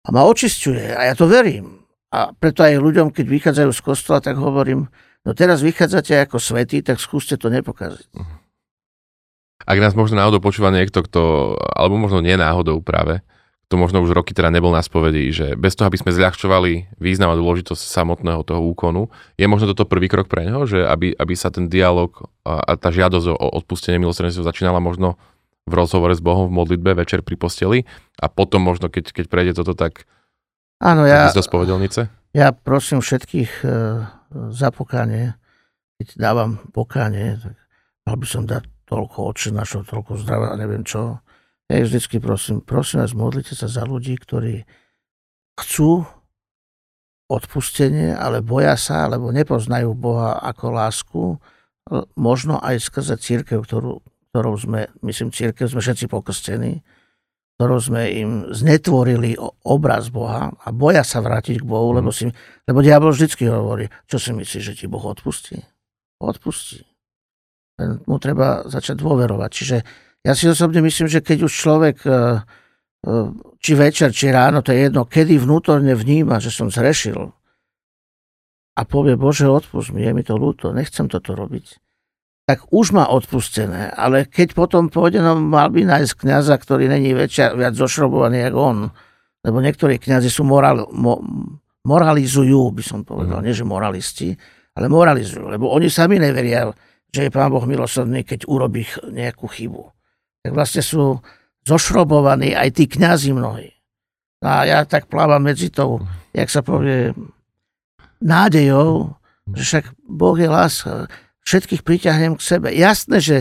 a 0.00 0.08
ma 0.08 0.24
očisťuje. 0.24 0.96
A 0.96 1.12
ja 1.12 1.14
to 1.14 1.28
verím. 1.28 1.84
A 2.10 2.32
preto 2.32 2.64
aj 2.64 2.80
ľuďom, 2.80 3.12
keď 3.12 3.26
vychádzajú 3.28 3.70
z 3.70 3.80
kostola, 3.84 4.18
tak 4.24 4.40
hovorím, 4.40 4.88
no 5.22 5.30
teraz 5.36 5.60
vychádzate 5.60 6.16
ako 6.24 6.40
svetí, 6.40 6.80
tak 6.80 6.98
skúste 6.98 7.36
to 7.36 7.52
nepokaziť. 7.52 8.08
Ak 9.68 9.78
nás 9.78 9.92
možno 9.92 10.18
náhodou 10.18 10.40
počúva 10.40 10.72
niekto, 10.72 11.04
kto, 11.04 11.54
alebo 11.76 12.00
možno 12.00 12.24
nie 12.24 12.34
náhodou 12.34 12.80
práve, 12.80 13.20
to 13.70 13.78
možno 13.78 14.02
už 14.02 14.10
roky 14.10 14.34
teda 14.34 14.50
nebol 14.50 14.74
na 14.74 14.82
spovedi, 14.82 15.30
že 15.30 15.54
bez 15.54 15.78
toho, 15.78 15.86
aby 15.86 15.94
sme 15.94 16.10
zľahčovali 16.10 16.98
význam 16.98 17.30
a 17.30 17.38
dôležitosť 17.38 17.78
samotného 17.78 18.42
toho 18.42 18.58
úkonu, 18.66 19.14
je 19.38 19.46
možno 19.46 19.70
toto 19.70 19.86
prvý 19.86 20.10
krok 20.10 20.26
pre 20.26 20.42
neho, 20.42 20.66
že 20.66 20.82
aby, 20.82 21.14
aby 21.14 21.34
sa 21.38 21.54
ten 21.54 21.70
dialog 21.70 22.10
a, 22.42 22.58
a 22.66 22.72
tá 22.74 22.90
žiadosť 22.90 23.30
o 23.30 23.46
odpustenie 23.62 24.02
milosrdenstva 24.02 24.50
začínala 24.50 24.82
možno 24.82 25.22
v 25.70 25.78
rozhovore 25.78 26.10
s 26.10 26.18
Bohom 26.18 26.50
v 26.50 26.56
modlitbe 26.58 26.98
večer 26.98 27.22
pri 27.22 27.38
posteli 27.38 27.86
a 28.18 28.26
potom 28.26 28.66
možno, 28.66 28.90
keď, 28.90 29.14
keď 29.14 29.24
prejde 29.30 29.52
toto, 29.54 29.78
tak 29.78 30.02
Áno, 30.82 31.06
ja, 31.06 31.30
do 31.30 31.38
spovedelnice? 31.38 32.10
Ja 32.34 32.50
prosím 32.50 32.98
všetkých 32.98 33.62
e, 33.62 33.66
za 34.50 34.68
pokánie, 34.74 35.38
keď 36.02 36.08
dávam 36.18 36.58
pokánie, 36.74 37.38
tak 37.38 37.54
mal 38.02 38.16
by 38.18 38.26
som 38.26 38.42
dať 38.50 38.66
toľko 38.90 39.30
oči 39.30 39.54
našho, 39.54 39.86
toľko 39.86 40.18
zdravia 40.18 40.58
neviem 40.58 40.82
čo. 40.82 41.22
Ja 41.70 41.86
vždycky 41.86 42.18
prosím, 42.18 42.66
prosím 42.66 43.06
vás, 43.06 43.14
modlite 43.14 43.54
sa 43.54 43.70
za 43.70 43.86
ľudí, 43.86 44.18
ktorí 44.18 44.66
chcú 45.54 46.02
odpustenie, 47.30 48.10
ale 48.10 48.42
boja 48.42 48.74
sa, 48.74 49.06
alebo 49.06 49.30
nepoznajú 49.30 49.94
Boha 49.94 50.34
ako 50.42 50.66
lásku, 50.74 51.22
možno 52.18 52.58
aj 52.58 52.82
skrze 52.82 53.14
církev, 53.22 53.62
ktorú, 53.62 54.02
ktorou 54.34 54.54
sme, 54.58 54.90
myslím, 55.06 55.30
církev 55.30 55.70
sme 55.70 55.78
všetci 55.78 56.10
pokrstení, 56.10 56.82
ktorou 57.54 57.78
sme 57.78 58.02
im 58.18 58.30
znetvorili 58.50 59.38
obraz 59.62 60.10
Boha 60.10 60.50
a 60.50 60.68
boja 60.74 61.06
sa 61.06 61.22
vrátiť 61.22 61.62
k 61.62 61.68
Bohu, 61.70 61.94
mm. 61.94 61.96
lebo, 62.02 62.10
si, 62.10 62.26
lebo 62.66 62.82
diabol 62.82 63.14
vždycky 63.14 63.46
hovorí, 63.46 63.86
čo 64.10 64.18
si 64.18 64.34
myslíš, 64.34 64.74
že 64.74 64.74
ti 64.74 64.86
Boh 64.90 65.06
odpustí? 65.06 65.62
Odpustí. 66.18 66.82
Mu 68.10 68.18
treba 68.18 68.66
začať 68.66 68.98
dôverovať. 68.98 69.50
Čiže 69.54 69.76
ja 70.20 70.36
si 70.36 70.44
osobne 70.48 70.84
myslím, 70.84 71.08
že 71.08 71.24
keď 71.24 71.48
už 71.48 71.52
človek 71.52 71.96
e, 72.04 72.10
e, 72.12 72.18
či 73.56 73.72
večer, 73.72 74.12
či 74.12 74.28
ráno, 74.28 74.60
to 74.60 74.76
je 74.76 74.88
jedno, 74.88 75.08
kedy 75.08 75.40
vnútorne 75.40 75.96
vníma, 75.96 76.44
že 76.44 76.52
som 76.52 76.68
zrešil 76.68 77.32
a 78.76 78.80
povie, 78.84 79.16
Bože, 79.16 79.48
odpust 79.48 79.92
mi, 79.96 80.04
je 80.04 80.12
mi 80.12 80.20
to 80.20 80.36
ľúto, 80.36 80.76
nechcem 80.76 81.08
toto 81.08 81.32
robiť, 81.32 81.80
tak 82.44 82.68
už 82.68 82.92
má 82.92 83.08
odpustené. 83.08 83.92
Ale 83.96 84.28
keď 84.28 84.52
potom 84.52 84.92
pôjde, 84.92 85.24
no 85.24 85.40
mal 85.40 85.72
by 85.72 85.88
nájsť 85.88 86.12
kniaza, 86.20 86.56
ktorý 86.56 86.88
není 86.88 87.16
väčšia, 87.16 87.56
viac 87.56 87.78
zošrobovaný 87.78 88.50
ako 88.50 88.58
on. 88.58 88.78
Lebo 89.40 89.56
niektorí 89.64 89.96
kniazy 89.96 90.28
sú 90.28 90.44
moral, 90.44 90.84
mo, 90.92 91.22
moralizujú, 91.86 92.74
by 92.76 92.84
som 92.84 93.00
povedal, 93.08 93.40
mm. 93.40 93.44
nie 93.46 93.54
že 93.56 93.64
moralisti, 93.64 94.28
ale 94.76 94.90
moralizujú. 94.90 95.48
Lebo 95.48 95.72
oni 95.72 95.88
sami 95.88 96.20
neveria, 96.20 96.68
že 97.08 97.28
je 97.28 97.30
Pán 97.32 97.48
Boh 97.48 97.64
milosrdný, 97.64 98.26
keď 98.26 98.44
urobí 98.50 98.84
nejakú 99.08 99.48
chybu 99.48 99.99
tak 100.40 100.52
vlastne 100.56 100.80
sú 100.80 101.20
zošrobovaní 101.68 102.56
aj 102.56 102.68
tí 102.76 102.84
kňazi 102.88 103.36
mnohí. 103.36 103.70
A 104.40 104.64
ja 104.64 104.78
tak 104.88 105.12
plávam 105.12 105.44
medzi 105.44 105.68
tou, 105.68 106.00
jak 106.32 106.48
sa 106.48 106.64
povie, 106.64 107.12
nádejou, 108.24 109.12
že 109.52 109.62
však 109.64 109.84
Boh 110.08 110.36
je 110.40 110.48
láska. 110.48 111.12
Všetkých 111.44 111.84
priťahnem 111.84 112.40
k 112.40 112.42
sebe. 112.44 112.68
Jasné, 112.72 113.20
že 113.20 113.36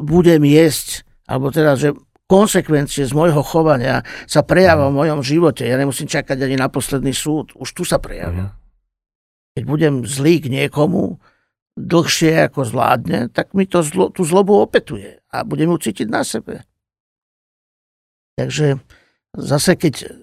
budem 0.00 0.44
jesť, 0.48 1.04
alebo 1.28 1.52
teda, 1.52 1.76
že 1.76 1.92
konsekvencie 2.24 3.04
z 3.04 3.12
môjho 3.12 3.44
chovania 3.44 4.00
sa 4.24 4.40
prejavia 4.40 4.88
v 4.88 4.96
mojom 4.96 5.20
živote. 5.20 5.68
Ja 5.68 5.76
nemusím 5.76 6.08
čakať 6.08 6.40
ani 6.40 6.56
na 6.56 6.72
posledný 6.72 7.12
súd. 7.12 7.52
Už 7.52 7.76
tu 7.76 7.84
sa 7.84 8.00
prejavia. 8.00 8.56
Keď 9.54 9.64
budem 9.68 9.94
zlý 10.08 10.40
k 10.40 10.48
niekomu, 10.48 11.20
dlhšie 11.76 12.48
ako 12.48 12.64
zvládne, 12.64 13.28
tak 13.28 13.52
mi 13.52 13.68
to 13.68 13.84
zlo, 13.84 14.08
tú 14.08 14.24
zlobu 14.24 14.56
opetuje 14.56 15.23
a 15.34 15.42
budem 15.42 15.74
ju 15.74 15.90
cítiť 15.90 16.06
na 16.06 16.22
sebe. 16.22 16.62
Takže 18.38 18.78
zase 19.34 19.74
keď 19.74 20.14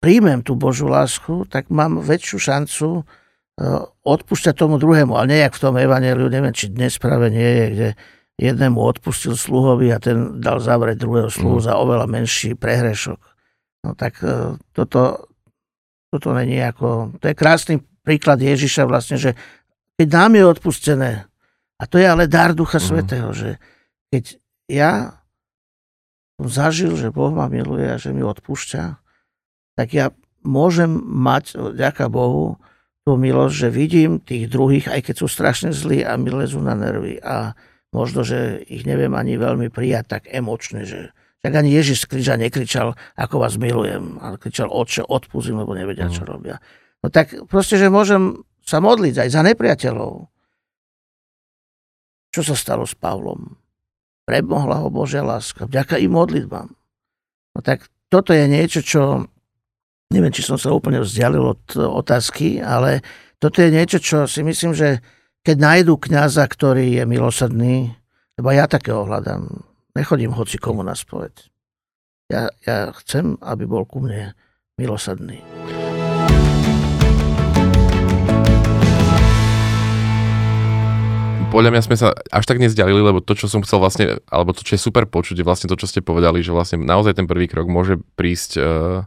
príjmem 0.00 0.40
tú 0.40 0.56
Božú 0.56 0.88
lásku, 0.88 1.44
tak 1.46 1.68
mám 1.68 2.02
väčšiu 2.02 2.38
šancu 2.40 2.86
e, 2.98 3.02
odpúšťať 4.02 4.54
tomu 4.58 4.80
druhému. 4.82 5.14
Ale 5.14 5.38
nejak 5.38 5.54
v 5.54 5.62
tom 5.62 5.78
evaneliu, 5.78 6.26
neviem, 6.26 6.50
či 6.50 6.72
dnes 6.72 6.98
práve 6.98 7.30
nie 7.30 7.46
je, 7.46 7.66
kde 7.70 7.88
jednému 8.42 8.82
odpustil 8.82 9.38
sluhovi 9.38 9.94
a 9.94 10.02
ten 10.02 10.42
dal 10.42 10.58
zavrieť 10.58 10.98
druhého 10.98 11.30
sluhu 11.30 11.62
mm. 11.62 11.66
za 11.70 11.78
oveľa 11.78 12.10
menší 12.10 12.58
prehrešok. 12.58 13.20
No 13.86 13.94
tak 13.94 14.18
e, 14.26 14.58
toto, 14.74 15.30
toto 16.10 16.28
není 16.34 16.58
ako... 16.58 17.14
To 17.22 17.24
je 17.30 17.38
krásny 17.38 17.78
príklad 18.02 18.42
Ježiša 18.42 18.82
vlastne, 18.90 19.16
že 19.22 19.38
keď 19.94 20.08
nám 20.10 20.34
je 20.34 20.44
odpustené, 20.50 21.10
a 21.78 21.82
to 21.86 22.02
je 22.02 22.06
ale 22.10 22.26
dar 22.26 22.58
Ducha 22.58 22.82
mm. 22.82 22.84
Svetého, 22.84 23.30
že 23.30 23.62
keď 24.12 24.36
ja 24.68 25.24
som 26.36 26.46
zažil, 26.52 26.92
že 27.00 27.08
Boh 27.08 27.32
ma 27.32 27.48
miluje 27.48 27.88
a 27.88 27.96
že 27.96 28.12
mi 28.12 28.20
odpúšťa, 28.20 29.00
tak 29.80 29.88
ja 29.96 30.12
môžem 30.44 30.92
mať, 31.00 31.74
ďaká 31.74 32.12
Bohu, 32.12 32.60
tú 33.02 33.18
milosť, 33.18 33.54
že 33.66 33.68
vidím 33.74 34.22
tých 34.22 34.46
druhých, 34.46 34.86
aj 34.86 35.00
keď 35.10 35.14
sú 35.18 35.26
strašne 35.26 35.74
zlí 35.74 36.06
a 36.06 36.14
mi 36.14 36.30
lezú 36.30 36.62
na 36.62 36.78
nervy. 36.78 37.18
A 37.18 37.58
možno, 37.90 38.22
že 38.22 38.62
ich 38.70 38.86
neviem 38.86 39.10
ani 39.18 39.34
veľmi 39.34 39.74
prijať 39.74 40.04
tak 40.06 40.22
emočne, 40.30 40.86
že 40.86 41.10
tak 41.42 41.58
ani 41.58 41.74
Ježiš 41.74 42.06
z 42.06 42.10
kríža 42.14 42.38
nekričal, 42.38 42.94
ako 43.18 43.42
vás 43.42 43.58
milujem, 43.58 44.22
ale 44.22 44.38
kričal, 44.38 44.70
oče, 44.70 45.02
odpúzim, 45.02 45.58
lebo 45.58 45.74
nevedia, 45.74 46.06
čo 46.06 46.22
mhm. 46.22 46.30
robia. 46.30 46.56
No 47.02 47.10
tak 47.10 47.34
proste, 47.50 47.74
že 47.74 47.90
môžem 47.90 48.46
sa 48.62 48.78
modliť 48.78 49.26
aj 49.26 49.28
za 49.34 49.42
nepriateľov. 49.42 50.30
Čo 52.32 52.40
sa 52.46 52.54
stalo 52.54 52.86
s 52.86 52.94
Pavlom? 52.94 53.61
Premohla 54.22 54.82
ho 54.82 54.88
Božia 54.88 55.26
láska, 55.26 55.66
vďaka 55.66 55.98
im 55.98 56.14
modlitbám. 56.14 56.68
No 57.52 57.58
tak 57.60 57.90
toto 58.06 58.30
je 58.30 58.46
niečo, 58.46 58.80
čo, 58.84 59.26
neviem, 60.14 60.30
či 60.30 60.46
som 60.46 60.56
sa 60.56 60.70
úplne 60.70 61.02
vzdialil 61.02 61.42
od 61.42 61.64
otázky, 61.76 62.62
ale 62.62 63.02
toto 63.42 63.58
je 63.58 63.74
niečo, 63.74 63.98
čo 63.98 64.30
si 64.30 64.46
myslím, 64.46 64.72
že 64.72 65.02
keď 65.42 65.56
nájdu 65.58 65.98
kňaza, 65.98 66.46
ktorý 66.46 67.02
je 67.02 67.04
milosrdný, 67.04 67.90
lebo 68.38 68.48
ja 68.54 68.70
takého 68.70 69.02
hľadám, 69.02 69.50
nechodím 69.98 70.32
hoci 70.38 70.56
komu 70.56 70.86
na 70.86 70.94
spoveď. 70.94 71.50
Ja, 72.30 72.48
ja 72.62 72.94
chcem, 73.02 73.36
aby 73.42 73.66
bol 73.66 73.82
ku 73.84 74.00
mne 74.00 74.38
milosrdný. 74.78 75.42
Podľa 81.52 81.70
mňa 81.76 81.82
sme 81.84 81.96
sa 82.00 82.16
až 82.32 82.44
tak 82.48 82.56
nezdialili, 82.56 83.04
lebo 83.04 83.20
to, 83.20 83.36
čo 83.36 83.46
som 83.46 83.60
chcel 83.60 83.76
vlastne, 83.76 84.24
alebo 84.32 84.56
to, 84.56 84.64
čo 84.64 84.74
je 84.74 84.80
super 84.80 85.04
počuť, 85.04 85.36
je 85.36 85.46
vlastne 85.46 85.68
to, 85.68 85.76
čo 85.76 85.84
ste 85.84 86.00
povedali, 86.00 86.40
že 86.40 86.56
vlastne 86.56 86.80
naozaj 86.80 87.20
ten 87.20 87.28
prvý 87.28 87.44
krok 87.46 87.68
môže 87.68 88.00
prísť 88.16 88.50
uh, 88.56 89.04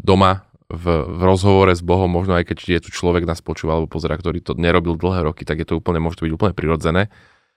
doma 0.00 0.48
v, 0.66 1.06
v 1.06 1.20
rozhovore 1.22 1.70
s 1.70 1.84
Bohom, 1.84 2.10
možno 2.10 2.34
aj 2.34 2.50
keď 2.50 2.80
je 2.80 2.80
tu 2.82 2.90
človek 2.90 3.28
nás 3.28 3.44
počúva 3.44 3.78
alebo 3.78 3.92
pozera, 3.92 4.18
ktorý 4.18 4.42
to 4.42 4.58
nerobil 4.58 4.98
dlhé 4.98 5.28
roky, 5.28 5.46
tak 5.46 5.62
je 5.62 5.68
to 5.68 5.78
úplne, 5.78 6.02
môže 6.02 6.18
to 6.18 6.26
byť 6.26 6.34
úplne 6.34 6.54
prirodzené. 6.56 7.12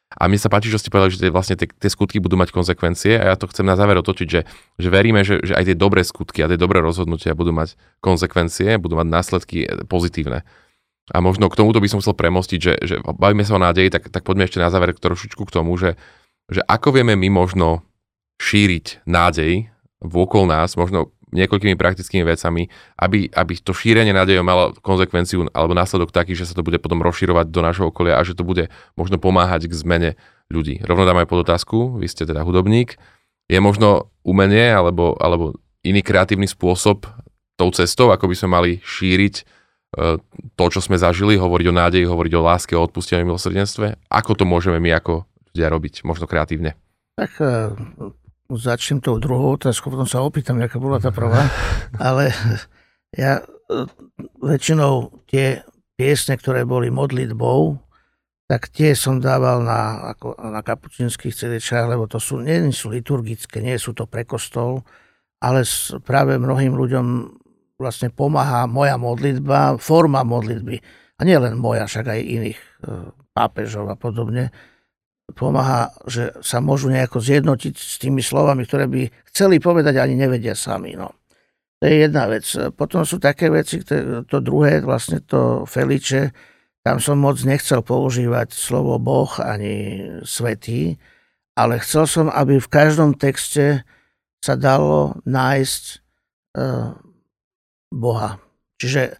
A 0.09 0.25
mi 0.25 0.41
sa 0.41 0.49
páči, 0.49 0.73
že 0.73 0.81
ste 0.81 0.89
povedali, 0.89 1.13
že 1.13 1.21
tie, 1.21 1.29
vlastne 1.29 1.53
tie, 1.53 1.69
tie 1.69 1.89
skutky 1.89 2.17
budú 2.17 2.33
mať 2.33 2.49
konsekvencie 2.49 3.13
a 3.13 3.29
ja 3.29 3.35
to 3.37 3.45
chcem 3.45 3.61
na 3.61 3.77
záver 3.77 3.93
otočiť, 4.01 4.27
že, 4.27 4.41
že 4.81 4.89
veríme, 4.89 5.21
že, 5.21 5.37
že 5.45 5.53
aj 5.53 5.69
tie 5.69 5.77
dobré 5.77 6.01
skutky 6.01 6.41
a 6.41 6.49
tie 6.49 6.57
dobré 6.57 6.81
rozhodnutia 6.81 7.37
budú 7.37 7.53
mať 7.53 7.77
konsekvencie, 8.01 8.81
budú 8.81 8.97
mať 8.97 9.05
následky 9.05 9.69
pozitívne. 9.85 10.41
A 11.09 11.17
možno 11.19 11.49
k 11.49 11.57
tomuto 11.57 11.81
by 11.81 11.89
som 11.89 11.99
chcel 12.01 12.13
premostiť, 12.13 12.59
že, 12.59 12.73
že 12.85 12.95
bavíme 13.01 13.41
sa 13.41 13.57
o 13.57 13.63
nádeji, 13.63 13.89
tak, 13.89 14.13
tak 14.13 14.21
poďme 14.21 14.45
ešte 14.45 14.61
na 14.61 14.69
záver 14.69 14.93
trošičku 14.93 15.41
k 15.45 15.53
tomu, 15.53 15.73
že, 15.75 15.97
že 16.49 16.61
ako 16.65 17.01
vieme 17.01 17.17
my 17.17 17.29
možno 17.33 17.81
šíriť 18.39 19.03
nádej 19.09 19.67
vôkol 19.99 20.47
nás, 20.47 20.79
možno 20.79 21.11
niekoľkými 21.29 21.77
praktickými 21.77 22.25
vecami, 22.25 22.73
aby, 22.97 23.29
aby 23.29 23.53
to 23.61 23.69
šírenie 23.69 24.09
nádejov 24.09 24.41
malo 24.41 24.73
konsekvenciu 24.81 25.45
alebo 25.53 25.77
následok 25.77 26.09
taký, 26.09 26.33
že 26.33 26.49
sa 26.49 26.57
to 26.57 26.65
bude 26.65 26.81
potom 26.81 27.05
rozširovať 27.05 27.53
do 27.53 27.61
nášho 27.61 27.85
okolia 27.93 28.17
a 28.17 28.25
že 28.25 28.33
to 28.33 28.41
bude 28.41 28.73
možno 28.97 29.21
pomáhať 29.21 29.69
k 29.69 29.77
zmene 29.77 30.09
ľudí. 30.49 30.81
Rovno 30.81 31.05
dám 31.05 31.21
aj 31.21 31.29
pod 31.29 31.45
otázku, 31.45 32.01
vy 32.01 32.07
ste 32.09 32.25
teda 32.25 32.41
hudobník. 32.41 32.97
Je 33.45 33.61
možno 33.61 34.09
umenie 34.25 34.73
alebo, 34.73 35.13
alebo 35.21 35.53
iný 35.85 36.01
kreatívny 36.01 36.49
spôsob 36.49 37.05
tou 37.57 37.69
cestou, 37.73 38.09
ako 38.09 38.25
by 38.29 38.35
sme 38.37 38.49
mali 38.49 38.71
šíriť 38.81 39.58
to, 40.55 40.63
čo 40.69 40.79
sme 40.85 41.01
zažili, 41.01 41.33
hovoriť 41.33 41.65
o 41.69 41.73
nádeji, 41.73 42.05
hovoriť 42.05 42.33
o 42.37 42.45
láske, 42.45 42.73
o 42.77 42.85
odpustení, 42.85 43.25
milosrdenstve? 43.25 43.97
Ako 44.13 44.37
to 44.37 44.45
môžeme 44.45 44.77
my 44.77 44.93
ako 44.93 45.25
ľudia 45.53 45.67
robiť, 45.73 46.05
možno 46.05 46.29
kreatívne? 46.29 46.77
Tak 47.17 47.31
uh, 47.41 47.73
začnem 48.53 49.01
tou 49.01 49.17
druhou 49.17 49.57
otázkou, 49.57 49.89
potom 49.89 50.05
sa 50.05 50.21
opýtam, 50.21 50.61
aká 50.61 50.77
bola 50.77 51.01
tá 51.01 51.09
prvá. 51.09 51.49
Ale 51.97 52.29
ja 53.17 53.41
uh, 53.41 53.89
väčšinou 54.37 55.25
tie 55.25 55.65
piesne, 55.97 56.37
ktoré 56.37 56.69
boli 56.69 56.93
modlitbou, 56.93 57.81
tak 58.49 58.69
tie 58.73 58.97
som 58.97 59.21
dával 59.21 59.61
na, 59.61 60.13
ako, 60.13 60.37
na 60.37 60.65
kapučinských 60.65 61.33
CDčách, 61.33 61.85
lebo 61.85 62.09
to 62.09 62.17
sú, 62.17 62.41
nie 62.41 62.73
sú 62.73 62.89
liturgické, 62.89 63.61
nie 63.61 63.77
sú 63.77 63.93
to 63.93 64.09
pre 64.09 64.25
kostol, 64.25 64.81
ale 65.37 65.61
práve 66.01 66.41
mnohým 66.41 66.73
ľuďom 66.73 67.05
vlastne 67.79 68.11
pomáha 68.11 68.67
moja 68.67 68.99
modlitba, 68.99 69.79
forma 69.79 70.27
modlitby. 70.27 70.77
A 71.19 71.23
nie 71.23 71.39
len 71.39 71.55
moja, 71.55 71.87
však 71.87 72.05
aj 72.11 72.19
iných 72.19 72.59
e, 72.59 72.67
pápežov 73.31 73.87
a 73.87 73.95
podobne. 73.95 74.51
Pomáha, 75.31 75.95
že 76.03 76.35
sa 76.43 76.59
môžu 76.59 76.91
nejako 76.91 77.23
zjednotiť 77.23 77.75
s 77.75 77.95
tými 78.03 78.19
slovami, 78.19 78.67
ktoré 78.67 78.91
by 78.91 79.07
chceli 79.31 79.63
povedať, 79.63 79.95
ani 79.95 80.19
nevedia 80.19 80.53
sami. 80.53 80.99
No. 80.99 81.15
To 81.79 81.87
je 81.87 82.03
jedna 82.03 82.27
vec. 82.27 82.43
Potom 82.75 83.07
sú 83.07 83.23
také 83.23 83.47
veci, 83.47 83.79
to 84.27 84.37
druhé, 84.43 84.83
vlastne 84.83 85.23
to 85.23 85.63
Feliče, 85.63 86.35
tam 86.83 86.97
som 87.03 87.19
moc 87.19 87.39
nechcel 87.43 87.83
používať 87.83 88.55
slovo 88.55 88.95
Boh 88.99 89.29
ani 89.43 90.03
svetý, 90.23 90.95
ale 91.53 91.83
chcel 91.83 92.07
som, 92.07 92.25
aby 92.31 92.55
v 92.57 92.71
každom 92.71 93.19
texte 93.19 93.83
sa 94.39 94.55
dalo 94.55 95.19
nájsť 95.27 95.83
e, 95.91 95.95
Boha. 97.91 98.37
Čiže 98.79 99.19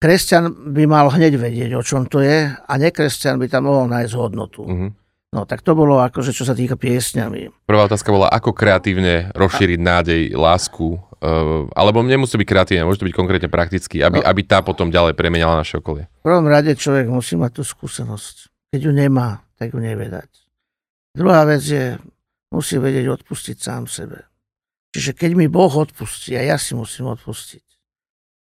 kresťan 0.00 0.72
by 0.72 0.84
mal 0.88 1.06
hneď 1.12 1.38
vedieť, 1.38 1.70
o 1.76 1.82
čom 1.84 2.08
to 2.08 2.20
je 2.20 2.50
a 2.52 2.72
nekresťan 2.76 3.40
by 3.40 3.46
tam 3.46 3.68
mohol 3.68 3.86
nájsť 3.92 4.12
hodnotu. 4.16 4.64
Mm-hmm. 4.66 4.90
No 5.36 5.44
tak 5.44 5.60
to 5.60 5.76
bolo 5.76 6.00
akože, 6.00 6.32
čo 6.32 6.48
sa 6.48 6.56
týka 6.56 6.80
piesňami. 6.80 7.68
Prvá 7.68 7.84
otázka 7.84 8.08
bola, 8.08 8.32
ako 8.32 8.56
kreatívne 8.56 9.30
rozšíriť 9.36 9.80
nádej, 9.80 10.22
lásku, 10.32 11.00
Uh, 11.16 11.64
alebo 11.72 12.04
nemusí 12.04 12.36
byť 12.36 12.44
kreatívne, 12.44 12.84
môže 12.84 13.00
to 13.00 13.08
byť 13.08 13.16
konkrétne 13.16 13.48
prakticky, 13.48 14.04
aby, 14.04 14.20
no. 14.20 14.28
aby 14.28 14.44
tá 14.44 14.60
potom 14.60 14.92
ďalej 14.92 15.16
premenala 15.16 15.64
naše 15.64 15.80
okolie. 15.80 16.12
V 16.20 16.28
prvom 16.28 16.44
rade 16.44 16.76
človek 16.76 17.08
musí 17.08 17.40
mať 17.40 17.56
tú 17.56 17.62
skúsenosť. 17.64 18.52
Keď 18.76 18.80
ju 18.84 18.92
nemá, 18.92 19.40
tak 19.56 19.72
ju 19.72 19.80
nevie 19.80 20.12
dať. 20.12 20.28
Druhá 21.16 21.48
vec 21.48 21.64
je, 21.64 21.96
musí 22.52 22.76
vedieť 22.76 23.08
odpustiť 23.16 23.56
sám 23.58 23.88
sebe. 23.88 24.28
Čiže 24.92 25.16
keď 25.18 25.30
mi 25.40 25.48
Boh 25.48 25.72
odpustí, 25.72 26.36
a 26.36 26.44
ja 26.46 26.60
si 26.60 26.76
musím 26.76 27.08
odpustiť. 27.10 27.65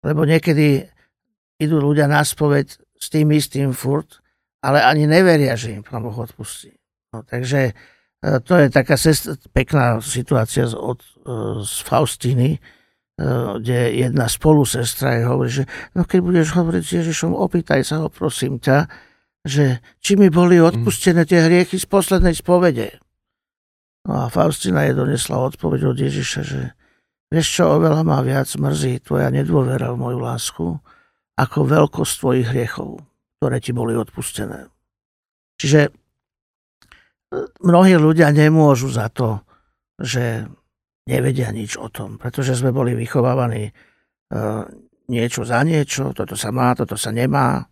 Lebo 0.03 0.27
niekedy 0.27 0.87
idú 1.63 1.79
ľudia 1.79 2.11
na 2.11 2.27
spoveď 2.27 2.75
s 2.99 3.07
tým 3.11 3.31
istým 3.35 3.71
furt, 3.71 4.23
ale 4.63 4.83
ani 4.83 5.07
neveria, 5.07 5.59
že 5.59 5.75
im 5.79 5.83
Pán 5.83 6.03
Boh 6.03 6.15
odpustí. 6.15 6.75
No, 7.15 7.23
takže 7.27 7.71
e, 7.71 7.73
to 8.43 8.55
je 8.59 8.67
taká 8.71 8.95
sest- 8.99 9.51
pekná 9.51 9.99
situácia 10.03 10.67
z, 10.67 10.75
od, 10.75 11.03
e, 11.03 11.63
z 11.67 11.75
Faustiny, 11.83 12.49
e, 12.57 12.59
kde 13.59 13.79
jedna 14.07 14.31
spolu 14.31 14.63
sestra 14.63 15.19
je 15.19 15.23
hovorí, 15.27 15.51
že 15.51 15.65
no 15.99 16.07
keď 16.07 16.21
budeš 16.23 16.49
hovoriť 16.55 16.83
s 16.83 16.95
Ježišom, 17.03 17.35
opýtaj 17.35 17.83
sa 17.83 18.03
ho, 18.03 18.07
prosím 18.11 18.63
ťa, 18.63 18.87
že 19.43 19.83
či 19.99 20.15
mi 20.15 20.31
boli 20.31 20.63
odpustené 20.63 21.27
tie 21.27 21.43
hriechy 21.43 21.75
z 21.79 21.87
poslednej 21.91 22.39
spovede. 22.39 23.03
No 24.07 24.27
a 24.27 24.31
Faustina 24.31 24.87
je 24.87 24.99
donesla 24.99 25.43
odpoveď 25.43 25.95
od 25.95 25.99
Ježiša, 25.99 26.41
že 26.43 26.75
vieš 27.33 27.49
čo, 27.49 27.81
oveľa 27.81 28.05
má 28.05 28.21
viac 28.21 28.53
mrzí 28.53 29.01
tvoja 29.09 29.33
nedôvera 29.33 29.97
v 29.97 30.01
moju 30.05 30.19
lásku, 30.21 30.67
ako 31.41 31.59
veľkosť 31.65 32.15
tvojich 32.21 32.49
hriechov, 32.53 33.01
ktoré 33.41 33.57
ti 33.57 33.73
boli 33.73 33.97
odpustené. 33.97 34.69
Čiže 35.57 35.89
e, 35.89 35.91
mnohí 37.65 37.97
ľudia 37.97 38.29
nemôžu 38.29 38.93
za 38.93 39.09
to, 39.09 39.41
že 39.97 40.45
nevedia 41.09 41.49
nič 41.51 41.81
o 41.81 41.89
tom, 41.89 42.21
pretože 42.21 42.53
sme 42.53 42.69
boli 42.69 42.93
vychovávaní 42.93 43.65
e, 43.65 43.73
niečo 45.09 45.49
za 45.49 45.65
niečo, 45.65 46.13
toto 46.13 46.37
sa 46.37 46.53
má, 46.53 46.77
toto 46.77 47.01
sa 47.01 47.09
nemá. 47.11 47.65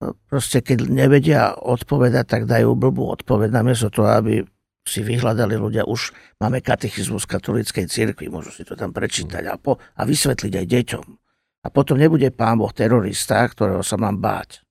E, 0.00 0.16
proste 0.24 0.64
keď 0.64 0.88
nevedia 0.88 1.52
odpovedať, 1.52 2.24
tak 2.24 2.42
dajú 2.48 2.72
blbú 2.72 3.12
odpoveď 3.12 3.52
namiesto 3.52 3.92
toho, 3.92 4.08
aby 4.08 4.40
si 4.86 5.02
vyhľadali 5.02 5.58
ľudia, 5.58 5.82
už 5.84 6.14
máme 6.38 6.62
katechizmus 6.62 7.26
katolíckej 7.26 7.90
cirkvi, 7.90 8.30
môžu 8.30 8.54
si 8.54 8.62
to 8.62 8.78
tam 8.78 8.94
prečítať 8.94 9.42
a, 9.50 9.58
po, 9.58 9.82
a 9.98 10.02
vysvetliť 10.06 10.52
aj 10.54 10.66
deťom. 10.66 11.06
A 11.66 11.68
potom 11.68 11.98
nebude 11.98 12.30
pán 12.30 12.62
Boh 12.62 12.70
terorista, 12.70 13.42
ktorého 13.42 13.82
sa 13.82 13.98
mám 13.98 14.22
báť. 14.22 14.62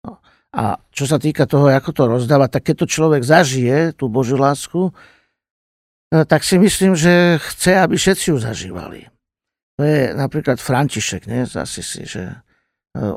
No. 0.00 0.24
A 0.56 0.80
čo 0.88 1.04
sa 1.04 1.20
týka 1.20 1.44
toho, 1.44 1.68
ako 1.68 1.90
to 1.92 2.02
rozdáva, 2.08 2.48
tak 2.48 2.72
keď 2.72 2.84
to 2.84 2.86
človek 2.88 3.22
zažije, 3.22 3.92
tú 3.92 4.08
Božiu 4.08 4.40
lásku, 4.40 4.88
e, 4.88 6.24
tak 6.24 6.40
si 6.40 6.56
myslím, 6.56 6.96
že 6.96 7.36
chce, 7.36 7.76
aby 7.76 8.00
všetci 8.00 8.32
ju 8.32 8.36
zažívali. 8.40 9.12
To 9.76 9.84
je 9.84 10.16
napríklad 10.16 10.56
František, 10.56 11.28
nie? 11.28 11.44
Zasi 11.44 11.84
si, 11.84 12.08
že 12.08 12.24
e, 12.32 12.36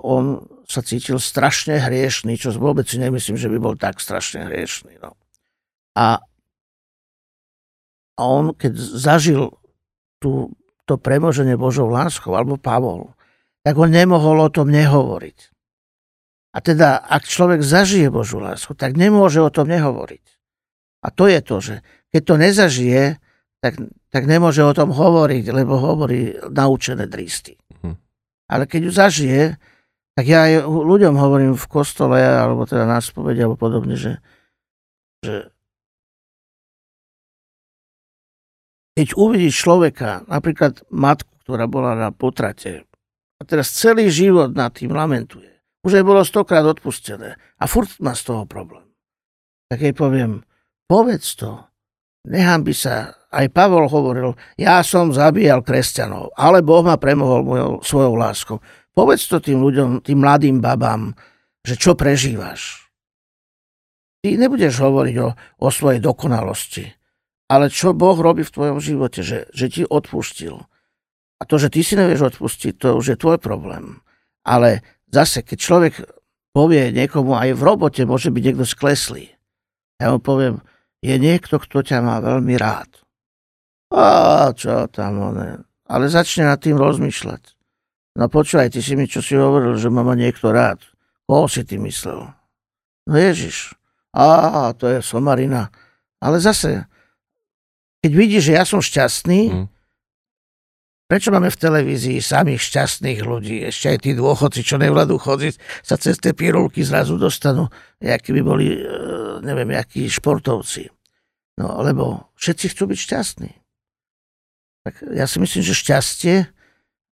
on 0.03 0.43
sa 0.67 0.83
cítil 0.83 1.15
strašne 1.23 1.79
hriešný, 1.79 2.35
čo 2.35 2.51
vôbec 2.59 2.83
si 2.83 2.99
nemyslím, 2.99 3.39
že 3.39 3.47
by 3.47 3.57
bol 3.63 3.75
tak 3.79 4.03
strašne 4.03 4.51
hriešný. 4.51 4.99
No. 4.99 5.15
A, 5.95 6.19
a 8.15 8.21
on, 8.21 8.51
keď 8.51 8.75
zažil 8.75 9.55
tú, 10.19 10.51
to 10.85 10.99
premoženie 10.99 11.55
Božou 11.55 11.87
láskou, 11.87 12.35
alebo 12.35 12.59
Pavol, 12.59 13.15
tak 13.65 13.79
on 13.81 13.89
nemohol 13.89 14.45
o 14.45 14.53
tom 14.53 14.69
nehovoriť. 14.69 15.55
A 16.55 16.63
teda, 16.63 17.01
ak 17.01 17.27
človek 17.27 17.65
zažije 17.65 18.07
Božú 18.07 18.39
lásku, 18.39 18.77
tak 18.77 18.95
nemôže 18.95 19.43
o 19.43 19.51
tom 19.51 19.67
nehovoriť. 19.67 20.23
A 21.03 21.11
to 21.11 21.27
je 21.27 21.39
to, 21.43 21.57
že 21.59 21.75
keď 22.15 22.21
to 22.23 22.35
nezažije, 22.39 23.03
tak, 23.59 23.81
tak 24.13 24.23
nemôže 24.29 24.63
o 24.63 24.71
tom 24.71 24.93
hovoriť, 24.93 25.45
lebo 25.51 25.75
hovorí 25.75 26.37
naučené 26.47 27.09
dristy. 27.09 27.59
Hm. 27.83 27.97
Ale 28.47 28.63
keď 28.69 28.81
ju 28.87 28.91
zažije, 28.93 29.41
tak 30.15 30.25
ja 30.31 30.47
aj 30.47 30.63
ľuďom 30.63 31.19
hovorím 31.19 31.53
v 31.59 31.65
kostole, 31.67 32.21
alebo 32.23 32.63
teda 32.63 32.87
na 32.87 33.03
spovedi, 33.03 33.43
alebo 33.43 33.59
podobne, 33.59 33.99
že, 33.99 34.23
že 35.25 35.51
Keď 38.95 39.19
uvidíš 39.19 39.67
človeka, 39.67 40.23
napríklad 40.31 40.87
matku, 40.87 41.27
ktorá 41.43 41.67
bola 41.67 41.99
na 41.99 42.09
potrate 42.15 42.87
a 43.35 43.41
teraz 43.43 43.75
celý 43.75 44.07
život 44.07 44.55
nad 44.55 44.71
tým 44.71 44.95
lamentuje, 44.95 45.51
už 45.83 45.99
aj 45.99 46.07
bolo 46.07 46.23
stokrát 46.23 46.63
odpustené 46.63 47.35
a 47.59 47.63
furt 47.67 47.91
má 47.99 48.15
z 48.15 48.23
toho 48.23 48.47
problém. 48.47 48.87
Tak 49.67 49.83
jej 49.83 49.91
poviem, 49.91 50.47
povedz 50.87 51.35
to, 51.35 51.67
nechám 52.23 52.63
by 52.63 52.73
sa, 52.73 53.19
aj 53.35 53.51
Pavol 53.51 53.91
hovoril, 53.91 54.31
ja 54.55 54.79
som 54.79 55.11
zabíjal 55.11 55.59
kresťanov, 55.61 56.31
ale 56.39 56.63
Boh 56.63 56.81
ma 56.81 56.95
premohol 56.95 57.43
mojou, 57.43 57.71
svojou 57.83 58.15
láskou. 58.15 58.57
Povedz 58.95 59.27
to 59.27 59.43
tým 59.43 59.59
ľuďom, 59.59 60.07
tým 60.07 60.23
mladým 60.23 60.63
babám, 60.63 61.11
že 61.67 61.75
čo 61.75 61.99
prežívaš. 61.99 62.87
Ty 64.23 64.39
nebudeš 64.39 64.79
hovoriť 64.79 65.15
o, 65.19 65.29
o 65.35 65.67
svojej 65.67 65.99
dokonalosti, 65.99 66.87
ale 67.45 67.69
čo 67.69 67.93
Boh 67.93 68.17
robí 68.17 68.41
v 68.41 68.53
tvojom 68.53 68.77
živote, 68.81 69.21
že, 69.21 69.45
že 69.53 69.69
ti 69.69 69.81
odpustil. 69.85 70.65
A 71.37 71.43
to, 71.45 71.61
že 71.61 71.69
ty 71.69 71.85
si 71.85 71.93
nevieš 71.99 72.35
odpustiť, 72.35 72.73
to 72.79 72.97
už 72.97 73.05
je 73.13 73.17
tvoj 73.21 73.37
problém. 73.37 74.01
Ale 74.47 74.81
zase, 75.11 75.45
keď 75.45 75.57
človek 75.59 75.93
povie 76.55 76.95
niekomu, 76.95 77.35
aj 77.35 77.53
v 77.53 77.61
robote 77.61 78.01
môže 78.07 78.31
byť 78.31 78.41
niekto 78.41 78.65
skleslý. 78.65 79.35
Ja 79.99 80.15
mu 80.15 80.23
poviem, 80.23 80.63
je 81.03 81.15
niekto, 81.19 81.59
kto 81.59 81.85
ťa 81.85 81.99
má 82.01 82.17
veľmi 82.23 82.55
rád. 82.55 82.89
A 83.93 84.49
čo 84.55 84.89
tam 84.89 85.35
one. 85.35 85.67
Ale 85.85 86.09
začne 86.09 86.49
nad 86.49 86.57
tým 86.57 86.79
rozmýšľať. 86.79 87.53
No 88.15 88.31
počúvaj, 88.31 88.73
ty 88.73 88.79
si 88.79 88.95
mi 88.95 89.05
čo 89.05 89.19
si 89.19 89.35
hovoril, 89.35 89.75
že 89.75 89.91
ma 89.91 90.01
niekto 90.15 90.49
rád. 90.49 90.81
Koho 91.27 91.51
si 91.51 91.67
ty 91.67 91.75
myslel? 91.77 92.31
No 93.05 93.13
Ježiš. 93.13 93.75
A 94.15 94.71
to 94.73 94.87
je 94.87 95.03
somarina. 95.03 95.69
Ale 96.23 96.39
zase, 96.39 96.87
keď 98.05 98.13
vidíš, 98.13 98.53
že 98.53 98.53
ja 98.53 98.61
som 98.69 98.85
šťastný, 98.85 99.41
mm. 99.49 99.65
prečo 101.09 101.33
máme 101.33 101.49
v 101.49 101.57
televízii 101.57 102.21
samých 102.21 102.61
šťastných 102.61 103.25
ľudí? 103.25 103.65
Ešte 103.65 103.97
aj 103.97 103.99
tí 104.05 104.13
dôchodci, 104.13 104.61
čo 104.61 104.77
nevládú 104.77 105.17
chodiť, 105.17 105.57
sa 105.81 105.97
cez 105.97 106.21
tie 106.21 106.37
pirulky 106.37 106.85
zrazu 106.85 107.17
dostanú, 107.17 107.65
akí 107.97 108.29
by 108.29 108.41
boli, 108.45 108.77
e, 108.77 108.85
neviem, 109.41 109.73
akí 109.73 110.05
športovci. 110.05 110.85
No, 111.57 111.81
lebo 111.81 112.29
všetci 112.37 112.77
chcú 112.77 112.93
byť 112.93 112.99
šťastní. 113.09 113.51
Tak 114.85 114.93
ja 115.17 115.25
si 115.25 115.41
myslím, 115.41 115.65
že 115.65 115.73
šťastie, 115.73 116.35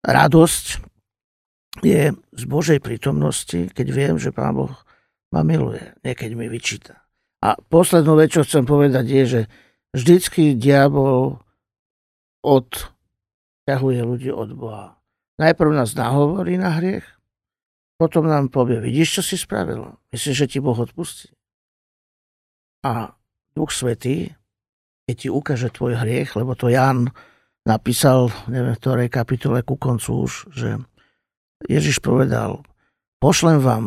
radosť 0.02 0.66
je 1.86 2.18
z 2.18 2.44
Božej 2.50 2.82
prítomnosti, 2.82 3.70
keď 3.78 3.88
viem, 3.94 4.16
že 4.18 4.34
Pán 4.34 4.58
Boh 4.58 4.74
ma 5.30 5.46
miluje, 5.46 5.94
niekedy 6.02 6.34
mi 6.34 6.50
vyčíta. 6.50 7.06
A 7.46 7.62
poslednú 7.62 8.18
vec, 8.18 8.34
čo 8.34 8.42
chcem 8.42 8.66
povedať, 8.66 9.06
je, 9.06 9.24
že 9.30 9.42
vždycky 9.94 10.54
diabol 10.56 11.42
odťahuje 12.46 14.00
ľudí 14.06 14.30
od 14.32 14.50
Boha. 14.56 15.00
Najprv 15.40 15.72
nás 15.72 15.96
nahovorí 15.96 16.60
na 16.60 16.76
hriech, 16.76 17.08
potom 18.00 18.28
nám 18.28 18.48
povie, 18.48 18.80
vidíš, 18.80 19.20
čo 19.20 19.22
si 19.24 19.36
spravil? 19.36 20.00
Myslíš, 20.16 20.36
že 20.36 20.48
ti 20.48 20.60
Boh 20.64 20.76
odpustí? 20.76 21.32
A 22.88 23.12
Duch 23.52 23.76
Svetý, 23.76 24.32
keď 25.04 25.16
ti 25.20 25.28
ukáže 25.28 25.68
tvoj 25.68 26.00
hriech, 26.00 26.32
lebo 26.40 26.56
to 26.56 26.72
Jan 26.72 27.12
napísal, 27.68 28.32
neviem 28.48 28.72
v 28.72 28.82
ktorej 28.82 29.10
kapitole 29.12 29.60
ku 29.68 29.76
koncu 29.76 30.28
už, 30.28 30.48
že 30.56 30.80
Ježiš 31.68 32.00
povedal, 32.00 32.64
pošlem 33.20 33.60
vám 33.60 33.86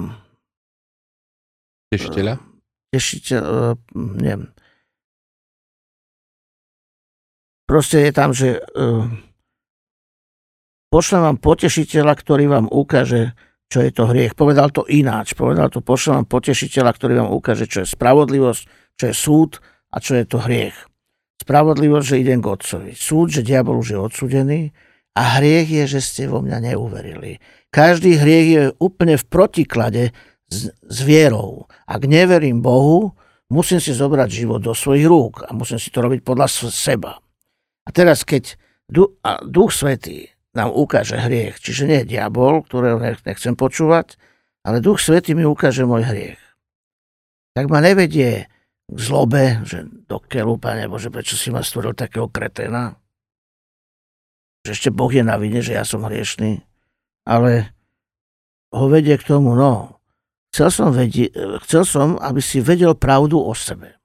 tešiteľa? 1.88 2.36
Tešiteľ, 2.92 3.42
uh, 3.48 3.72
neviem, 3.96 4.53
Proste 7.72 8.04
je 8.04 8.12
tam, 8.12 8.36
že 8.36 8.60
uh, 8.60 9.08
pošlem 10.92 11.24
vám 11.24 11.38
potešiteľa, 11.40 12.12
ktorý 12.20 12.44
vám 12.44 12.68
ukáže, 12.68 13.32
čo 13.72 13.80
je 13.80 13.88
to 13.88 14.12
hriech. 14.12 14.36
Povedal 14.36 14.68
to 14.68 14.84
ináč. 14.84 15.32
Povedal 15.32 15.72
to, 15.72 15.80
pošlem 15.80 16.20
vám 16.20 16.28
potešiteľa, 16.28 16.92
ktorý 16.92 17.24
vám 17.24 17.32
ukáže, 17.32 17.64
čo 17.64 17.80
je 17.80 17.88
spravodlivosť, 17.88 18.62
čo 19.00 19.04
je 19.08 19.14
súd 19.16 19.64
a 19.88 20.04
čo 20.04 20.20
je 20.20 20.24
to 20.28 20.44
hriech. 20.44 20.76
Spravodlivosť, 21.40 22.06
že 22.12 22.20
idem 22.20 22.44
k 22.44 22.52
Otcovi. 22.52 22.92
Súd, 22.92 23.32
že 23.32 23.40
diabol 23.40 23.80
už 23.80 23.96
je 23.96 23.98
odsudený 24.04 24.60
a 25.16 25.40
hriech 25.40 25.72
je, 25.72 25.84
že 25.96 26.00
ste 26.04 26.22
vo 26.28 26.44
mňa 26.44 26.76
neuverili. 26.76 27.40
Každý 27.72 28.20
hriech 28.20 28.48
je 28.52 28.62
úplne 28.84 29.16
v 29.16 29.24
protiklade 29.32 30.12
s, 30.44 30.68
s 30.76 30.98
vierou. 31.08 31.72
Ak 31.88 32.04
neverím 32.04 32.60
Bohu, 32.60 33.16
musím 33.48 33.80
si 33.80 33.96
zobrať 33.96 34.28
život 34.28 34.60
do 34.60 34.76
svojich 34.76 35.08
rúk 35.08 35.48
a 35.48 35.56
musím 35.56 35.80
si 35.80 35.88
to 35.88 36.04
robiť 36.04 36.20
podľa 36.20 36.52
seba. 36.68 37.21
A 37.83 37.89
teraz, 37.91 38.22
keď 38.22 38.57
Duch 39.43 39.70
Svetý 39.74 40.30
nám 40.53 40.70
ukáže 40.70 41.16
hriech, 41.18 41.59
čiže 41.59 41.89
nie 41.89 42.01
diabol, 42.05 42.62
ktorého 42.62 43.01
nechcem 43.01 43.57
počúvať, 43.57 44.20
ale 44.62 44.85
Duch 44.85 45.01
Svetý 45.01 45.33
mi 45.33 45.43
ukáže 45.43 45.89
môj 45.89 46.07
hriech. 46.07 46.41
Tak 47.57 47.68
ma 47.68 47.83
nevedie 47.83 48.47
k 48.87 48.99
zlobe, 48.99 49.64
že 49.64 49.89
do 50.09 50.20
keľu, 50.20 50.61
Pane 50.61 50.87
Bože, 50.87 51.09
prečo 51.09 51.35
si 51.35 51.49
ma 51.49 51.64
stvoril 51.64 51.97
takého 51.97 52.28
kreténa? 52.28 53.03
že 54.62 54.70
ešte 54.78 54.91
Boh 54.95 55.11
je 55.11 55.26
na 55.26 55.37
vine, 55.37 55.59
že 55.59 55.74
ja 55.74 55.83
som 55.83 56.07
hriešný, 56.07 56.62
ale 57.26 57.74
ho 58.70 58.87
vedie 58.87 59.18
k 59.18 59.26
tomu, 59.26 59.59
no, 59.59 59.99
chcel 60.55 60.70
som, 60.70 60.89
vedie, 60.95 61.35
chcel 61.66 61.83
som, 61.83 62.09
aby 62.22 62.39
si 62.39 62.62
vedel 62.62 62.95
pravdu 62.95 63.43
o 63.43 63.53
sebe. 63.53 63.99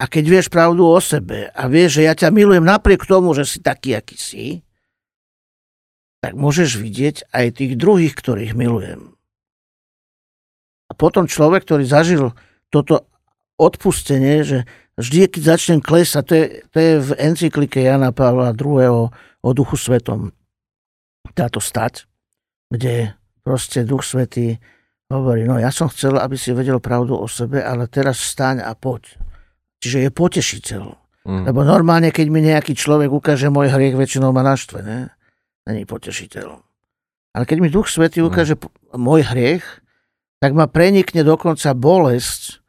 A 0.00 0.08
keď 0.08 0.24
vieš 0.32 0.46
pravdu 0.48 0.88
o 0.88 0.96
sebe 0.96 1.52
a 1.52 1.62
vieš, 1.68 2.00
že 2.00 2.08
ja 2.08 2.16
ťa 2.16 2.32
milujem 2.32 2.64
napriek 2.64 3.04
tomu, 3.04 3.36
že 3.36 3.44
si 3.44 3.60
taký, 3.60 4.00
aký 4.00 4.16
si, 4.16 4.46
tak 6.24 6.32
môžeš 6.32 6.80
vidieť 6.80 7.28
aj 7.28 7.46
tých 7.60 7.72
druhých, 7.76 8.16
ktorých 8.16 8.56
milujem. 8.56 9.12
A 10.88 10.92
potom 10.96 11.28
človek, 11.28 11.68
ktorý 11.68 11.84
zažil 11.84 12.32
toto 12.72 13.04
odpustenie, 13.60 14.40
že 14.40 14.58
vždy, 14.96 15.36
keď 15.36 15.42
začnem 15.56 15.80
klesať, 15.84 16.22
to 16.24 16.34
je, 16.34 16.46
to 16.72 16.76
je 16.80 16.92
v 17.04 17.10
encyklike 17.20 17.84
Jana 17.84 18.12
Pavla 18.16 18.56
II. 18.56 19.12
o 19.44 19.50
duchu 19.52 19.76
svetom, 19.76 20.32
táto 21.36 21.60
stať, 21.60 22.08
kde 22.72 23.12
proste 23.44 23.84
duch 23.84 24.04
svetý 24.04 24.56
hovorí, 25.12 25.44
no 25.44 25.60
ja 25.60 25.68
som 25.68 25.92
chcel, 25.92 26.16
aby 26.16 26.40
si 26.40 26.56
vedel 26.56 26.80
pravdu 26.80 27.16
o 27.16 27.28
sebe, 27.28 27.60
ale 27.60 27.84
teraz 27.90 28.20
staň 28.20 28.64
a 28.64 28.72
poď. 28.72 29.29
Čiže 29.80 30.06
je 30.06 30.10
potešiteľ. 30.12 30.84
Mm. 31.24 31.44
Lebo 31.48 31.60
normálne, 31.64 32.12
keď 32.12 32.26
mi 32.28 32.40
nejaký 32.40 32.76
človek 32.76 33.12
ukáže 33.12 33.52
môj 33.52 33.72
hriech, 33.72 33.96
väčšinou 33.96 34.32
ma 34.32 34.44
naštve, 34.44 34.80
ne? 34.84 35.12
Není 35.68 35.84
potešiteľ. 35.84 36.48
Ale 37.36 37.44
keď 37.44 37.58
mi 37.60 37.68
Duch 37.72 37.88
Svetý 37.88 38.20
mm. 38.20 38.26
ukáže 38.28 38.54
mm. 38.56 38.96
môj 38.96 39.24
hriech, 39.28 39.64
tak 40.40 40.56
ma 40.56 40.64
prenikne 40.68 41.20
dokonca 41.20 41.76
bolesť, 41.76 42.60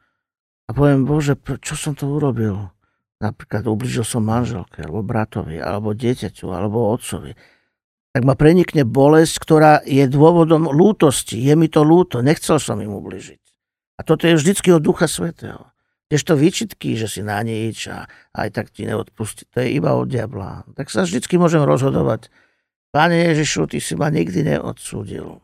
a 0.68 0.76
poviem, 0.76 1.03
Bože, 1.03 1.36
čo 1.59 1.76
som 1.76 1.99
to 1.99 2.07
urobil? 2.07 2.72
Napríklad 3.20 3.68
ubližil 3.68 4.07
som 4.07 4.24
manželke, 4.24 4.80
alebo 4.80 5.03
bratovi, 5.03 5.59
alebo 5.59 5.91
dieťaťu, 5.91 6.47
alebo 6.47 6.95
otcovi. 6.95 7.36
Tak 8.16 8.24
ma 8.24 8.39
prenikne 8.39 8.88
bolesť, 8.88 9.36
ktorá 9.39 9.74
je 9.84 10.07
dôvodom 10.07 10.72
lútosti. 10.72 11.39
Je 11.43 11.59
mi 11.59 11.68
to 11.68 11.84
lúto, 11.84 12.24
nechcel 12.24 12.55
som 12.55 12.80
im 12.80 12.91
ubližiť. 12.91 13.43
A 13.99 14.07
toto 14.07 14.32
je 14.32 14.39
vždycky 14.39 14.72
od 14.72 14.80
Ducha 14.80 15.12
Svetého. 15.12 15.72
Tiež 16.12 16.28
to 16.28 16.36
výčitky, 16.36 16.99
že 16.99 17.07
si 17.07 17.24
na 17.24 17.39
nič 17.39 17.88
a 17.88 18.03
aj 18.36 18.51
tak 18.51 18.68
ti 18.76 18.84
neodpustí, 18.84 19.47
to 19.47 19.64
je 19.64 19.80
iba 19.80 19.95
od 19.95 20.12
diabla. 20.12 20.68
Tak 20.76 20.91
sa 20.91 21.07
vždycky 21.07 21.39
môžem 21.39 21.64
rozhodovať. 21.64 22.28
Pane 22.91 23.32
Ježišu, 23.32 23.72
ty 23.72 23.80
si 23.80 23.95
ma 23.95 24.12
nikdy 24.12 24.43
neodsúdil. 24.43 25.39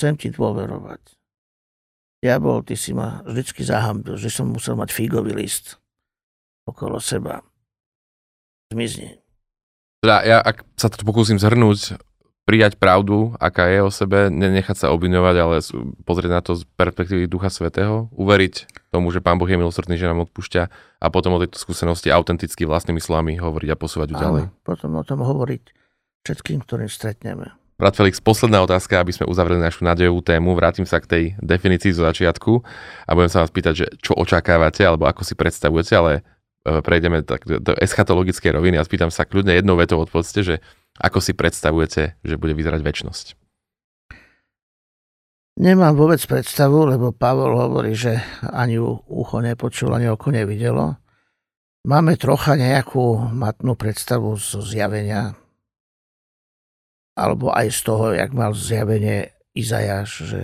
Chcem 0.00 0.16
ti 0.16 0.32
dôverovať 0.32 1.20
diabol, 2.24 2.64
ty 2.64 2.72
si 2.72 2.96
ma 2.96 3.20
vždycky 3.28 3.60
zahambil, 3.60 4.16
že 4.16 4.32
som 4.32 4.48
musel 4.48 4.80
mať 4.80 4.96
figový 4.96 5.36
list 5.36 5.76
okolo 6.64 6.96
seba. 6.96 7.44
Zmizni. 8.72 9.20
Teda 10.00 10.24
ja, 10.24 10.40
ak 10.40 10.64
sa 10.80 10.88
to 10.88 11.04
pokúsim 11.04 11.36
zhrnúť, 11.36 12.00
prijať 12.44 12.76
pravdu, 12.76 13.32
aká 13.40 13.72
je 13.72 13.80
o 13.80 13.90
sebe, 13.90 14.28
nenechať 14.28 14.86
sa 14.86 14.86
obviňovať, 14.92 15.36
ale 15.40 15.56
pozrieť 16.04 16.32
na 16.32 16.42
to 16.44 16.60
z 16.60 16.68
perspektívy 16.76 17.24
Ducha 17.24 17.48
Svetého, 17.48 18.12
uveriť 18.12 18.68
tomu, 18.92 19.08
že 19.08 19.24
Pán 19.24 19.40
Boh 19.40 19.48
je 19.48 19.56
milosrdný, 19.56 19.96
že 19.96 20.04
nám 20.04 20.28
odpúšťa 20.28 20.62
a 21.00 21.06
potom 21.08 21.36
o 21.36 21.42
tejto 21.42 21.56
skúsenosti 21.56 22.12
autenticky 22.12 22.68
vlastnými 22.68 23.00
slovami 23.00 23.40
hovoriť 23.40 23.68
a 23.72 23.76
posúvať 23.80 24.08
ju 24.12 24.16
ďalej. 24.20 24.42
potom 24.60 24.92
o 25.00 25.04
tom 25.04 25.24
hovoriť 25.24 25.72
všetkým, 26.28 26.64
ktorým 26.64 26.88
stretneme. 26.92 27.56
Brat 27.74 27.98
Felix, 27.98 28.22
posledná 28.22 28.62
otázka, 28.62 29.02
aby 29.02 29.10
sme 29.10 29.26
uzavreli 29.26 29.58
našu 29.58 29.82
nádejovú 29.82 30.22
tému. 30.22 30.54
Vrátim 30.54 30.86
sa 30.86 31.02
k 31.02 31.10
tej 31.10 31.24
definícii 31.42 31.90
zo 31.90 32.06
začiatku 32.06 32.62
a 33.08 33.10
budem 33.18 33.32
sa 33.32 33.42
vás 33.42 33.50
pýtať, 33.50 33.74
že 33.74 33.86
čo 33.98 34.14
očakávate 34.14 34.86
alebo 34.86 35.10
ako 35.10 35.26
si 35.26 35.34
predstavujete, 35.34 35.92
ale 35.98 36.12
e, 36.62 36.78
prejdeme 36.86 37.26
tak 37.26 37.42
do 37.42 37.74
eschatologickej 37.74 38.54
roviny 38.54 38.78
a 38.78 38.86
spýtam 38.86 39.10
sa 39.10 39.26
kľudne 39.26 39.58
jednou 39.58 39.74
vetou 39.74 39.98
odpovedzte, 39.98 40.46
že 40.46 40.54
ako 40.98 41.18
si 41.18 41.32
predstavujete, 41.34 42.22
že 42.22 42.38
bude 42.38 42.54
vyzerať 42.54 42.80
väčnosť. 42.82 43.26
Nemám 45.54 45.94
vôbec 45.94 46.18
predstavu, 46.26 46.90
lebo 46.90 47.14
Pavol 47.14 47.54
hovorí, 47.54 47.94
že 47.94 48.18
ani 48.42 48.74
ucho 48.82 49.38
nepočul, 49.38 49.94
ani 49.94 50.10
oko 50.10 50.34
nevidelo. 50.34 50.98
Máme 51.86 52.18
trocha 52.18 52.58
nejakú 52.58 53.30
matnú 53.30 53.78
predstavu 53.78 54.34
zo 54.34 54.64
zjavenia 54.64 55.36
alebo 57.14 57.54
aj 57.54 57.70
z 57.70 57.80
toho, 57.86 58.06
jak 58.10 58.34
mal 58.34 58.50
zjavenie 58.50 59.30
Izajáš, 59.54 60.10
že 60.26 60.40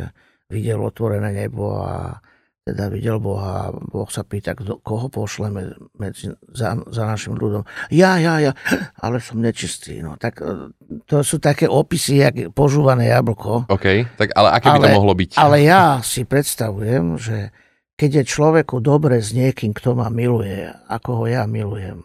videl 0.47 0.79
otvorené 0.79 1.35
nebo 1.35 1.83
a 1.83 2.23
teda 2.61 2.93
videl 2.93 3.17
Boha 3.17 3.69
a 3.69 3.73
Boh 3.73 4.07
sa 4.13 4.21
pýta, 4.21 4.53
koho 4.57 5.09
pošleme 5.09 5.75
medzi, 5.97 6.29
za, 6.53 6.77
za 6.77 7.03
našim 7.09 7.33
ľudom. 7.35 7.65
Ja, 7.89 8.21
ja, 8.21 8.37
ja, 8.37 8.53
ale 9.01 9.19
som 9.25 9.41
nečistý. 9.41 10.05
No, 10.05 10.21
tak 10.21 10.45
e, 10.45 10.71
to 11.09 11.25
sú 11.25 11.41
také 11.41 11.65
opisy, 11.65 12.21
jak 12.21 12.35
požúvané 12.53 13.09
jablko. 13.09 13.65
OK, 13.73 13.87
tak 14.21 14.37
ale 14.37 14.49
aké 14.53 14.69
by 14.71 14.79
ale, 14.79 14.87
to 14.87 14.99
mohlo 15.01 15.15
byť? 15.17 15.31
Ale 15.41 15.57
ja 15.65 16.05
si 16.05 16.29
predstavujem, 16.29 17.17
že 17.17 17.51
keď 17.97 18.23
je 18.23 18.25
človeku 18.29 18.81
dobre 18.85 19.25
s 19.25 19.33
niekým, 19.33 19.73
kto 19.73 19.97
ma 19.97 20.13
miluje, 20.13 20.69
ako 20.89 21.25
ho 21.25 21.25
ja 21.29 21.49
milujem, 21.49 22.05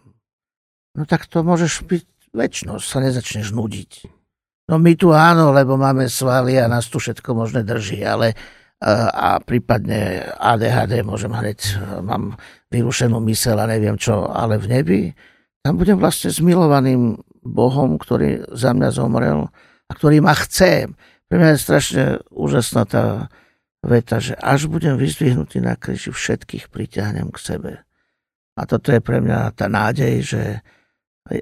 no 0.96 1.04
tak 1.04 1.28
to 1.28 1.44
môžeš 1.44 1.84
byť 1.84 2.06
väčšnosť, 2.36 2.84
sa 2.84 3.00
nezačneš 3.04 3.52
nudiť. 3.52 3.92
No 4.66 4.82
my 4.82 4.98
tu 4.98 5.14
áno, 5.14 5.54
lebo 5.54 5.78
máme 5.78 6.10
svaly 6.10 6.58
a 6.58 6.66
nás 6.66 6.90
tu 6.90 6.98
všetko 6.98 7.38
možné 7.38 7.62
drží, 7.62 8.02
ale 8.02 8.34
a, 8.86 9.42
prípadne 9.42 10.30
ADHD 10.38 11.02
môžem 11.02 11.34
hneď, 11.34 11.82
mám 12.06 12.38
vyrušenú 12.70 13.18
mysel 13.34 13.58
a 13.58 13.66
neviem 13.66 13.98
čo, 13.98 14.30
ale 14.30 14.62
v 14.62 14.68
nebi, 14.70 15.02
tam 15.66 15.82
budem 15.82 15.98
vlastne 15.98 16.30
s 16.30 16.38
milovaným 16.38 17.18
Bohom, 17.42 17.98
ktorý 17.98 18.46
za 18.54 18.78
mňa 18.78 18.90
zomrel 18.94 19.50
a 19.90 19.92
ktorý 19.94 20.22
ma 20.22 20.38
chce. 20.38 20.94
Pre 21.26 21.36
mňa 21.42 21.50
je 21.58 21.66
strašne 21.66 22.04
úžasná 22.30 22.86
tá 22.86 23.34
veta, 23.82 24.22
že 24.22 24.38
až 24.38 24.70
budem 24.70 24.98
vyzdvihnutý 24.98 25.62
na 25.62 25.74
kríži, 25.74 26.14
všetkých 26.14 26.70
priťahnem 26.70 27.34
k 27.34 27.38
sebe. 27.42 27.72
A 28.54 28.62
toto 28.70 28.94
je 28.94 29.02
pre 29.02 29.18
mňa 29.22 29.58
tá 29.58 29.66
nádej, 29.66 30.16
že 30.22 30.44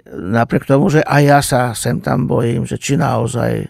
Napriek 0.07 0.63
tomu, 0.63 0.87
že 0.87 1.03
aj 1.03 1.23
ja 1.27 1.39
sa 1.43 1.61
sem 1.75 1.99
tam 1.99 2.23
bojím, 2.23 2.63
že 2.63 2.79
či 2.79 2.95
naozaj 2.95 3.67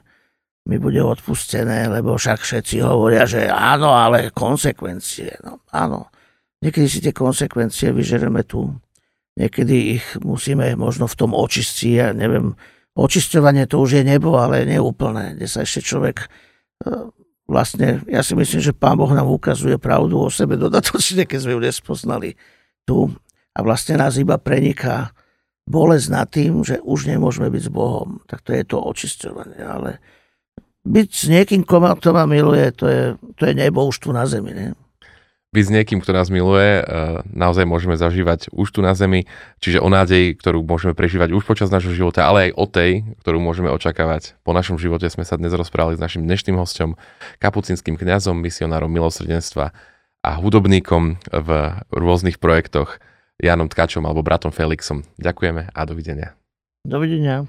mi 0.64 0.80
bude 0.80 1.04
odpustené, 1.04 1.92
lebo 1.92 2.16
však 2.16 2.40
všetci 2.40 2.80
hovoria, 2.80 3.28
že 3.28 3.52
áno, 3.52 3.92
ale 3.92 4.32
konsekvencie. 4.32 5.44
No, 5.44 5.60
áno, 5.76 6.08
niekedy 6.64 6.88
si 6.88 7.00
tie 7.04 7.12
konsekvencie 7.12 7.92
vyžereme 7.92 8.48
tu. 8.48 8.72
Niekedy 9.36 10.00
ich 10.00 10.06
musíme 10.22 10.78
možno 10.80 11.10
v 11.10 11.18
tom 11.20 11.36
očistí, 11.36 12.00
ja 12.00 12.16
neviem, 12.16 12.56
očisťovanie 12.96 13.66
to 13.66 13.82
už 13.82 14.00
je 14.00 14.04
nebo, 14.06 14.38
ale 14.38 14.64
neúplné, 14.64 15.36
kde 15.36 15.48
sa 15.50 15.66
ešte 15.66 15.82
človek 15.82 16.22
e, 16.22 16.28
vlastne, 17.50 18.06
ja 18.06 18.22
si 18.22 18.38
myslím, 18.38 18.62
že 18.62 18.78
Pán 18.78 19.02
Boh 19.02 19.10
nám 19.10 19.28
ukazuje 19.28 19.82
pravdu 19.82 20.22
o 20.22 20.30
sebe 20.30 20.56
dodatočne, 20.56 21.26
keď 21.26 21.40
sme 21.42 21.54
ju 21.58 21.62
nespoznali 21.66 22.30
tu 22.86 23.10
a 23.54 23.60
vlastne 23.66 23.98
nás 23.98 24.22
iba 24.22 24.38
preniká 24.38 25.12
bolesť 25.66 26.08
nad 26.12 26.28
tým, 26.28 26.62
že 26.62 26.80
už 26.84 27.08
nemôžeme 27.08 27.48
byť 27.48 27.64
s 27.68 27.72
Bohom. 27.72 28.20
Tak 28.28 28.44
to 28.44 28.52
je 28.52 28.64
to 28.68 28.78
očisťovanie. 28.78 29.62
Ale 29.64 30.04
byť 30.84 31.10
s 31.10 31.26
niekým, 31.32 31.64
kto 31.64 32.12
ma 32.12 32.26
miluje, 32.28 32.72
to 32.76 32.86
je, 32.88 33.02
to 33.40 33.44
je 33.48 33.54
nebo 33.56 33.88
už 33.88 34.04
tu 34.04 34.12
na 34.12 34.28
zemi. 34.28 34.52
Ne? 34.52 34.68
Byť 35.54 35.64
s 35.70 35.72
niekým, 35.72 36.02
kto 36.02 36.18
nás 36.18 36.34
miluje, 36.34 36.82
e, 36.82 36.84
naozaj 37.30 37.70
môžeme 37.70 37.94
zažívať 37.94 38.50
už 38.50 38.74
tu 38.74 38.82
na 38.82 38.98
zemi, 38.98 39.30
čiže 39.62 39.78
o 39.78 39.88
nádej, 39.88 40.34
ktorú 40.42 40.66
môžeme 40.66 40.98
prežívať 40.98 41.30
už 41.30 41.46
počas 41.46 41.70
nášho 41.70 41.94
života, 41.94 42.26
ale 42.26 42.50
aj 42.50 42.52
o 42.58 42.66
tej, 42.66 42.92
ktorú 43.22 43.38
môžeme 43.38 43.70
očakávať. 43.70 44.34
Po 44.42 44.52
našom 44.52 44.82
živote 44.82 45.06
sme 45.14 45.22
sa 45.22 45.38
dnes 45.38 45.54
rozprávali 45.54 45.94
s 45.94 46.02
našim 46.02 46.26
dnešným 46.26 46.58
hostom, 46.58 46.98
kapucinským 47.38 48.02
kňazom, 48.02 48.42
misionárom 48.42 48.90
milosrdenstva 48.90 49.78
a 50.26 50.32
hudobníkom 50.42 51.22
v 51.30 51.50
rôznych 51.94 52.42
projektoch. 52.42 52.98
Janom 53.38 53.70
Tkačom 53.70 54.06
alebo 54.10 54.26
bratom 54.26 54.50
Felixom. 54.50 55.06
Ďakujeme 55.22 55.70
a 55.70 55.82
dovidenia. 55.86 56.34
Dovidenia. 56.82 57.46